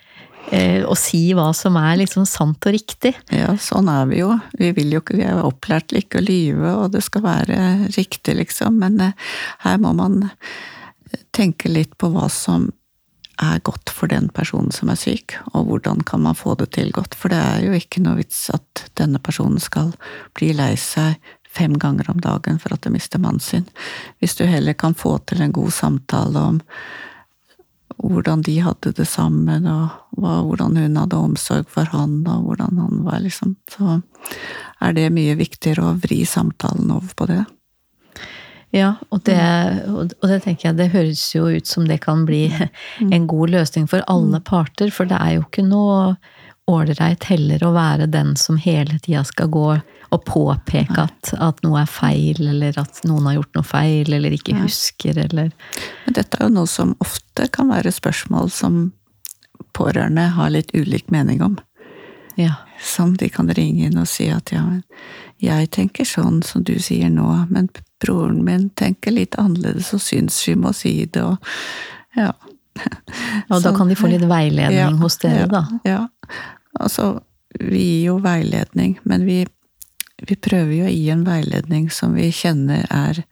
eh, 0.57 0.81
å 0.89 0.97
si 0.99 1.23
hva 1.37 1.51
som 1.57 1.77
er 1.81 2.01
liksom 2.03 2.27
sant 2.29 2.69
og 2.69 2.77
riktig. 2.77 3.15
Ja, 3.35 3.53
sånn 3.61 3.91
er 3.93 4.09
vi 4.11 4.23
jo. 4.23 4.33
Vi 4.61 4.73
vil 4.77 4.97
jo 4.97 5.05
ikke, 5.05 5.19
vi 5.21 5.29
er 5.29 5.45
opplært 5.45 5.91
til 5.93 6.03
ikke 6.03 6.23
å 6.23 6.27
lyve, 6.27 6.75
og 6.85 6.97
det 6.97 7.05
skal 7.07 7.25
være 7.29 7.61
riktig, 7.97 8.39
liksom. 8.41 8.81
Men 8.81 9.01
eh, 9.11 9.31
her 9.67 9.81
må 9.85 9.95
man 9.97 10.25
tenke 11.37 11.71
litt 11.73 11.95
på 12.01 12.11
hva 12.13 12.29
som 12.33 12.71
er 13.39 13.63
godt 13.67 13.91
for 13.95 14.11
den 14.11 14.29
personen 14.35 14.73
som 14.75 14.91
er 14.91 14.99
syk, 14.99 15.37
og 15.53 15.69
hvordan 15.69 16.03
kan 16.07 16.23
man 16.25 16.39
få 16.39 16.57
det 16.59 16.73
til 16.77 16.91
godt. 16.95 17.15
For 17.19 17.33
det 17.33 17.39
er 17.39 17.67
jo 17.67 17.75
ikke 17.77 18.03
noe 18.05 18.19
vits 18.21 18.49
at 18.55 18.89
denne 18.99 19.21
personen 19.23 19.63
skal 19.63 19.93
bli 20.39 20.53
lei 20.57 20.75
seg 20.81 21.19
fem 21.49 21.79
ganger 21.81 22.11
om 22.13 22.23
dagen 22.23 22.59
for 22.63 22.75
at 22.75 22.85
de 22.85 22.93
mister 22.95 23.23
mannen 23.23 23.43
sin. 23.43 23.67
Hvis 24.19 24.37
du 24.39 24.45
heller 24.47 24.77
kan 24.79 24.97
få 24.99 25.17
til 25.27 25.43
en 25.43 25.55
god 25.55 25.73
samtale 25.75 26.45
om 26.53 26.61
hvordan 27.99 28.45
de 28.47 28.59
hadde 28.63 28.93
det 28.95 29.09
sammen, 29.11 29.67
og 29.67 30.19
hvordan 30.19 30.77
hun 30.79 30.99
hadde 31.01 31.19
omsorg 31.19 31.71
for 31.73 31.89
han, 31.91 32.21
og 32.31 32.45
hvordan 32.47 32.79
han 32.79 33.01
var, 33.07 33.19
liksom, 33.25 33.57
så 33.73 34.01
er 34.85 34.95
det 34.95 35.09
mye 35.15 35.35
viktigere 35.39 35.89
å 35.89 35.97
vri 35.99 36.21
samtalen 36.29 36.93
over 36.95 37.11
på 37.19 37.27
det. 37.31 37.43
Ja, 38.75 38.95
og 39.09 39.23
det, 39.25 39.39
og 39.89 40.27
det, 40.29 40.43
tenker 40.45 40.69
jeg 40.69 40.77
det 40.77 40.91
høres 40.93 41.23
jo 41.33 41.47
ut 41.49 41.69
som 41.69 41.87
det 41.89 42.03
kan 42.05 42.27
bli 42.29 42.49
mm. 42.53 43.13
en 43.17 43.29
god 43.31 43.55
løsning 43.57 43.89
for 43.89 44.05
alle 44.07 44.43
mm. 44.43 44.49
parter. 44.49 44.93
For 44.95 45.09
det 45.09 45.21
er 45.21 45.39
jo 45.39 45.47
ikke 45.47 45.65
noe 45.65 46.19
ålreit 46.69 47.25
heller 47.31 47.63
å 47.65 47.73
være 47.73 48.11
den 48.13 48.35
som 48.37 48.59
hele 48.61 48.99
tida 49.01 49.23
skal 49.25 49.49
gå 49.53 49.69
og 50.09 50.25
påpeke 50.25 51.05
at, 51.05 51.33
at, 51.37 51.63
noe 51.65 51.83
er 51.83 51.89
feil, 51.89 52.41
eller 52.41 52.77
at 52.81 53.03
noen 53.09 53.29
har 53.29 53.39
gjort 53.39 53.59
noe 53.59 53.69
feil, 53.69 54.13
eller 54.17 54.37
ikke 54.37 54.57
husker, 54.63 55.19
eller 55.21 55.51
Men 56.07 56.17
dette 56.17 56.39
er 56.39 56.49
jo 56.49 56.55
noe 56.55 56.71
som 56.71 56.95
ofte 57.05 57.49
kan 57.53 57.69
være 57.73 57.93
spørsmål 57.93 58.53
som 58.53 58.79
pårørende 59.77 60.31
har 60.37 60.53
litt 60.55 60.73
ulik 60.77 61.13
mening 61.13 61.43
om. 61.45 61.59
Ja. 62.39 62.55
Som 62.83 63.17
de 63.19 63.29
kan 63.35 63.51
ringe 63.51 63.89
inn 63.89 63.99
og 63.99 64.07
si 64.07 64.29
at 64.31 64.53
ja, 64.55 64.63
men 64.63 64.85
jeg 65.43 65.71
tenker 65.75 66.07
sånn 66.07 66.41
som 66.47 66.63
du 66.67 66.77
sier 66.83 67.11
nå, 67.11 67.27
men 67.51 67.67
broren 68.03 68.45
min 68.47 68.69
tenker 68.79 69.15
litt 69.15 69.35
annerledes 69.39 69.91
og 69.97 70.03
syns 70.03 70.39
vi 70.47 70.55
må 70.59 70.71
si 70.77 70.93
det, 71.07 71.25
og 71.25 71.43
ja. 72.19 72.31
Og 73.51 73.63
da 73.65 73.73
kan 73.75 73.91
de 73.91 73.99
få 73.99 74.11
litt 74.11 74.23
veiledning 74.31 74.79
ja, 74.79 74.91
hos 75.03 75.19
dere, 75.19 75.47
ja, 75.47 75.51
da? 75.51 75.63
Ja. 75.83 76.01
Altså, 76.79 77.19
vi 77.59 77.83
gir 77.83 78.13
jo 78.13 78.19
veiledning, 78.23 78.99
men 79.03 79.27
vi, 79.27 79.41
vi, 80.23 80.37
prøver 80.39 80.75
jo 80.77 80.87
å 80.87 80.95
gi 80.95 81.09
en 81.11 81.25
veiledning 81.27 81.89
som 81.91 82.15
vi 82.15 82.31
kjenner 82.31 82.87
er 82.87 83.25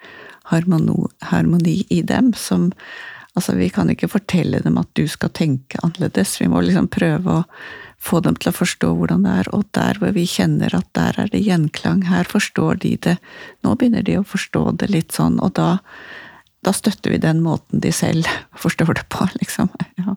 harmoni, 0.50 0.98
harmoni 1.30 1.82
i 1.94 2.02
dem, 2.02 2.34
som 2.34 2.72
Altså, 3.36 3.52
vi 3.52 3.66
kan 3.68 3.90
ikke 3.92 4.08
fortelle 4.08 4.62
dem 4.64 4.78
at 4.80 4.88
du 4.96 5.02
skal 5.12 5.28
tenke 5.36 5.76
annerledes, 5.84 6.38
vi 6.40 6.46
må 6.48 6.62
liksom 6.64 6.86
prøve 6.88 7.34
å 7.34 7.42
få 8.02 8.20
dem 8.24 8.36
til 8.38 8.52
å 8.52 8.56
forstå 8.56 8.92
hvordan 8.98 9.26
det 9.26 9.32
er, 9.42 9.50
og 9.56 9.66
der 9.76 9.98
hvor 10.00 10.14
vi 10.14 10.26
kjenner 10.30 10.74
at 10.76 10.86
der 10.98 11.18
er 11.22 11.32
det 11.32 11.42
gjenklang, 11.42 12.04
her 12.10 12.28
forstår 12.28 12.80
de 12.84 12.94
det, 13.08 13.16
nå 13.66 13.74
begynner 13.74 14.06
de 14.06 14.20
å 14.20 14.26
forstå 14.26 14.64
det 14.82 14.90
litt 14.92 15.16
sånn, 15.16 15.40
og 15.42 15.56
da, 15.58 15.76
da 16.66 16.74
støtter 16.76 17.14
vi 17.14 17.22
den 17.22 17.42
måten 17.44 17.82
de 17.82 17.92
selv 17.94 18.28
forstår 18.64 18.98
det 19.00 19.06
på, 19.12 19.28
liksom. 19.40 19.72
Ja. 20.00 20.16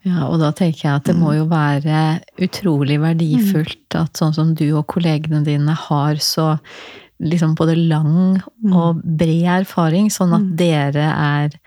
Ja, 0.00 0.30
og 0.30 0.38
da 0.40 0.48
tenker 0.56 0.86
jeg 0.86 0.96
at 0.96 1.08
det 1.10 1.12
må 1.12 1.34
jo 1.36 1.42
være 1.50 2.22
utrolig 2.40 2.96
verdifullt 3.02 3.98
at 3.98 4.16
sånn 4.16 4.32
som 4.32 4.54
du 4.56 4.70
og 4.70 4.86
kollegene 4.88 5.42
dine 5.44 5.74
har 5.76 6.22
så 6.24 6.54
liksom 7.20 7.52
både 7.58 7.74
lang 7.76 8.40
og 8.72 9.02
bred 9.04 9.44
erfaring, 9.60 10.08
sånn 10.08 10.32
at 10.38 10.46
dere 10.56 11.04
er 11.04 11.58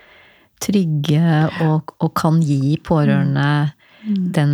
trygge 0.64 1.44
og, 1.62 1.94
og 2.02 2.14
kan 2.18 2.42
gi 2.42 2.80
pårørende 2.82 3.46
Mm. 4.04 4.32
den 4.36 4.54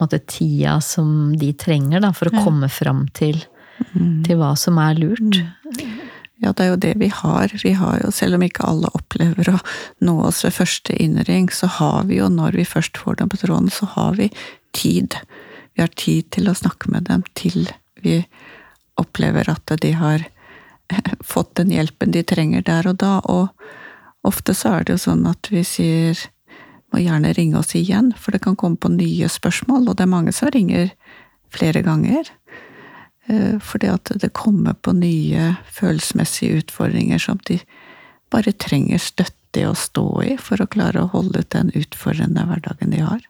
måte, 0.00 0.18
tida 0.18 0.80
som 0.80 1.36
de 1.38 1.52
trenger 1.54 2.02
da, 2.02 2.12
for 2.14 2.30
å 2.30 2.44
komme 2.44 2.68
fram 2.72 3.06
til, 3.14 3.40
mm. 3.94 4.24
til, 4.26 4.38
hva 4.40 4.54
som 4.58 4.78
er 4.82 4.98
lurt. 4.98 5.40
Mm. 5.78 5.98
Ja, 6.38 6.52
det 6.52 6.64
er 6.64 6.70
jo 6.70 6.78
det 6.82 6.92
vi 7.00 7.08
har. 7.10 7.52
Vi 7.62 7.72
har 7.78 7.98
jo, 8.02 8.12
selv 8.14 8.38
om 8.38 8.44
ikke 8.46 8.66
alle 8.66 8.90
opplever 8.94 9.50
å 9.50 9.56
nå 10.06 10.14
oss 10.28 10.44
ved 10.46 10.54
første 10.54 10.94
innring, 10.94 11.48
så 11.50 11.70
har 11.78 12.06
vi 12.10 12.20
jo, 12.20 12.28
når 12.30 12.58
vi 12.60 12.66
først 12.66 12.98
får 12.98 13.18
dem 13.18 13.32
på 13.32 13.40
tråden, 13.42 13.70
så 13.74 13.90
har 13.96 14.14
vi 14.20 14.30
tid. 14.76 15.18
Vi 15.74 15.82
har 15.82 15.90
tid 15.98 16.30
til 16.34 16.50
å 16.50 16.56
snakke 16.58 16.90
med 16.94 17.08
dem 17.10 17.26
til 17.38 17.66
vi 18.02 18.20
opplever 18.98 19.50
at 19.50 19.74
de 19.82 19.92
har 19.98 20.26
fått 21.32 21.56
den 21.58 21.74
hjelpen 21.74 22.14
de 22.14 22.22
trenger 22.22 22.62
der 22.66 22.86
og 22.90 22.98
da. 23.02 23.18
Og 23.26 23.50
ofte 24.26 24.54
så 24.54 24.78
er 24.78 24.86
det 24.86 24.96
jo 24.96 25.04
sånn 25.08 25.26
at 25.30 25.50
vi 25.50 25.64
sier 25.66 26.28
må 26.92 27.02
gjerne 27.02 27.34
ringe 27.36 27.58
oss 27.60 27.74
igjen, 27.76 28.12
for 28.16 28.34
det 28.34 28.42
kan 28.44 28.56
komme 28.56 28.80
på 28.80 28.90
nye 28.92 29.28
spørsmål, 29.30 29.88
og 29.88 29.98
det 29.98 30.06
er 30.06 30.14
mange 30.14 30.32
som 30.34 30.50
ringer 30.54 30.92
flere 31.54 31.82
ganger. 31.84 32.30
Eh, 33.28 33.58
fordi 33.60 33.90
at 33.92 34.12
det 34.20 34.32
kommer 34.36 34.74
på 34.74 34.94
nye 34.96 35.54
følelsesmessige 35.72 36.62
utfordringer 36.62 37.20
som 37.20 37.40
de 37.48 37.58
bare 38.32 38.52
trenger 38.56 39.00
støtte 39.00 39.62
i 39.62 39.66
å 39.68 39.74
stå 39.76 40.06
i 40.24 40.36
for 40.40 40.60
å 40.60 40.68
klare 40.68 41.02
å 41.02 41.10
holde 41.12 41.42
ut 41.42 41.52
den 41.52 41.72
utfordrende 41.76 42.44
hverdagen 42.48 42.92
de 42.92 43.02
har. 43.04 43.20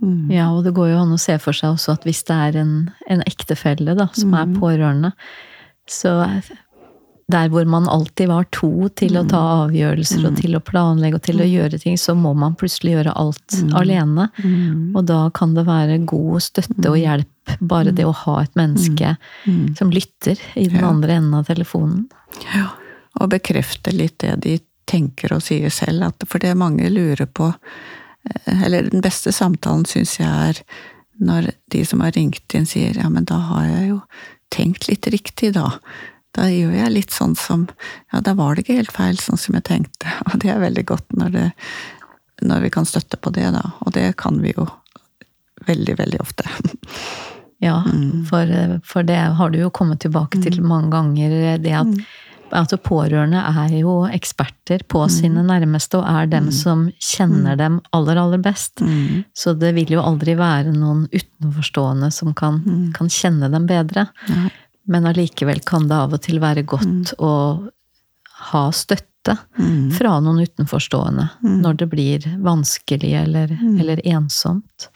Mm. 0.00 0.30
Ja, 0.32 0.48
og 0.52 0.64
det 0.64 0.72
går 0.76 0.94
jo 0.94 1.00
an 1.02 1.12
å 1.12 1.20
se 1.20 1.36
for 1.40 1.56
seg 1.56 1.74
også 1.74 1.98
at 1.98 2.06
hvis 2.08 2.22
det 2.28 2.36
er 2.48 2.60
en, 2.62 2.74
en 3.08 3.24
ektefelle 3.28 3.96
da, 3.98 4.08
som 4.16 4.32
mm. 4.32 4.38
er 4.40 4.54
pårørende, 4.60 5.10
så 5.90 6.14
der 7.30 7.50
hvor 7.52 7.66
man 7.68 7.88
alltid 7.88 8.30
var 8.30 8.46
to 8.54 8.88
til 8.98 9.18
å 9.18 9.24
ta 9.28 9.40
mm. 9.40 9.62
avgjørelser 9.64 10.22
og 10.24 10.34
mm. 10.34 10.38
til 10.40 10.56
å 10.56 10.62
planlegge 10.64 11.18
og 11.18 11.24
til 11.26 11.40
å 11.40 11.46
mm. 11.46 11.52
gjøre 11.52 11.80
ting, 11.82 11.98
så 12.00 12.14
må 12.18 12.32
man 12.38 12.56
plutselig 12.58 12.96
gjøre 12.96 13.16
alt 13.20 13.58
alene. 13.78 14.28
Og 14.94 15.04
da 15.08 15.20
kan 15.36 15.54
det 15.56 15.66
være 15.68 16.00
god 16.10 16.44
støtte 16.44 16.92
og 16.92 16.98
hjelp, 17.00 17.54
bare 17.60 17.94
det 17.96 18.06
å 18.06 18.14
ha 18.24 18.36
et 18.44 18.58
menneske 18.58 19.14
som 19.78 19.92
lytter 19.94 20.40
i 20.60 20.68
den 20.70 20.84
andre 20.86 21.18
enden 21.18 21.38
av 21.40 21.48
telefonen. 21.50 22.06
Ja, 22.52 22.68
og 23.18 23.32
bekrefte 23.32 23.94
litt 23.94 24.20
det 24.22 24.36
de 24.44 24.58
tenker 24.90 25.34
og 25.36 25.44
sier 25.46 25.70
selv. 25.70 26.12
for 26.26 26.42
det 26.42 26.54
mange 26.58 26.88
lurer 26.90 27.26
på 27.26 27.52
eh, 27.52 28.62
Eller 28.64 28.90
den 28.90 29.02
beste 29.04 29.32
samtalen 29.32 29.86
syns 29.86 30.18
jeg 30.18 30.28
er 30.28 30.62
når 31.20 31.50
de 31.70 31.84
som 31.84 32.00
har 32.00 32.14
ringt 32.16 32.54
inn, 32.54 32.66
sier 32.66 32.96
ja, 32.96 33.08
men 33.12 33.26
da 33.28 33.36
har 33.50 33.66
jeg 33.68 33.88
jo 33.90 33.98
tenkt 34.50 34.88
litt 34.88 35.06
riktig, 35.12 35.52
da. 35.52 35.74
Da 36.36 36.46
gjør 36.46 36.74
jeg 36.76 36.94
litt 36.94 37.14
sånn 37.14 37.34
som 37.38 37.66
Ja, 38.12 38.20
da 38.22 38.36
var 38.38 38.54
det 38.54 38.64
ikke 38.64 38.78
helt 38.78 38.94
feil 38.94 39.18
sånn 39.18 39.40
som 39.40 39.56
jeg 39.58 39.66
tenkte. 39.66 40.12
Og 40.30 40.38
det 40.42 40.52
er 40.52 40.62
veldig 40.62 40.86
godt 40.92 41.18
når, 41.18 41.34
det, 41.36 41.48
når 42.46 42.66
vi 42.66 42.74
kan 42.76 42.88
støtte 42.88 43.18
på 43.20 43.34
det, 43.34 43.48
da. 43.56 43.64
Og 43.84 43.94
det 43.96 44.12
kan 44.20 44.38
vi 44.42 44.54
jo 44.54 44.68
veldig, 45.68 45.98
veldig 46.04 46.22
ofte. 46.22 46.48
Ja, 47.60 47.82
mm. 47.84 48.24
for, 48.24 48.48
for, 48.88 49.04
det 49.04 49.18
har 49.36 49.50
du 49.52 49.58
jo 49.60 49.66
kommet 49.68 50.00
tilbake 50.00 50.38
til 50.40 50.62
mm. 50.62 50.68
mange 50.68 50.88
ganger. 50.94 51.34
Det 51.60 51.74
at, 51.76 51.90
mm. 51.90 52.54
at 52.56 52.72
pårørende 52.80 53.42
er 53.50 53.74
jo 53.76 53.98
eksperter 54.08 54.80
på 54.88 55.02
mm. 55.04 55.12
sine 55.12 55.44
nærmeste, 55.44 56.00
og 56.00 56.08
er 56.08 56.30
dem 56.32 56.46
mm. 56.48 56.54
som 56.56 56.86
kjenner 56.96 57.60
dem 57.60 57.76
aller, 57.92 58.16
aller 58.16 58.40
best. 58.40 58.80
Så 59.36 59.52
det 59.60 59.74
vil 59.76 59.92
jo 59.92 60.00
aldri 60.00 60.38
være 60.40 60.72
noen 60.72 61.04
utenforstående 61.12 62.08
som 62.16 62.32
kan, 62.32 62.62
kan 62.96 63.12
kjenne 63.12 63.52
dem 63.52 63.68
bedre. 63.68 64.08
Men 64.90 65.06
allikevel 65.06 65.60
kan 65.66 65.86
det 65.88 65.94
av 65.94 66.16
og 66.16 66.22
til 66.24 66.40
være 66.42 66.64
godt 66.66 67.12
mm. 67.14 67.20
å 67.22 67.34
ha 68.50 68.62
støtte 68.74 69.36
mm. 69.58 69.92
fra 69.94 70.16
noen 70.24 70.40
utenforstående 70.42 71.28
mm. 71.44 71.58
når 71.62 71.78
det 71.82 71.88
blir 71.92 72.26
vanskelig 72.42 73.12
eller, 73.20 73.52
mm. 73.54 73.76
eller, 73.80 74.02
ensomt. 74.10 74.88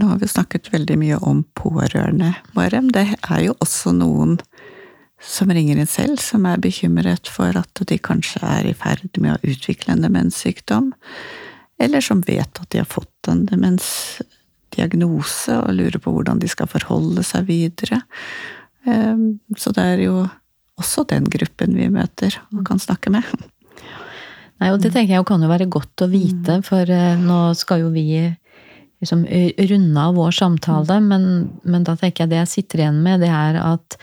Nå 0.00 0.08
har 0.08 0.22
vi 0.22 0.30
snakket 0.30 0.72
veldig 0.72 0.96
mye 1.02 1.20
om 1.28 1.42
pårørende, 1.58 2.32
Marem. 2.56 2.88
Det 2.94 3.04
er 3.20 3.44
jo 3.44 3.58
også 3.60 3.92
noen 3.92 4.38
som 5.20 5.52
ringer 5.52 5.76
inn 5.76 5.90
selv, 5.90 6.16
som 6.24 6.48
er 6.48 6.62
bekymret 6.64 7.28
for 7.28 7.52
at 7.60 7.84
de 7.92 8.00
kanskje 8.00 8.40
er 8.40 8.70
i 8.70 8.76
ferd 8.78 9.20
med 9.20 9.36
å 9.36 9.52
utvikle 9.52 9.92
en 9.92 10.06
demenssykdom, 10.06 10.94
eller 11.76 12.00
som 12.00 12.24
vet 12.24 12.62
at 12.62 12.72
de 12.72 12.80
har 12.80 12.88
fått 12.88 13.28
en 13.28 13.44
demensdiagnose 13.50 14.39
diagnose 14.80 15.60
og 15.60 15.76
lurer 15.76 16.00
på 16.02 16.12
hvordan 16.14 16.40
de 16.42 16.50
skal 16.50 16.70
forholde 16.70 17.24
seg 17.26 17.46
videre. 17.50 18.02
Ehm, 18.88 19.38
så 19.60 19.72
det 19.76 19.86
er 19.94 20.04
jo 20.06 20.24
også 20.80 21.04
den 21.10 21.28
gruppen 21.30 21.76
vi 21.76 21.90
møter 21.92 22.40
og 22.54 22.64
kan 22.68 22.80
snakke 22.80 23.12
med. 23.12 23.26
Nei, 24.60 24.72
og 24.72 24.80
Det 24.80 24.92
tenker 24.92 25.16
jeg 25.16 25.26
kan 25.28 25.40
jo 25.40 25.48
være 25.48 25.70
godt 25.72 26.04
å 26.04 26.10
vite, 26.10 26.60
mm. 26.60 26.64
for 26.66 26.88
eh, 26.92 27.16
nå 27.20 27.40
skal 27.56 27.84
jo 27.84 27.92
vi 27.94 28.06
liksom 29.00 29.22
runde 29.24 30.02
av 30.02 30.16
vår 30.18 30.34
samtale, 30.36 30.98
men, 31.00 31.22
men 31.64 31.86
da 31.86 31.94
tenker 31.96 32.26
jeg 32.26 32.32
det 32.34 32.42
jeg 32.42 32.50
sitter 32.50 32.82
igjen 32.82 32.98
med, 33.00 33.22
det 33.24 33.30
er 33.32 33.56
at 33.62 33.96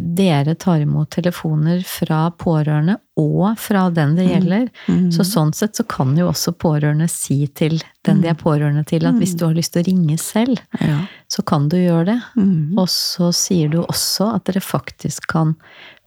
dere 0.00 0.52
tar 0.60 0.82
imot 0.84 1.10
telefoner 1.14 1.80
fra 1.86 2.26
pårørende 2.36 2.98
og 3.16 3.58
fra 3.60 3.90
den 3.90 4.14
det 4.16 4.24
mm. 4.24 4.30
gjelder. 4.32 4.68
Mm. 4.88 5.06
Så 5.12 5.24
sånn 5.24 5.52
sett 5.56 5.76
så 5.76 5.84
kan 5.88 6.14
jo 6.16 6.30
også 6.30 6.54
pårørende 6.56 7.08
si 7.12 7.46
til 7.48 7.78
den 8.06 8.22
de 8.22 8.30
er 8.30 8.36
mm. 8.36 8.40
pårørende 8.40 8.84
til, 8.88 9.04
at 9.06 9.18
hvis 9.20 9.34
mm. 9.34 9.38
du 9.38 9.44
har 9.46 9.56
lyst 9.56 9.74
til 9.74 9.82
å 9.82 9.86
ringe 9.88 10.16
selv, 10.20 10.62
ja. 10.80 10.98
så 11.30 11.44
kan 11.46 11.68
du 11.72 11.76
gjøre 11.78 12.06
det. 12.08 12.18
Mm. 12.36 12.78
Og 12.80 12.88
så 12.92 13.30
sier 13.36 13.72
du 13.72 13.82
også 13.82 14.32
at 14.38 14.46
dere 14.48 14.64
faktisk 14.64 15.28
kan 15.32 15.54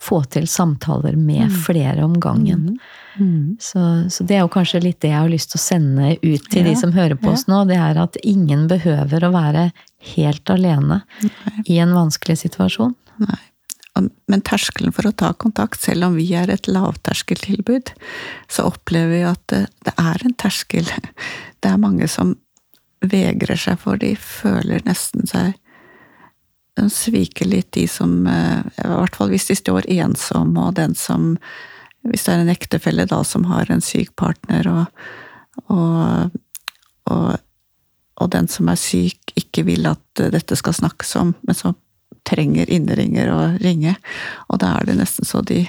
få 0.01 0.24
til 0.34 0.49
samtaler 0.49 1.16
med 1.18 1.53
flere 1.66 2.03
om 2.05 2.18
gangen. 2.22 2.76
Mm. 3.16 3.55
Så, 3.61 3.80
så, 4.09 4.26
det 4.28 4.39
er 4.39 4.43
jo 4.43 4.51
kanskje 4.51 4.84
litt 4.84 4.99
det 5.05 5.13
jeg 5.13 5.22
har 5.22 5.32
lyst 5.32 5.53
til 5.53 5.61
å 5.61 5.66
sende 5.66 6.13
ut 6.20 6.49
til 6.51 6.66
ja. 6.66 6.70
de 6.70 6.76
som 6.82 6.93
hører 6.93 7.18
på 7.22 7.32
oss 7.32 7.47
nå. 7.49 7.63
Det 7.70 7.80
er 7.80 8.01
at 8.01 8.18
ingen 8.26 8.68
behøver 8.72 9.26
å 9.26 9.34
være 9.34 9.70
helt 10.16 10.53
alene 10.53 11.03
Nei. 11.24 11.66
i 11.70 11.80
en 11.82 11.95
vanskelig 11.95 12.41
situasjon. 12.43 12.97
Nei. 13.24 13.43
Men 13.95 14.41
terskelen 14.43 14.91
for 14.91 15.07
å 15.07 15.15
ta 15.15 15.31
kontakt, 15.39 15.79
selv 15.79 16.09
om 16.09 16.17
vi 16.19 16.27
er 16.35 16.51
et 16.51 16.67
lavterskeltilbud, 16.67 17.93
så 18.51 18.67
opplever 18.67 19.13
vi 19.13 19.21
at 19.27 19.43
det, 19.53 19.61
det 19.87 19.93
er 20.01 20.25
en 20.25 20.35
terskel. 20.39 20.89
Det 21.63 21.71
er 21.71 21.81
mange 21.81 22.05
som 22.11 22.35
vegrer 23.01 23.57
seg, 23.57 23.79
for 23.81 23.97
de 23.97 24.11
føler 24.19 24.83
nesten 24.85 25.25
seg 25.29 25.55
De 26.77 26.85
sviker 26.91 27.47
litt 27.47 27.71
de 27.73 27.87
som 27.89 28.27
eh, 28.29 28.61
I 28.83 28.89
hvert 28.91 29.15
fall 29.17 29.31
hvis 29.31 29.47
de 29.49 29.57
står 29.57 29.87
ensomme, 29.95 30.59
og 30.61 30.75
den 30.77 30.93
som 30.99 31.31
Hvis 32.05 32.27
det 32.27 32.35
er 32.35 32.43
en 32.43 32.53
ektefelle 32.53 33.07
da 33.09 33.23
som 33.25 33.47
har 33.49 33.71
en 33.71 33.81
syk 33.81 34.11
partner, 34.19 34.67
og, 34.69 35.07
og, 35.73 36.35
og, 37.09 37.31
og 38.21 38.29
den 38.35 38.51
som 38.51 38.69
er 38.69 38.77
syk, 38.77 39.33
ikke 39.39 39.65
vil 39.65 39.89
at 39.89 40.25
dette 40.35 40.59
skal 40.59 40.77
snakkes 40.77 41.15
om, 41.17 41.33
men 41.47 41.57
så 41.57 41.73
trenger 42.28 42.69
innringer 42.71 43.32
å 43.34 43.39
ringe. 43.61 43.95
Og 44.49 44.59
da 44.63 44.76
er 44.80 44.89
det 44.89 44.97
nesten 44.99 45.28
så 45.28 45.43
de, 45.45 45.63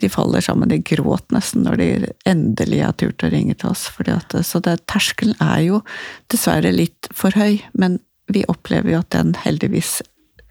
de 0.00 0.10
faller 0.12 0.44
sammen. 0.44 0.70
De 0.70 0.80
gråt 0.82 1.30
nesten 1.34 1.64
når 1.66 1.80
de 1.80 1.88
endelig 2.28 2.82
har 2.84 2.98
turt 3.00 3.24
å 3.24 3.32
ringe 3.32 3.56
til 3.58 3.72
oss. 3.72 3.88
At, 4.06 4.36
så 4.46 4.62
det, 4.64 4.80
terskelen 4.90 5.38
er 5.42 5.64
jo 5.68 5.82
dessverre 6.32 6.74
litt 6.74 7.10
for 7.14 7.34
høy, 7.38 7.62
men 7.72 8.00
vi 8.28 8.44
opplever 8.48 8.92
jo 8.92 9.02
at 9.02 9.12
den 9.14 9.32
heldigvis 9.40 9.98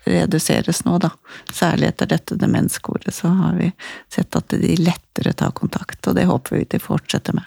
reduseres 0.08 0.86
nå, 0.86 0.98
da. 1.04 1.12
Særlig 1.54 1.92
etter 1.92 2.10
dette 2.10 2.38
demenskoret, 2.40 3.14
så 3.14 3.28
har 3.28 3.58
vi 3.60 3.72
sett 4.14 4.36
at 4.36 4.50
de 4.50 4.76
lettere 4.80 5.34
tar 5.34 5.52
kontakt, 5.58 6.00
og 6.08 6.16
det 6.18 6.28
håper 6.30 6.58
vi 6.58 6.64
de 6.72 6.80
fortsetter 6.82 7.38
med. 7.38 7.46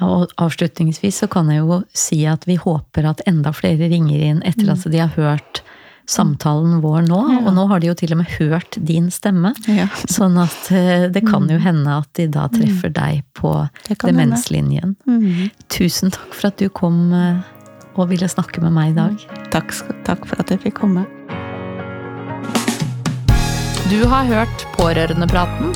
Ja, 0.00 0.06
og 0.06 0.30
avslutningsvis 0.40 1.22
så 1.22 1.28
kan 1.30 1.50
jeg 1.52 1.64
jo 1.64 1.82
si 1.92 2.22
at 2.30 2.46
vi 2.48 2.56
håper 2.60 3.10
at 3.10 3.24
enda 3.28 3.52
flere 3.52 3.90
ringer 3.90 4.22
inn 4.30 4.44
etter 4.46 4.70
mm. 4.70 4.72
at 4.76 4.86
de 4.94 5.02
har 5.02 5.12
hørt 5.18 5.62
samtalen 6.08 6.80
vår 6.80 7.06
nå. 7.08 7.20
Ja. 7.34 7.42
Og 7.44 7.54
nå 7.56 7.66
har 7.70 7.82
de 7.82 7.90
jo 7.90 7.96
til 7.98 8.14
og 8.14 8.20
med 8.22 8.32
hørt 8.38 8.78
din 8.88 9.10
stemme. 9.14 9.52
Ja. 9.70 9.88
Sånn 10.10 10.38
at 10.40 10.70
eh, 10.74 11.06
det 11.12 11.24
kan 11.28 11.48
jo 11.50 11.58
mm. 11.58 11.64
hende 11.64 12.00
at 12.02 12.10
de 12.18 12.28
da 12.32 12.48
treffer 12.52 12.92
mm. 12.92 12.96
deg 12.98 13.22
på 13.38 13.54
demenslinjen. 14.04 14.96
Mm. 15.06 15.50
Tusen 15.72 16.14
takk 16.14 16.34
for 16.36 16.50
at 16.50 16.60
du 16.60 16.68
kom 16.72 17.10
eh, 17.16 17.40
og 17.96 18.10
ville 18.12 18.28
snakke 18.30 18.62
med 18.64 18.74
meg 18.76 18.94
i 18.94 18.98
dag. 18.98 19.28
Takk, 19.54 19.74
takk 20.06 20.26
for 20.28 20.42
at 20.42 20.52
jeg 20.52 20.62
fikk 20.64 20.80
komme. 20.82 21.06
Du 23.90 24.04
har 24.06 24.28
hørt 24.28 24.66
Pårørendepraten, 24.76 25.72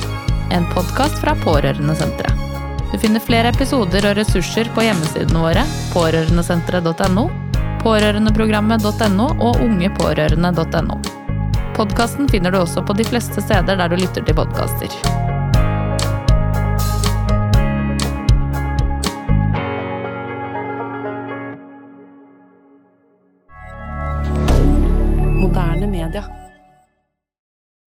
en 0.55 0.67
podkast 0.71 1.19
fra 1.19 1.35
Pårørendesenteret. 1.43 2.43
Du 2.93 2.99
finner 3.01 3.19
flere 3.19 3.49
episoder 3.51 4.05
og 4.07 4.15
ressurser 4.15 4.69
på 4.71 4.85
hjemmesidene 4.85 5.41
våre, 5.41 5.65
pårørendesenteret.no 5.91 7.25
pårørendeprogrammet.no 7.85 9.29
og 9.45 9.61
ungepårørende.no. 9.61 10.99
Podkasten 11.75 12.29
finner 12.31 12.51
du 12.51 12.63
også 12.63 12.85
på 12.87 12.97
de 12.97 13.05
fleste 13.05 13.43
steder 13.45 13.77
der 13.77 13.91
du 13.91 13.99
lytter 13.99 14.25
til 14.25 14.37
podkaster. 14.37 15.34